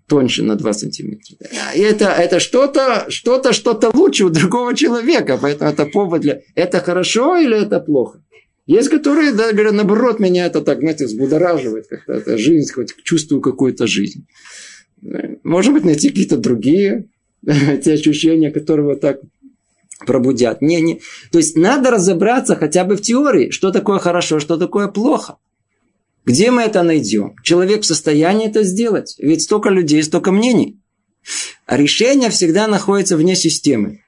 тоньше 0.06 0.42
на 0.42 0.56
2 0.56 0.72
сантиметра. 0.72 1.36
И 1.76 1.80
это, 1.80 2.06
это 2.06 2.40
что-то, 2.40 3.04
что-то, 3.10 3.52
что-то 3.52 3.90
лучше 3.92 4.24
у 4.24 4.30
другого 4.30 4.74
человека, 4.74 5.38
поэтому 5.40 5.70
это 5.70 5.84
повод 5.84 6.22
для... 6.22 6.40
Это 6.54 6.80
хорошо 6.80 7.36
или 7.36 7.60
это 7.60 7.80
плохо? 7.80 8.22
Есть, 8.68 8.90
которые, 8.90 9.32
да, 9.32 9.50
говорят, 9.50 9.72
наоборот, 9.72 10.20
меня 10.20 10.44
это 10.44 10.60
так, 10.60 10.80
знаете, 10.80 11.06
взбудораживает 11.06 11.86
как-то, 11.86 12.12
это 12.12 12.36
жизнь, 12.36 12.70
хоть 12.70 12.94
чувствую 13.02 13.40
какую-то 13.40 13.86
жизнь. 13.86 14.26
Может 15.42 15.72
быть, 15.72 15.86
найти 15.86 16.10
какие-то 16.10 16.36
другие, 16.36 17.06
те 17.46 17.94
ощущения, 17.94 18.50
которые 18.50 18.84
вот 18.84 19.00
так 19.00 19.20
пробудят. 20.06 20.60
Не, 20.60 20.82
не. 20.82 21.00
То 21.32 21.38
есть, 21.38 21.56
надо 21.56 21.90
разобраться 21.90 22.56
хотя 22.56 22.84
бы 22.84 22.96
в 22.96 23.00
теории, 23.00 23.48
что 23.48 23.70
такое 23.70 23.98
хорошо, 23.98 24.38
что 24.38 24.58
такое 24.58 24.88
плохо. 24.88 25.38
Где 26.26 26.50
мы 26.50 26.60
это 26.60 26.82
найдем? 26.82 27.36
Человек 27.42 27.84
в 27.84 27.86
состоянии 27.86 28.50
это 28.50 28.64
сделать. 28.64 29.14
Ведь 29.18 29.44
столько 29.44 29.70
людей, 29.70 30.02
столько 30.02 30.30
мнений. 30.30 30.78
А 31.64 31.78
решение 31.78 32.28
всегда 32.28 32.66
находится 32.66 33.16
вне 33.16 33.34
системы 33.34 34.02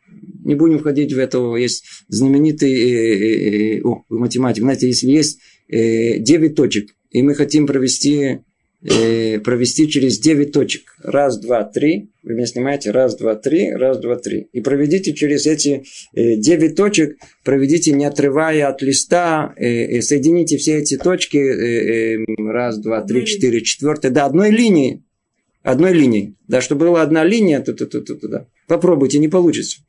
не 0.44 0.54
будем 0.54 0.78
входить 0.78 1.12
в 1.12 1.18
это. 1.18 1.38
Есть 1.56 1.84
знаменитый 2.08 2.72
э, 2.72 3.76
э, 3.76 3.78
э, 3.78 3.82
о, 3.82 4.04
математик. 4.08 4.62
Знаете, 4.62 4.86
если 4.86 5.08
есть 5.08 5.38
э, 5.68 6.18
9 6.18 6.54
точек, 6.54 6.90
и 7.10 7.22
мы 7.22 7.34
хотим 7.34 7.66
провести, 7.66 8.40
э, 8.82 9.40
провести 9.40 9.88
через 9.88 10.18
9 10.18 10.52
точек. 10.52 10.82
Раз, 11.02 11.38
два, 11.38 11.64
три. 11.64 12.10
Вы 12.22 12.34
меня 12.34 12.46
снимаете. 12.46 12.90
Раз, 12.90 13.16
два, 13.16 13.34
три. 13.34 13.72
Раз, 13.72 13.98
два, 13.98 14.16
три. 14.16 14.48
И 14.52 14.60
проведите 14.60 15.12
через 15.14 15.46
эти 15.46 15.84
э, 16.14 16.36
9 16.36 16.74
точек. 16.76 17.16
Проведите, 17.44 17.92
не 17.92 18.04
отрывая 18.04 18.68
от 18.68 18.82
листа. 18.82 19.54
Э, 19.56 19.66
э, 19.66 20.02
соедините 20.02 20.56
все 20.56 20.78
эти 20.78 20.96
точки. 20.96 21.38
Э, 21.38 22.22
э, 22.22 22.24
раз, 22.38 22.78
два, 22.78 23.02
три, 23.02 23.26
четыре, 23.26 23.62
четвертый. 23.62 24.10
До 24.10 24.24
одной 24.24 24.50
линии. 24.50 25.04
Одной 25.62 25.92
линией. 25.92 26.36
Да, 26.48 26.60
чтобы 26.60 26.86
была 26.86 27.02
одна 27.02 27.24
линия. 27.24 27.60
Ту 27.60 27.72
-ту 27.72 27.86
-ту 27.86 28.02
-ту 28.02 28.14
-ту, 28.18 28.28
да. 28.28 28.46
Попробуйте, 28.66 29.18
не 29.18 29.28
получится. 29.28 29.82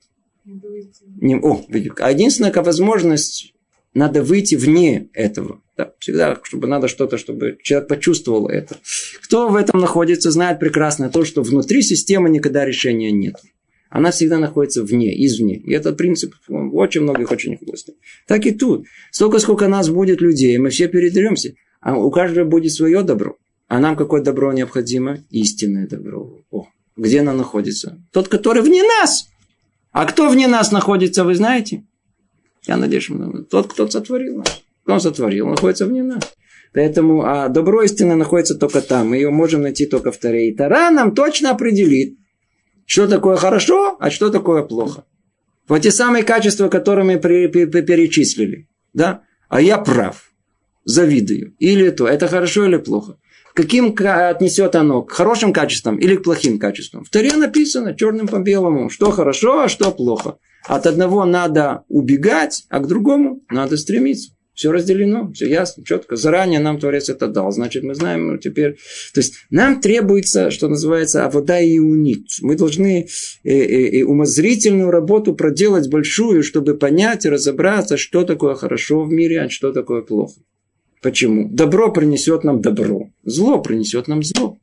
Не, 1.19 1.37
о, 1.37 1.65
а 1.99 2.11
единственная 2.11 2.51
возможность, 2.53 3.53
надо 3.93 4.23
выйти 4.23 4.55
вне 4.55 5.09
этого. 5.13 5.61
Да, 5.77 5.93
всегда, 5.99 6.39
чтобы 6.43 6.67
надо 6.67 6.87
что-то, 6.87 7.17
чтобы 7.17 7.57
человек 7.61 7.89
почувствовал 7.89 8.47
это. 8.47 8.77
Кто 9.23 9.49
в 9.49 9.55
этом 9.55 9.81
находится, 9.81 10.31
знает 10.31 10.59
прекрасно 10.59 11.09
то, 11.09 11.25
что 11.25 11.41
внутри 11.41 11.81
системы 11.81 12.29
никогда 12.29 12.65
решения 12.65 13.11
нет. 13.11 13.35
Она 13.89 14.11
всегда 14.11 14.39
находится 14.39 14.83
вне, 14.83 15.13
извне. 15.25 15.57
И 15.57 15.73
этот 15.73 15.97
принцип 15.97 16.33
в 16.47 16.75
очень 16.77 17.01
многих 17.01 17.29
очень 17.29 17.55
областях. 17.55 17.95
Так 18.25 18.45
и 18.45 18.51
тут. 18.51 18.85
Столько, 19.11 19.39
сколько 19.39 19.67
нас 19.67 19.89
будет 19.89 20.21
людей, 20.21 20.57
мы 20.57 20.69
все 20.69 20.87
передеремся. 20.87 21.53
А 21.81 21.97
у 21.97 22.09
каждого 22.09 22.47
будет 22.47 22.71
свое 22.71 23.03
добро. 23.03 23.35
А 23.67 23.79
нам 23.79 23.97
какое 23.97 24.21
добро 24.21 24.53
необходимо? 24.53 25.19
Истинное 25.29 25.87
добро. 25.87 26.39
О, 26.51 26.67
где 26.95 27.19
оно 27.19 27.33
находится? 27.33 28.01
Тот, 28.13 28.29
который 28.29 28.61
вне 28.61 28.81
нас. 28.83 29.30
А 29.91 30.05
кто 30.05 30.29
вне 30.29 30.47
нас 30.47 30.71
находится, 30.71 31.23
вы 31.23 31.35
знаете? 31.35 31.85
Я 32.63 32.77
надеюсь, 32.77 33.09
тот, 33.49 33.71
кто 33.71 33.87
сотворил 33.87 34.37
нас. 34.37 34.63
Кто 34.83 34.99
сотворил, 34.99 35.47
находится 35.47 35.85
вне 35.85 36.03
нас. 36.03 36.23
Поэтому 36.73 37.23
а 37.23 37.49
добро 37.49 37.81
истины 37.83 38.15
находится 38.15 38.55
только 38.55 38.81
там. 38.81 39.09
Мы 39.09 39.17
ее 39.17 39.29
можем 39.29 39.61
найти 39.61 39.85
только 39.85 40.11
в 40.11 40.17
Таре. 40.17 40.49
И 40.49 40.55
Тара 40.55 40.89
нам 40.89 41.13
точно 41.13 41.51
определит, 41.51 42.17
что 42.85 43.07
такое 43.07 43.35
хорошо, 43.35 43.97
а 43.99 44.09
что 44.09 44.29
такое 44.29 44.63
плохо. 44.63 45.05
Вот 45.67 45.81
те 45.81 45.91
самые 45.91 46.23
качества, 46.23 46.69
которые 46.69 47.05
мы 47.05 47.17
перечислили. 47.19 48.69
Да? 48.93 49.23
А 49.49 49.61
я 49.61 49.77
прав. 49.77 50.31
Завидую. 50.85 51.55
Или 51.59 51.89
то. 51.89 52.07
Это 52.07 52.27
хорошо 52.27 52.65
или 52.65 52.77
плохо 52.77 53.17
каким 53.53 53.95
отнесет 53.97 54.75
оно, 54.75 55.01
к 55.01 55.11
хорошим 55.11 55.53
качествам 55.53 55.97
или 55.97 56.15
к 56.15 56.23
плохим 56.23 56.59
качествам. 56.59 57.03
В 57.03 57.09
Таре 57.09 57.33
написано 57.35 57.95
черным 57.95 58.27
по 58.27 58.39
белому, 58.39 58.89
что 58.89 59.11
хорошо, 59.11 59.61
а 59.61 59.69
что 59.69 59.91
плохо. 59.91 60.37
От 60.65 60.85
одного 60.85 61.25
надо 61.25 61.83
убегать, 61.87 62.65
а 62.69 62.79
к 62.79 62.87
другому 62.87 63.41
надо 63.49 63.77
стремиться. 63.77 64.33
Все 64.53 64.71
разделено, 64.71 65.31
все 65.33 65.49
ясно, 65.49 65.83
четко. 65.83 66.17
Заранее 66.17 66.59
нам 66.59 66.77
Творец 66.77 67.09
это 67.09 67.27
дал. 67.27 67.51
Значит, 67.51 67.83
мы 67.83 67.95
знаем 67.95 68.27
ну, 68.27 68.37
теперь... 68.37 68.73
То 69.13 69.21
есть, 69.21 69.35
нам 69.49 69.79
требуется, 69.79 70.51
что 70.51 70.67
называется, 70.67 71.25
авода 71.25 71.59
и 71.59 71.79
унит. 71.79 72.27
Мы 72.41 72.55
должны 72.55 73.07
э, 73.43 73.49
э, 73.49 74.01
э, 74.01 74.03
умозрительную 74.03 74.91
работу 74.91 75.33
проделать 75.33 75.89
большую, 75.89 76.43
чтобы 76.43 76.77
понять 76.77 77.25
и 77.25 77.29
разобраться, 77.29 77.97
что 77.97 78.23
такое 78.23 78.55
хорошо 78.55 79.03
в 79.03 79.11
мире, 79.11 79.41
а 79.41 79.49
что 79.49 79.71
такое 79.71 80.01
плохо. 80.01 80.33
Почему? 81.01 81.49
Добро 81.49 81.91
принесет 81.91 82.43
нам 82.43 82.61
добро, 82.61 83.09
зло 83.23 83.59
принесет 83.59 84.07
нам 84.07 84.23
зло. 84.23 84.57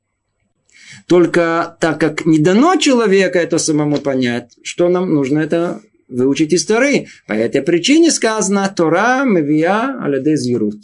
Только 1.07 1.76
так 1.80 2.01
как 2.01 2.26
не 2.26 2.39
дано 2.39 2.76
человеку 2.76 3.39
это 3.39 3.59
самому 3.59 3.99
понять, 3.99 4.57
что 4.62 4.89
нам 4.89 5.12
нужно 5.12 5.39
это 5.41 5.80
выучить 6.09 6.53
из 6.53 6.64
Торы. 6.64 7.07
По 7.26 7.32
этой 7.32 7.62
причине 7.62 8.11
сказано 8.11 8.72
Тора 8.74 9.24
мевия 9.24 9.99
алядезирут. 10.01 10.76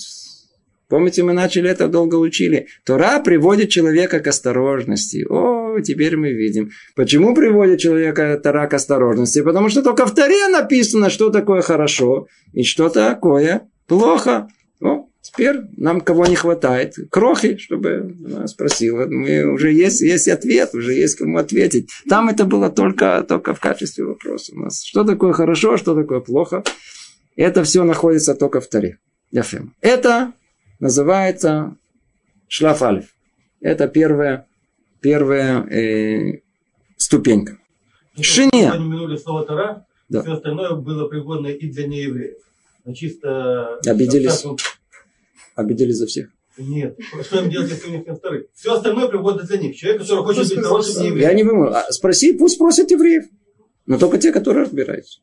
Помните, 0.88 1.22
мы 1.22 1.32
начали 1.32 1.70
это 1.70 1.88
долго 1.88 2.16
учили. 2.16 2.66
Тора 2.84 3.20
приводит 3.20 3.70
человека 3.70 4.20
к 4.20 4.26
осторожности. 4.26 5.24
О, 5.28 5.80
теперь 5.80 6.16
мы 6.16 6.32
видим. 6.32 6.70
Почему 6.94 7.34
приводит 7.34 7.80
человека 7.80 8.38
Тора 8.42 8.66
к 8.66 8.74
осторожности? 8.74 9.42
Потому 9.42 9.70
что 9.70 9.82
только 9.82 10.07
в 10.07 10.14
Торе 10.14 10.46
написано, 10.48 11.11
что 11.11 11.30
такое 11.30 11.62
хорошо 11.62 12.28
и 12.52 12.64
что 12.64 12.90
такое 12.90 13.62
плохо. 13.86 14.48
О, 14.80 15.07
теперь 15.25 15.62
нам 15.77 16.03
кого 16.03 16.27
не 16.27 16.37
хватает. 16.37 16.95
Крохи, 17.11 17.57
чтобы 17.57 18.14
она 18.25 18.47
спросила. 18.47 19.07
Мы, 19.07 19.45
уже 19.51 19.72
есть, 19.72 20.03
есть 20.03 20.29
ответ, 20.29 20.75
уже 20.75 20.93
есть 20.93 21.16
кому 21.16 21.39
ответить. 21.39 21.91
Там 22.09 22.29
это 22.29 22.45
было 22.45 22.70
только, 22.70 23.25
только 23.27 23.55
в 23.55 23.61
качестве 23.61 24.05
вопроса 24.05 24.53
у 24.55 24.61
нас. 24.61 24.85
Что 24.85 25.03
такое 25.03 25.33
хорошо, 25.33 25.77
что 25.79 25.95
такое 25.95 26.20
плохо. 26.20 26.62
Это 27.37 27.64
все 27.64 27.83
находится 27.85 28.35
только 28.35 28.61
в 28.61 28.68
Торе. 28.68 28.99
Это 29.81 30.35
называется 30.79 31.77
шлаф 32.47 32.83
алиф. 32.83 33.07
Это 33.61 33.89
первая, 33.89 34.47
первая 35.01 35.64
э, 35.64 36.41
ступенька. 36.99 37.59
Шине. 38.20 38.51
Мы 38.53 38.68
упомянули 38.68 39.16
слово 39.16 39.45
Тора, 39.47 39.87
да. 40.09 40.22
все 40.22 40.35
остальное 40.35 40.75
было 40.75 41.09
пригодно 41.09 41.47
и 41.47 41.68
для 41.68 41.87
неевреев. 41.87 42.37
Но 42.85 42.93
чисто... 42.93 43.79
Обиделись. 43.87 44.45
Обиделись 45.55 45.96
за 45.96 46.07
всех. 46.07 46.28
Нет. 46.57 46.98
Что 47.22 47.40
им 47.40 47.50
делать, 47.50 47.70
если 47.70 47.88
у 47.88 47.90
них 47.90 48.07
нет 48.07 48.18
вторых? 48.18 48.46
Все 48.55 48.74
остальное 48.74 49.09
пригодно 49.09 49.42
для 49.42 49.59
них. 49.59 49.76
Человек, 49.76 50.02
который 50.02 50.24
хочет 50.24 50.48
быть 50.48 50.64
хорошим 50.64 51.02
неевреем. 51.02 51.28
Я 51.28 51.34
не 51.34 51.44
понимаю. 51.44 51.74
А 51.74 51.92
спроси, 51.92 52.32
пусть 52.32 52.55
спросят 52.55 52.90
евреев. 52.90 53.24
Но 53.86 53.98
только 53.98 54.18
те, 54.18 54.32
которые 54.32 54.64
разбираются. 54.64 55.20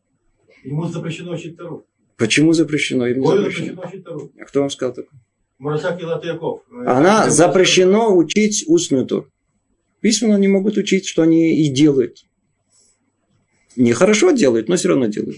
Ему 0.63 0.87
запрещено 0.87 1.33
учить 1.33 1.57
Тору. 1.57 1.85
Почему 2.17 2.53
запрещено? 2.53 3.07
Ему 3.07 3.25
запрещено. 3.25 3.81
запрещено 3.81 4.29
А 4.39 4.45
кто 4.45 4.59
вам 4.59 4.69
сказал 4.69 4.93
такое? 4.93 5.19
Мурашак 5.57 6.01
Яков. 6.01 6.61
Она 6.85 7.29
запрещено 7.29 8.15
учить 8.15 8.65
устную 8.67 9.05
Тору. 9.05 9.27
Письменно 10.01 10.35
они 10.35 10.47
могут 10.47 10.77
учить, 10.77 11.05
что 11.07 11.21
они 11.21 11.63
и 11.65 11.69
делают. 11.69 12.25
Нехорошо 13.75 14.31
делают, 14.31 14.67
но 14.67 14.75
все 14.75 14.89
равно 14.89 15.05
делают. 15.05 15.37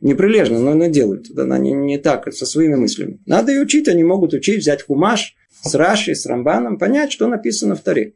Неприлежно, 0.00 0.58
но 0.60 0.72
она 0.72 0.88
делают. 0.88 1.36
Она 1.36 1.58
не, 1.58 1.72
не 1.72 1.98
так, 1.98 2.32
со 2.32 2.44
своими 2.44 2.74
мыслями. 2.74 3.18
Надо 3.26 3.52
и 3.52 3.58
учить, 3.58 3.88
они 3.88 4.04
могут 4.04 4.34
учить, 4.34 4.60
взять 4.60 4.82
хумаш 4.82 5.34
с 5.62 5.74
Раши, 5.74 6.14
с 6.14 6.26
Рамбаном, 6.26 6.78
понять, 6.78 7.12
что 7.12 7.26
написано 7.26 7.74
в 7.74 7.80
Торе. 7.80 8.14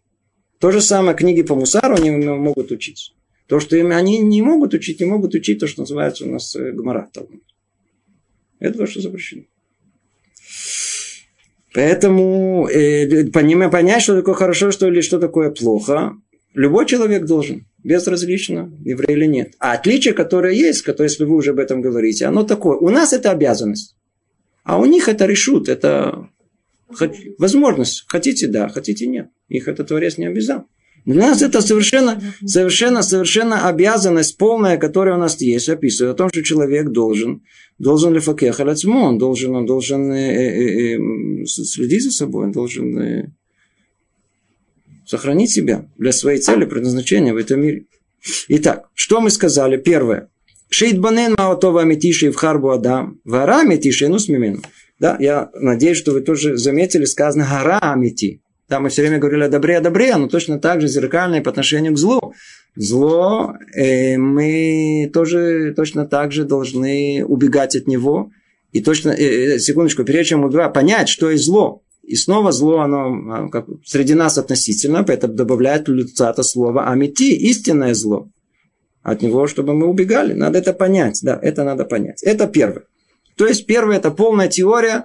То 0.58 0.70
же 0.70 0.82
самое 0.82 1.16
книги 1.16 1.42
по 1.42 1.54
Мусару 1.54 1.96
они 1.96 2.10
могут 2.10 2.70
учить. 2.70 3.14
То, 3.46 3.60
что 3.60 3.76
им 3.76 3.92
они 3.92 4.18
не 4.18 4.42
могут 4.42 4.74
учить, 4.74 5.00
не 5.00 5.06
могут 5.06 5.34
учить 5.34 5.58
то, 5.58 5.66
что 5.66 5.82
называется 5.82 6.24
у 6.24 6.28
нас 6.28 6.54
э, 6.54 6.70
Гмара. 6.70 7.10
Это 8.60 8.78
то, 8.78 8.86
что 8.86 9.00
запрещено. 9.00 9.44
Поэтому 11.72 12.68
э, 12.68 13.30
понять, 13.30 14.02
что 14.02 14.16
такое 14.16 14.34
хорошо, 14.34 14.70
что 14.70 14.86
или 14.88 15.00
что 15.00 15.18
такое 15.18 15.50
плохо, 15.50 16.14
любой 16.52 16.86
человек 16.86 17.24
должен, 17.24 17.66
безразлично, 17.84 18.72
еврей 18.84 19.16
или 19.16 19.26
нет. 19.26 19.54
А 19.58 19.72
отличие, 19.72 20.14
которое 20.14 20.54
есть, 20.54 20.82
которое, 20.82 21.08
если 21.08 21.24
вы 21.24 21.36
уже 21.36 21.50
об 21.50 21.58
этом 21.58 21.80
говорите, 21.80 22.26
оно 22.26 22.42
такое. 22.42 22.76
У 22.76 22.88
нас 22.90 23.12
это 23.12 23.30
обязанность, 23.30 23.96
а 24.64 24.78
у 24.78 24.84
них 24.84 25.08
это 25.08 25.26
решут, 25.26 25.68
это 25.68 26.28
возможность. 27.38 28.04
Хотите, 28.08 28.48
да, 28.48 28.68
хотите, 28.68 29.06
нет. 29.06 29.28
Их 29.48 29.68
это 29.68 29.84
Творец 29.84 30.18
не 30.18 30.26
обязал. 30.26 30.66
Для 31.06 31.28
нас 31.28 31.40
это 31.40 31.62
совершенно, 31.62 32.20
совершенно, 32.44 33.02
совершенно 33.02 33.68
обязанность 33.68 34.36
полная, 34.36 34.76
которая 34.76 35.16
у 35.16 35.18
нас 35.18 35.40
есть, 35.40 35.68
описывает 35.68 36.14
о 36.14 36.16
том, 36.16 36.28
что 36.28 36.42
человек 36.42 36.90
должен, 36.90 37.42
должен 37.78 38.12
ли 38.12 38.20
факех 38.20 38.60
он 38.60 39.18
должен, 39.18 39.56
он 39.56 39.66
должен 39.66 40.12
э, 40.12 40.18
э, 40.18 40.96
э, 40.96 41.44
следить 41.46 42.04
за 42.04 42.10
собой, 42.10 42.44
он 42.46 42.52
должен 42.52 42.98
э, 42.98 43.32
сохранить 45.10 45.50
себя 45.50 45.86
для 45.98 46.12
своей 46.12 46.38
цели, 46.38 46.64
предназначения 46.64 47.34
в 47.34 47.36
этом 47.36 47.60
мире. 47.60 47.86
Итак, 48.48 48.90
что 48.94 49.20
мы 49.20 49.30
сказали? 49.30 49.76
Первое. 49.76 50.28
Шейтбанен 50.68 51.34
маотова 51.36 51.84
метиши 51.84 52.30
в 52.30 52.36
харбу 52.36 52.70
адам, 52.70 53.18
вара 53.24 53.64
метиши 53.64 54.06
ну 54.08 54.20
смимену. 54.20 54.62
Да, 55.00 55.16
я 55.18 55.50
надеюсь, 55.54 55.96
что 55.96 56.12
вы 56.12 56.20
тоже 56.20 56.56
заметили, 56.56 57.06
сказано 57.06 57.44
гара 57.44 57.78
амити. 57.80 58.40
Да, 58.68 58.78
мы 58.78 58.88
все 58.88 59.02
время 59.02 59.18
говорили 59.18 59.42
о 59.42 59.48
добре, 59.48 59.78
о 59.78 59.80
добре, 59.80 60.14
но 60.16 60.28
точно 60.28 60.60
так 60.60 60.80
же 60.80 60.86
зеркальное 60.86 61.42
по 61.42 61.50
отношению 61.50 61.94
к 61.94 61.98
злу. 61.98 62.34
Зло, 62.76 63.54
э, 63.74 64.16
мы 64.16 65.10
тоже 65.12 65.74
точно 65.74 66.06
так 66.06 66.30
же 66.30 66.44
должны 66.44 67.24
убегать 67.26 67.74
от 67.74 67.88
него. 67.88 68.30
И 68.70 68.80
точно, 68.80 69.10
э, 69.10 69.56
э 69.56 69.58
секундочку, 69.58 70.04
прежде 70.04 70.30
чем 70.30 70.44
убивать, 70.44 70.72
понять, 70.72 71.08
что 71.08 71.30
есть 71.30 71.46
зло. 71.46 71.82
И 72.10 72.16
снова 72.16 72.50
зло, 72.50 72.80
оно 72.80 73.14
а, 73.32 73.48
как, 73.50 73.66
среди 73.84 74.14
нас 74.14 74.36
относительно, 74.36 75.04
поэтому 75.04 75.34
добавляет 75.34 75.86
люцата 75.86 76.42
слово 76.42 76.90
амити, 76.90 77.36
истинное 77.50 77.94
зло. 77.94 78.28
От 79.04 79.22
него, 79.22 79.46
чтобы 79.46 79.74
мы 79.74 79.86
убегали. 79.86 80.32
Надо 80.32 80.58
это 80.58 80.72
понять. 80.72 81.20
Да, 81.22 81.38
это 81.40 81.62
надо 81.62 81.84
понять. 81.84 82.24
Это 82.24 82.48
первое. 82.48 82.82
То 83.36 83.46
есть, 83.46 83.64
первое, 83.66 83.98
это 83.98 84.10
полная 84.10 84.48
теория 84.48 85.04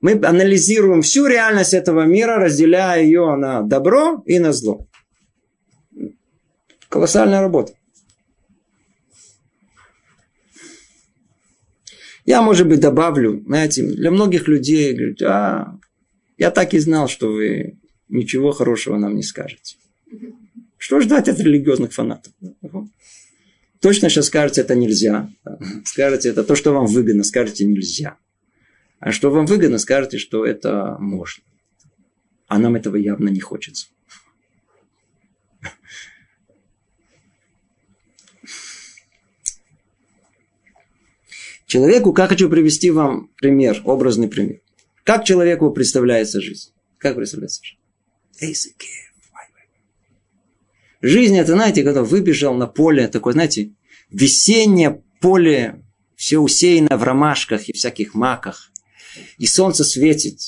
мы 0.00 0.12
анализируем 0.12 1.02
всю 1.02 1.26
реальность 1.26 1.72
этого 1.72 2.04
мира, 2.04 2.36
разделяя 2.38 3.00
ее 3.00 3.36
на 3.36 3.62
добро 3.62 4.24
и 4.26 4.40
на 4.40 4.52
зло. 4.52 4.88
Колоссальная 6.88 7.40
работа. 7.40 7.74
Я, 12.26 12.42
может 12.42 12.66
быть, 12.66 12.80
добавлю, 12.80 13.40
знаете, 13.46 13.84
для 13.84 14.10
многих 14.10 14.48
людей, 14.48 14.94
говорят, 14.94 15.22
а, 15.22 15.79
я 16.40 16.50
так 16.50 16.72
и 16.72 16.78
знал, 16.78 17.06
что 17.06 17.30
вы 17.30 17.78
ничего 18.08 18.52
хорошего 18.52 18.96
нам 18.96 19.14
не 19.14 19.22
скажете. 19.22 19.76
Что 20.78 20.98
ждать 21.00 21.28
от 21.28 21.38
религиозных 21.38 21.92
фанатов? 21.92 22.32
Точно 23.78 24.08
сейчас 24.08 24.26
скажете, 24.26 24.62
это 24.62 24.74
нельзя. 24.74 25.30
Скажете, 25.84 26.30
это 26.30 26.42
то, 26.42 26.56
что 26.56 26.72
вам 26.72 26.86
выгодно, 26.86 27.24
скажете, 27.24 27.66
нельзя. 27.66 28.16
А 29.00 29.12
что 29.12 29.30
вам 29.30 29.44
выгодно, 29.44 29.76
скажете, 29.76 30.16
что 30.16 30.46
это 30.46 30.96
можно. 30.98 31.44
А 32.48 32.58
нам 32.58 32.74
этого 32.74 32.96
явно 32.96 33.28
не 33.28 33.40
хочется. 33.40 33.88
Человеку, 41.66 42.14
как 42.14 42.30
хочу 42.30 42.48
привести 42.48 42.90
вам 42.90 43.28
пример, 43.36 43.82
образный 43.84 44.28
пример. 44.28 44.60
Как 45.10 45.24
человеку 45.24 45.72
представляется 45.72 46.40
жизнь? 46.40 46.70
Как 46.98 47.16
представляется 47.16 47.62
жизнь? 47.64 47.80
Жизнь 51.02 51.36
это, 51.36 51.54
знаете, 51.54 51.82
когда 51.82 52.04
выбежал 52.04 52.54
на 52.54 52.68
поле, 52.68 53.08
такое, 53.08 53.32
знаете, 53.32 53.72
весеннее 54.12 55.02
поле, 55.20 55.82
все 56.14 56.38
усеяно 56.38 56.96
в 56.96 57.02
ромашках 57.02 57.68
и 57.68 57.72
всяких 57.72 58.14
маках 58.14 58.70
и 59.36 59.48
солнце 59.48 59.82
светит, 59.82 60.38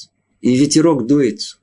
и 0.40 0.54
ветерок 0.54 1.08
дует, 1.08 1.58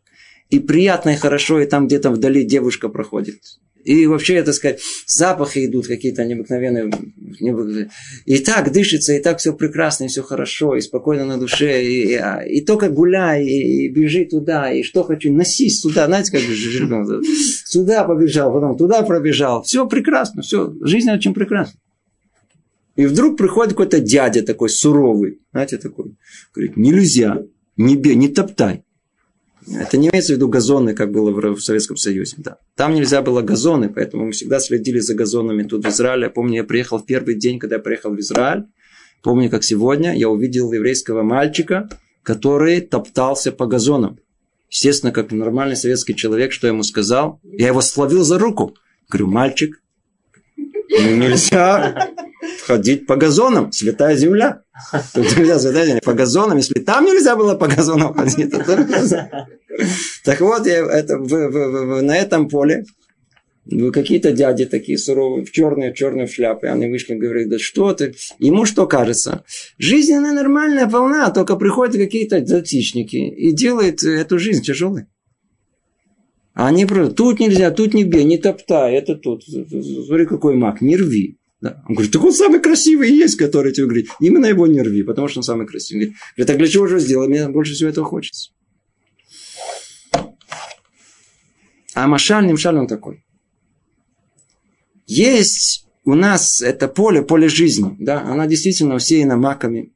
и 0.50 0.60
приятно 0.60 1.12
и 1.12 1.16
хорошо, 1.16 1.62
и 1.62 1.66
там 1.68 1.88
где-то 1.88 2.10
вдали 2.10 2.44
девушка 2.44 2.90
проходит. 2.90 3.62
И 3.84 4.06
вообще, 4.08 4.36
это 4.36 4.54
сказать, 4.54 4.82
запахи 5.08 5.66
идут 5.66 5.88
какие-то 5.88 6.26
необыкновенные. 6.26 6.92
И 8.26 8.38
так 8.40 8.72
дышится, 8.72 9.14
и 9.14 9.22
так 9.22 9.40
все 9.40 9.54
прекрасно, 9.54 10.06
и 10.06 10.08
все 10.08 10.22
хорошо, 10.22 10.76
и 10.76 10.82
спокойно 10.82 11.26
на 11.26 11.38
душе. 11.38 11.84
И, 11.84 12.12
и, 12.12 12.16
а, 12.16 12.42
и 12.42 12.62
только 12.62 12.90
гуляй, 12.90 13.46
и, 13.46 13.86
и 13.86 13.88
бежи 13.90 14.26
туда, 14.26 14.72
и 14.72 14.84
что 14.84 15.04
хочу, 15.04 15.32
носись 15.32 15.82
сюда. 15.82 16.08
Знаете, 16.08 16.32
как 16.32 16.42
же 16.42 16.56
Сюда 17.66 18.04
побежал, 18.04 18.54
потом 18.54 18.78
туда 18.78 19.02
пробежал. 19.04 19.64
Все 19.64 19.88
прекрасно, 19.88 20.42
все. 20.42 20.74
Жизнь 20.82 21.10
очень 21.10 21.34
прекрасна. 21.34 21.80
И 22.96 23.06
вдруг 23.06 23.38
приходит 23.38 23.74
какой-то 23.74 24.02
дядя 24.02 24.44
такой 24.44 24.70
суровый, 24.70 25.40
знаете, 25.54 25.78
такой, 25.78 26.18
говорит, 26.54 26.76
нельзя, 26.76 27.44
не 27.78 27.96
бей, 27.96 28.16
не 28.16 28.28
топтай. 28.28 28.84
Это 29.68 29.98
не 29.98 30.10
имеется 30.10 30.34
в 30.34 30.36
виду 30.38 30.48
газоны, 30.48 30.94
как 30.94 31.12
было 31.12 31.32
в 31.32 31.62
Советском 31.62 31.98
Союзе. 31.98 32.36
Да. 32.38 32.58
Там 32.76 32.94
нельзя 32.94 33.22
было 33.22 33.42
газоны, 33.42 33.90
поэтому 33.90 34.26
мы 34.26 34.32
всегда 34.32 34.60
следили 34.60 35.00
за 35.00 35.16
газонами 35.16 35.64
тут 35.64 35.86
в 35.86 35.90
Израиле. 35.90 36.24
Я 36.24 36.30
помню, 36.30 36.56
я 36.58 36.64
приехал 36.64 37.00
в 37.00 37.06
первый 37.06 37.36
день, 37.36 37.60
когда 37.60 37.76
я 37.76 37.82
приехал 37.82 38.12
в 38.12 38.20
Израиль. 38.20 38.66
Помню, 39.22 39.50
как 39.50 39.64
сегодня 39.64 40.18
я 40.18 40.30
увидел 40.30 40.72
еврейского 40.72 41.24
мальчика, 41.24 41.90
который 42.24 42.82
топтался 42.82 43.52
по 43.52 43.66
газонам. 43.66 44.20
Естественно, 44.70 45.12
как 45.12 45.32
нормальный 45.32 45.76
советский 45.76 46.16
человек, 46.16 46.52
что 46.52 46.68
я 46.68 46.74
ему 46.74 46.84
сказал? 46.84 47.40
Я 47.44 47.68
его 47.68 47.82
словил 47.82 48.24
за 48.24 48.40
руку. 48.40 48.76
Говорю, 49.10 49.28
мальчик, 49.28 49.82
нельзя 50.90 52.10
ходить 52.60 53.06
по 53.06 53.16
газонам, 53.16 53.72
святая 53.72 54.16
земля. 54.16 54.64
Тут 55.14 55.38
нельзя 55.38 55.60
святая 55.60 55.86
земля, 55.86 56.02
по 56.04 56.14
газонам. 56.14 56.58
Если 56.58 56.80
там 56.80 57.06
нельзя 57.06 57.36
было 57.36 57.56
по 57.56 57.68
газонам 57.68 58.14
ходить, 58.14 58.52
то. 58.52 59.50
Так 60.26 60.42
вот, 60.42 60.68
я, 60.68 60.86
это, 60.86 61.18
в, 61.18 61.28
в, 61.28 61.52
в, 61.52 62.02
на 62.02 62.18
этом 62.18 62.50
поле 62.50 62.84
Ну, 63.66 63.92
какие-то 63.92 64.32
дяди 64.32 64.66
такие 64.66 64.98
суровые, 64.98 65.46
в 65.46 65.52
черные, 65.52 65.94
черные 65.94 66.28
шляпы. 66.28 66.68
Они 66.68 66.88
вышли, 66.88 67.16
говорят, 67.16 67.50
да 67.50 67.60
что 67.60 67.94
ты? 67.94 68.16
Ему 68.40 68.66
что 68.66 68.88
кажется? 68.88 69.44
Жизнь, 69.78 70.14
она 70.14 70.34
нормальная, 70.34 70.88
полна, 70.88 71.30
только 71.30 71.56
приходят 71.56 71.96
какие-то 71.96 72.46
затичники 72.46 73.18
и 73.18 73.52
делают 73.52 74.04
эту 74.04 74.40
жизнь 74.40 74.64
тяжелой. 74.64 75.06
А 76.54 76.68
они 76.68 76.86
просто, 76.86 77.14
тут 77.14 77.40
нельзя, 77.40 77.72
тут 77.72 77.94
не 77.94 78.04
бей, 78.04 78.26
не 78.26 78.38
топтай, 78.38 78.96
это 78.96 79.16
тут. 79.16 79.44
Смотри, 79.46 80.26
какой 80.26 80.56
маг, 80.56 80.82
не 80.82 80.98
рви. 80.98 81.39
Да. 81.62 81.84
Он 81.88 81.96
говорит, 81.96 82.14
так 82.14 82.24
он 82.24 82.32
самый 82.32 82.62
красивый 82.62 83.12
есть, 83.12 83.36
который 83.36 83.74
тебе 83.74 83.86
говорит. 83.86 84.10
Именно 84.20 84.46
его 84.46 84.66
не 84.66 84.82
рви, 84.82 85.04
потому 85.04 85.28
что 85.28 85.40
он 85.40 85.44
самый 85.44 85.68
красивый. 85.68 86.16
Говорит, 86.36 86.48
так 86.48 86.58
для 86.58 86.68
чего 86.68 86.88
же 86.88 87.00
сделал? 87.00 87.28
Мне 87.28 87.50
больше 87.50 87.74
всего 87.74 87.90
этого 87.90 88.06
хочется. 88.06 88.52
А 91.96 92.08
Машаль, 92.08 92.46
не 92.46 92.54
Машаль 92.54 92.78
он 92.78 92.88
такой. 92.88 93.26
Есть 95.06 95.86
у 96.06 96.14
нас 96.14 96.62
это 96.62 96.88
поле, 96.88 97.24
поле 97.24 97.50
жизни, 97.50 97.96
да, 98.00 98.22
она 98.22 98.48
действительно 98.48 98.96
усеяна 98.96 99.38
маками, 99.38 99.92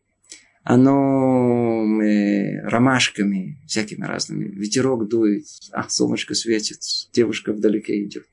оно 0.63 1.83
э, 2.01 2.61
ромашками 2.67 3.59
всякими 3.67 4.05
разными. 4.05 4.45
Ветерок 4.45 5.07
дует, 5.07 5.45
а 5.71 5.87
солнышко 5.87 6.35
светит, 6.35 6.79
девушка 7.13 7.53
вдалеке 7.53 8.03
идет. 8.03 8.25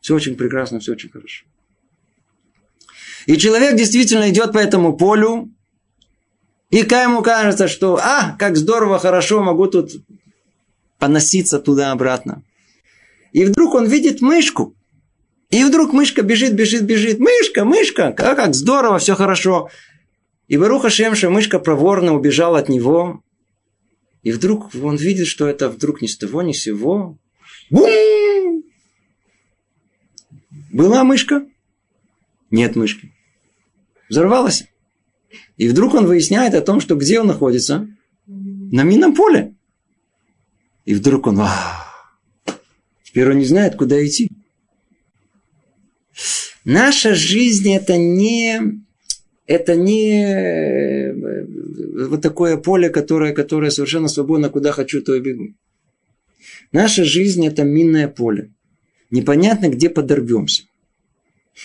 Все 0.00 0.14
очень 0.14 0.36
прекрасно, 0.36 0.80
все 0.80 0.92
очень 0.92 1.10
хорошо. 1.10 1.44
И 3.26 3.36
человек 3.36 3.76
действительно 3.76 4.30
идет 4.30 4.52
по 4.52 4.58
этому 4.58 4.96
полю, 4.96 5.50
и 6.70 6.78
ему 6.78 7.22
кажется, 7.22 7.68
что, 7.68 7.98
а, 8.02 8.36
как 8.36 8.56
здорово, 8.56 8.98
хорошо, 8.98 9.42
могу 9.42 9.66
тут 9.66 9.92
поноситься 10.98 11.60
туда-обратно. 11.60 12.42
И 13.32 13.44
вдруг 13.44 13.74
он 13.74 13.86
видит 13.86 14.20
мышку. 14.20 14.74
И 15.50 15.62
вдруг 15.62 15.92
мышка 15.92 16.22
бежит, 16.22 16.54
бежит, 16.54 16.82
бежит. 16.82 17.20
Мышка, 17.20 17.64
мышка, 17.64 18.12
как, 18.12 18.36
как 18.36 18.54
здорово, 18.54 18.98
все 18.98 19.14
хорошо. 19.14 19.70
И 20.48 20.56
Баруха 20.56 20.90
Шемша, 20.90 21.30
мышка 21.30 21.58
проворно 21.60 22.14
убежала 22.14 22.58
от 22.58 22.68
него. 22.68 23.22
И 24.24 24.32
вдруг 24.32 24.74
он 24.74 24.96
видит, 24.96 25.28
что 25.28 25.46
это 25.46 25.68
вдруг 25.68 26.02
ни 26.02 26.08
с 26.08 26.16
того, 26.16 26.42
ни 26.42 26.52
с 26.52 26.62
сего. 26.62 27.18
Бум! 27.70 28.64
Была 30.72 31.04
мышка? 31.04 31.46
Нет 32.50 32.74
мышки. 32.74 33.13
Взорвалась. 34.08 34.64
И 35.56 35.68
вдруг 35.68 35.94
он 35.94 36.06
выясняет 36.06 36.54
о 36.54 36.60
том, 36.60 36.80
что 36.80 36.96
где 36.96 37.20
он 37.20 37.26
находится? 37.26 37.88
На 38.26 38.82
минном 38.82 39.14
поле. 39.14 39.54
И 40.84 40.94
вдруг 40.94 41.26
он, 41.26 41.40
теперь 43.02 43.30
он 43.30 43.38
не 43.38 43.44
знает, 43.44 43.76
куда 43.76 44.04
идти. 44.04 44.30
Наша 46.64 47.14
жизнь 47.14 47.72
это 47.72 47.96
не, 47.96 48.60
это 49.46 49.76
не 49.76 50.24
э, 50.24 51.46
вот 52.08 52.22
такое 52.22 52.56
поле, 52.56 52.88
которое, 52.88 53.32
которое 53.32 53.70
совершенно 53.70 54.08
свободно, 54.08 54.48
куда 54.48 54.72
хочу, 54.72 55.02
то 55.02 55.14
и 55.14 55.20
бегу. 55.20 55.54
Наша 56.72 57.04
жизнь 57.04 57.46
это 57.46 57.64
минное 57.64 58.08
поле. 58.08 58.50
Непонятно, 59.10 59.68
где 59.68 59.88
подорвемся. 59.90 60.64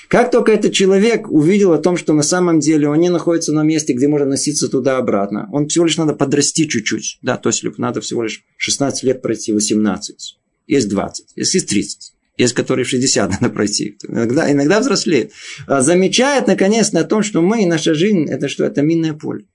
Как 0.07 0.29
только 0.31 0.51
этот 0.51 0.73
человек 0.73 1.29
увидел 1.31 1.73
о 1.73 1.79
том, 1.79 1.97
что 1.97 2.13
на 2.13 2.21
самом 2.21 2.59
деле 2.59 2.87
он 2.87 2.99
не 2.99 3.09
находится 3.09 3.53
на 3.53 3.63
месте, 3.63 3.93
где 3.93 4.07
можно 4.07 4.27
носиться 4.27 4.69
туда-обратно, 4.69 5.49
он 5.51 5.67
всего 5.67 5.85
лишь 5.85 5.97
надо 5.97 6.13
подрасти 6.13 6.67
чуть-чуть. 6.67 7.19
Да, 7.21 7.37
то 7.37 7.49
есть 7.49 7.63
надо 7.77 8.01
всего 8.01 8.23
лишь 8.23 8.43
16 8.57 9.03
лет 9.03 9.21
пройти, 9.21 9.51
18. 9.51 10.37
Есть 10.67 10.89
20, 10.89 11.25
есть 11.35 11.69
30. 11.69 12.13
Есть, 12.37 12.53
которые 12.53 12.85
60 12.85 13.29
надо 13.41 13.49
пройти. 13.49 13.97
Иногда, 14.07 14.51
иногда 14.51 14.79
взрослеет. 14.79 15.31
А 15.67 15.81
замечает, 15.81 16.47
наконец, 16.47 16.91
на 16.91 17.03
том, 17.03 17.23
что 17.23 17.41
мы 17.41 17.63
и 17.63 17.65
наша 17.65 17.93
жизнь, 17.95 18.29
это 18.29 18.47
что? 18.47 18.65
Это 18.65 18.81
минное 18.81 19.13
поле. 19.13 19.45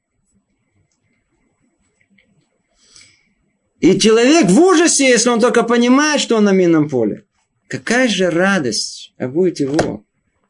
И 3.80 3.99
человек 3.99 4.47
в 4.47 4.59
ужасе, 4.59 5.09
если 5.09 5.28
он 5.28 5.41
только 5.41 5.62
понимает, 5.62 6.20
что 6.20 6.37
он 6.37 6.45
на 6.45 6.53
минном 6.53 6.89
поле. 6.89 7.24
Какая 7.68 8.09
же 8.09 8.30
радость 8.30 9.05
а 9.18 9.28
будет 9.28 9.61
его, 9.61 10.05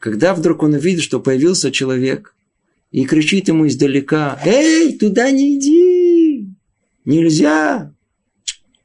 когда 0.04 0.34
вдруг 0.34 0.62
он 0.62 0.74
увидит, 0.74 1.02
что 1.02 1.18
появился 1.18 1.72
человек 1.72 2.34
и 2.90 3.06
кричит 3.06 3.48
ему 3.48 3.66
издалека, 3.66 4.38
«Эй, 4.44 4.98
туда 4.98 5.30
не 5.30 5.56
иди! 5.56 6.54
Нельзя! 7.06 7.94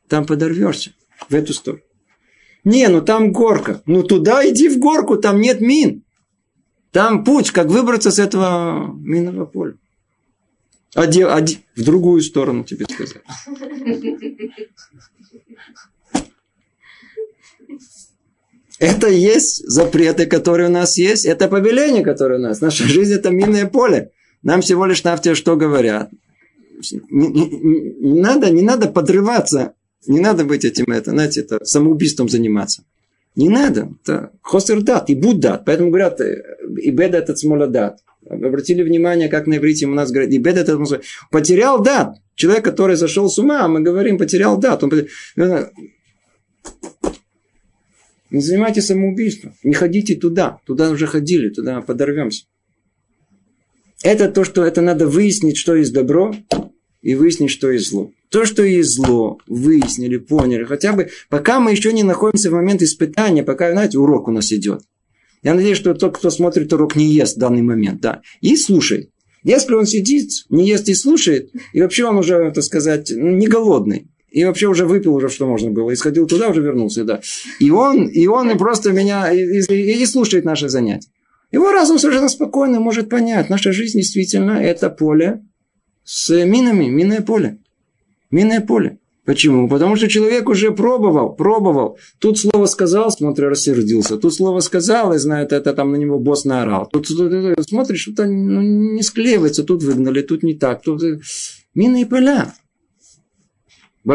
Там 0.08 0.26
подорвешься 0.26 0.94
в 1.28 1.36
эту 1.36 1.54
сторону». 1.54 1.84
Не, 2.64 2.88
ну 2.88 3.02
там 3.02 3.34
горка. 3.34 3.82
Ну 3.86 4.04
туда 4.04 4.50
иди 4.50 4.70
в 4.70 4.80
горку, 4.80 5.18
там 5.18 5.42
нет 5.42 5.60
мин. 5.60 6.06
Там 6.92 7.26
путь, 7.26 7.52
как 7.52 7.68
выбраться 7.68 8.12
с 8.12 8.20
этого 8.20 8.90
минного 8.98 9.46
поля. 9.46 9.76
А, 10.96 11.06
де, 11.06 11.26
а 11.26 11.42
де, 11.42 11.58
в 11.76 11.84
другую 11.84 12.22
сторону 12.22 12.64
тебе 12.64 12.86
сказать. 12.86 13.24
Это 18.80 19.10
есть 19.10 19.68
запреты, 19.68 20.26
которые 20.26 20.70
у 20.70 20.72
нас 20.72 20.98
есть. 20.98 21.26
Это 21.26 21.48
повеление, 21.50 22.04
которое 22.04 22.40
у 22.40 22.42
нас. 22.42 22.62
Наша 22.62 22.86
жизнь 22.86 23.14
это 23.14 23.30
минное 23.30 23.68
поле. 23.68 24.12
Нам 24.42 24.62
всего 24.62 24.86
лишь 24.86 25.04
навте 25.04 25.36
что 25.36 25.58
говорят. 25.58 26.10
Не, 27.10 27.28
не, 27.28 27.50
не, 28.00 28.22
надо, 28.22 28.50
не 28.50 28.62
надо 28.64 28.88
подрываться. 28.88 29.74
Не 30.08 30.22
надо 30.22 30.46
быть 30.46 30.64
этим, 30.64 30.86
это, 30.86 31.12
знаете, 31.12 31.42
это 31.42 31.64
самоубийством 31.66 32.30
заниматься. 32.30 32.84
Не 33.36 33.50
надо. 33.50 33.90
Это 34.02 34.32
хосер 34.42 34.82
дат, 34.82 35.10
и 35.10 35.16
буд 35.16 35.42
дат. 35.42 35.66
Поэтому 35.66 35.90
говорят, 35.90 36.22
э, 36.22 36.42
и 36.82 36.90
беда 36.90 37.18
этот 37.18 37.38
смолодат. 37.38 38.00
Обратили 38.30 38.82
внимание, 38.82 39.28
как 39.28 39.46
на 39.46 39.58
иврите 39.58 39.88
у 39.88 39.94
нас 39.94 40.12
говорят, 40.12 40.32
и 40.32 40.38
беда 40.38 40.62
этот 40.62 40.80
потерял 41.32 41.82
дат. 41.82 42.16
Человек, 42.36 42.64
который 42.64 42.96
зашел 42.96 43.30
с 43.30 43.38
ума, 43.38 43.68
мы 43.68 43.82
говорим, 43.82 44.18
потерял 44.18 44.58
дат. 44.58 44.84
Он 44.84 44.92
не 48.30 48.42
занимайтесь 48.42 48.86
самоубийством. 48.86 49.54
Не 49.64 49.74
ходите 49.74 50.16
туда. 50.16 50.60
Туда 50.66 50.90
уже 50.92 51.08
ходили, 51.08 51.50
туда 51.50 51.82
подорвемся. 51.82 52.46
Это 54.04 54.30
то, 54.30 54.44
что 54.44 54.64
это 54.64 54.82
надо 54.82 55.08
выяснить, 55.08 55.58
что 55.58 55.76
есть 55.76 55.94
добро, 55.94 56.34
и 57.02 57.16
выяснить, 57.16 57.52
что 57.52 57.72
есть 57.72 57.90
зло. 57.90 58.12
То, 58.30 58.46
что 58.46 58.64
есть 58.64 58.92
зло, 58.92 59.40
выяснили, 59.48 60.18
поняли. 60.18 60.64
Хотя 60.64 60.94
бы, 60.94 61.10
пока 61.30 61.60
мы 61.60 61.72
еще 61.72 61.92
не 61.94 62.04
находимся 62.04 62.50
в 62.50 62.54
момент 62.54 62.82
испытания, 62.82 63.44
пока, 63.44 63.72
знаете, 63.72 63.98
урок 63.98 64.28
у 64.28 64.32
нас 64.32 64.52
идет. 64.52 64.82
Я 65.42 65.54
надеюсь, 65.54 65.78
что 65.78 65.94
тот, 65.94 66.18
кто 66.18 66.30
смотрит 66.30 66.72
урок, 66.74 66.96
не 66.96 67.06
ест 67.06 67.38
в 67.38 67.40
данный 67.40 67.62
момент, 67.62 68.02
да. 68.02 68.22
И 68.42 68.56
слушает. 68.56 69.10
Если 69.44 69.74
он 69.74 69.86
сидит, 69.86 70.32
не 70.50 70.68
ест 70.68 70.90
и 70.90 70.94
слушает, 70.94 71.52
и 71.72 71.82
вообще 71.82 72.06
он 72.06 72.18
уже, 72.18 72.52
так 72.52 72.64
сказать, 72.64 73.10
не 73.10 73.48
голодный, 73.48 74.10
и 74.32 74.44
вообще 74.44 74.68
уже 74.68 74.86
выпил 74.86 75.16
уже, 75.16 75.30
что 75.30 75.48
можно 75.48 75.72
было. 75.72 75.92
И 75.92 75.96
сходил 75.96 76.28
туда, 76.28 76.50
уже 76.50 76.62
вернулся, 76.62 77.04
да. 77.04 77.22
И 77.60 77.72
он, 77.72 78.08
и 78.08 78.28
он 78.28 78.58
просто 78.58 78.92
меня 78.92 79.32
и, 79.32 79.40
и, 79.40 80.02
и 80.02 80.06
слушает 80.06 80.46
наши 80.46 80.70
занятия. 80.70 81.10
Его 81.52 81.72
разум 81.72 81.98
совершенно 81.98 82.30
спокойно 82.30 82.80
может 82.80 83.10
понять. 83.10 83.50
Наша 83.50 83.72
жизнь 83.72 83.98
действительно 83.98 84.52
это 84.52 84.90
поле 84.90 85.42
с 86.04 86.30
минами, 86.46 86.86
минное 86.86 87.22
поле. 87.22 87.60
Минное 88.30 88.62
поле. 88.62 89.00
Почему? 89.26 89.70
Потому 89.70 89.96
что 89.96 90.08
человек 90.08 90.50
уже 90.50 90.72
пробовал, 90.72 91.34
пробовал. 91.34 92.00
Тут 92.20 92.40
слово 92.40 92.66
сказал, 92.66 93.12
смотри, 93.12 93.46
рассердился. 93.46 94.18
Тут 94.18 94.34
слово 94.34 94.60
сказал, 94.60 95.14
и 95.14 95.20
знает, 95.20 95.54
это 95.54 95.74
там 95.74 95.92
на 95.92 95.98
него 95.98 96.18
босс 96.18 96.46
наорал. 96.46 96.88
Тут, 96.92 97.08
тут, 97.08 97.56
тут 97.56 97.70
смотришь, 97.70 98.02
что-то 98.02 98.26
ну, 98.26 98.62
не 98.62 99.04
склеивается, 99.04 99.64
тут 99.64 99.84
выгнали, 99.84 100.24
тут 100.24 100.42
не 100.42 100.56
так. 100.56 100.82
Тут 100.82 101.04
минные 101.76 102.08
поля. 102.08 102.56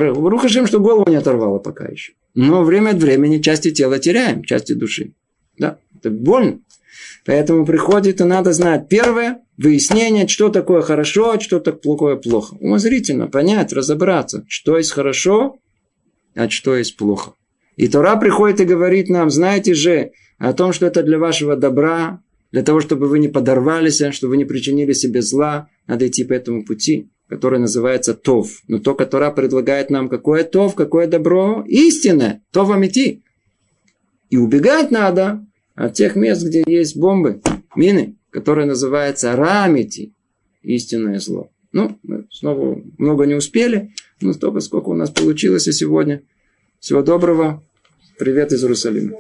Руха 0.01 0.49
Шем, 0.49 0.67
что 0.67 0.81
голову 0.81 1.09
не 1.09 1.17
оторвало 1.17 1.59
пока 1.59 1.87
еще. 1.87 2.13
Но 2.35 2.65
время 2.65 2.91
от 2.91 2.97
времени 2.97 3.41
части 3.41 3.71
тела 3.71 3.99
теряем, 3.99 4.43
части 4.43 4.73
души. 4.73 5.13
Да, 5.59 5.79
это 5.97 6.11
больно. 6.11 6.61
Поэтому 7.25 7.65
приходит 7.65 8.21
и 8.21 8.25
надо 8.25 8.53
знать. 8.53 8.89
Первое, 8.89 9.41
выяснение, 9.57 10.29
что 10.29 10.49
такое 10.49 10.83
хорошо, 10.83 11.39
что 11.41 11.61
такое 11.61 12.17
плохо. 12.17 12.57
Умозрительно 12.61 13.29
понять, 13.29 13.73
разобраться, 13.73 14.45
что 14.49 14.77
есть 14.77 14.91
хорошо, 14.91 15.57
а 16.35 16.51
что 16.51 16.77
есть 16.77 16.97
плохо. 16.97 17.35
И 17.77 17.89
Тора 17.89 18.17
приходит 18.17 18.61
и 18.61 18.65
говорит 18.65 19.09
нам, 19.09 19.31
знаете 19.31 19.75
же, 19.75 20.11
о 20.39 20.53
том, 20.53 20.73
что 20.73 20.87
это 20.87 21.03
для 21.03 21.19
вашего 21.19 21.57
добра, 21.57 22.21
для 22.53 22.63
того, 22.63 22.81
чтобы 22.81 23.09
вы 23.09 23.19
не 23.19 23.29
подорвались, 23.29 24.03
чтобы 24.13 24.33
вы 24.33 24.37
не 24.37 24.45
причинили 24.45 24.93
себе 24.93 25.23
зла, 25.23 25.69
надо 25.87 26.07
идти 26.07 26.25
по 26.25 26.33
этому 26.33 26.65
пути 26.65 27.11
которое 27.35 27.59
называется 27.59 28.15
Тов. 28.15 28.63
Но 28.69 28.79
то, 28.79 28.95
которое 28.95 29.33
предлагает 29.33 29.91
нам 29.91 30.09
какое 30.09 30.45
Тов, 30.45 30.77
какое 30.77 31.09
добро, 31.09 31.65
истинное, 31.67 32.45
то 32.53 32.65
вам 32.65 32.87
идти. 32.87 33.25
И 34.31 34.37
убегать 34.37 34.93
надо 34.93 35.45
от 35.75 35.95
тех 35.95 36.15
мест, 36.15 36.47
где 36.47 36.63
есть 36.65 36.97
бомбы, 36.97 37.41
мины, 37.75 38.15
которые 38.31 38.67
называются 38.67 39.35
Рамити, 39.35 40.15
истинное 40.63 41.19
зло. 41.19 41.51
Ну, 41.73 41.99
мы 42.05 42.29
снова 42.31 42.81
много 42.99 43.27
не 43.27 43.35
успели, 43.35 43.91
но 44.21 44.33
столько, 44.33 44.61
сколько 44.61 44.91
у 44.91 44.95
нас 44.95 45.11
получилось 45.11 45.67
и 45.67 45.73
сегодня. 45.73 46.23
Всего 46.79 47.03
доброго. 47.03 47.65
Привет 48.17 48.53
из 48.53 48.63
Иерусалима. 48.63 49.17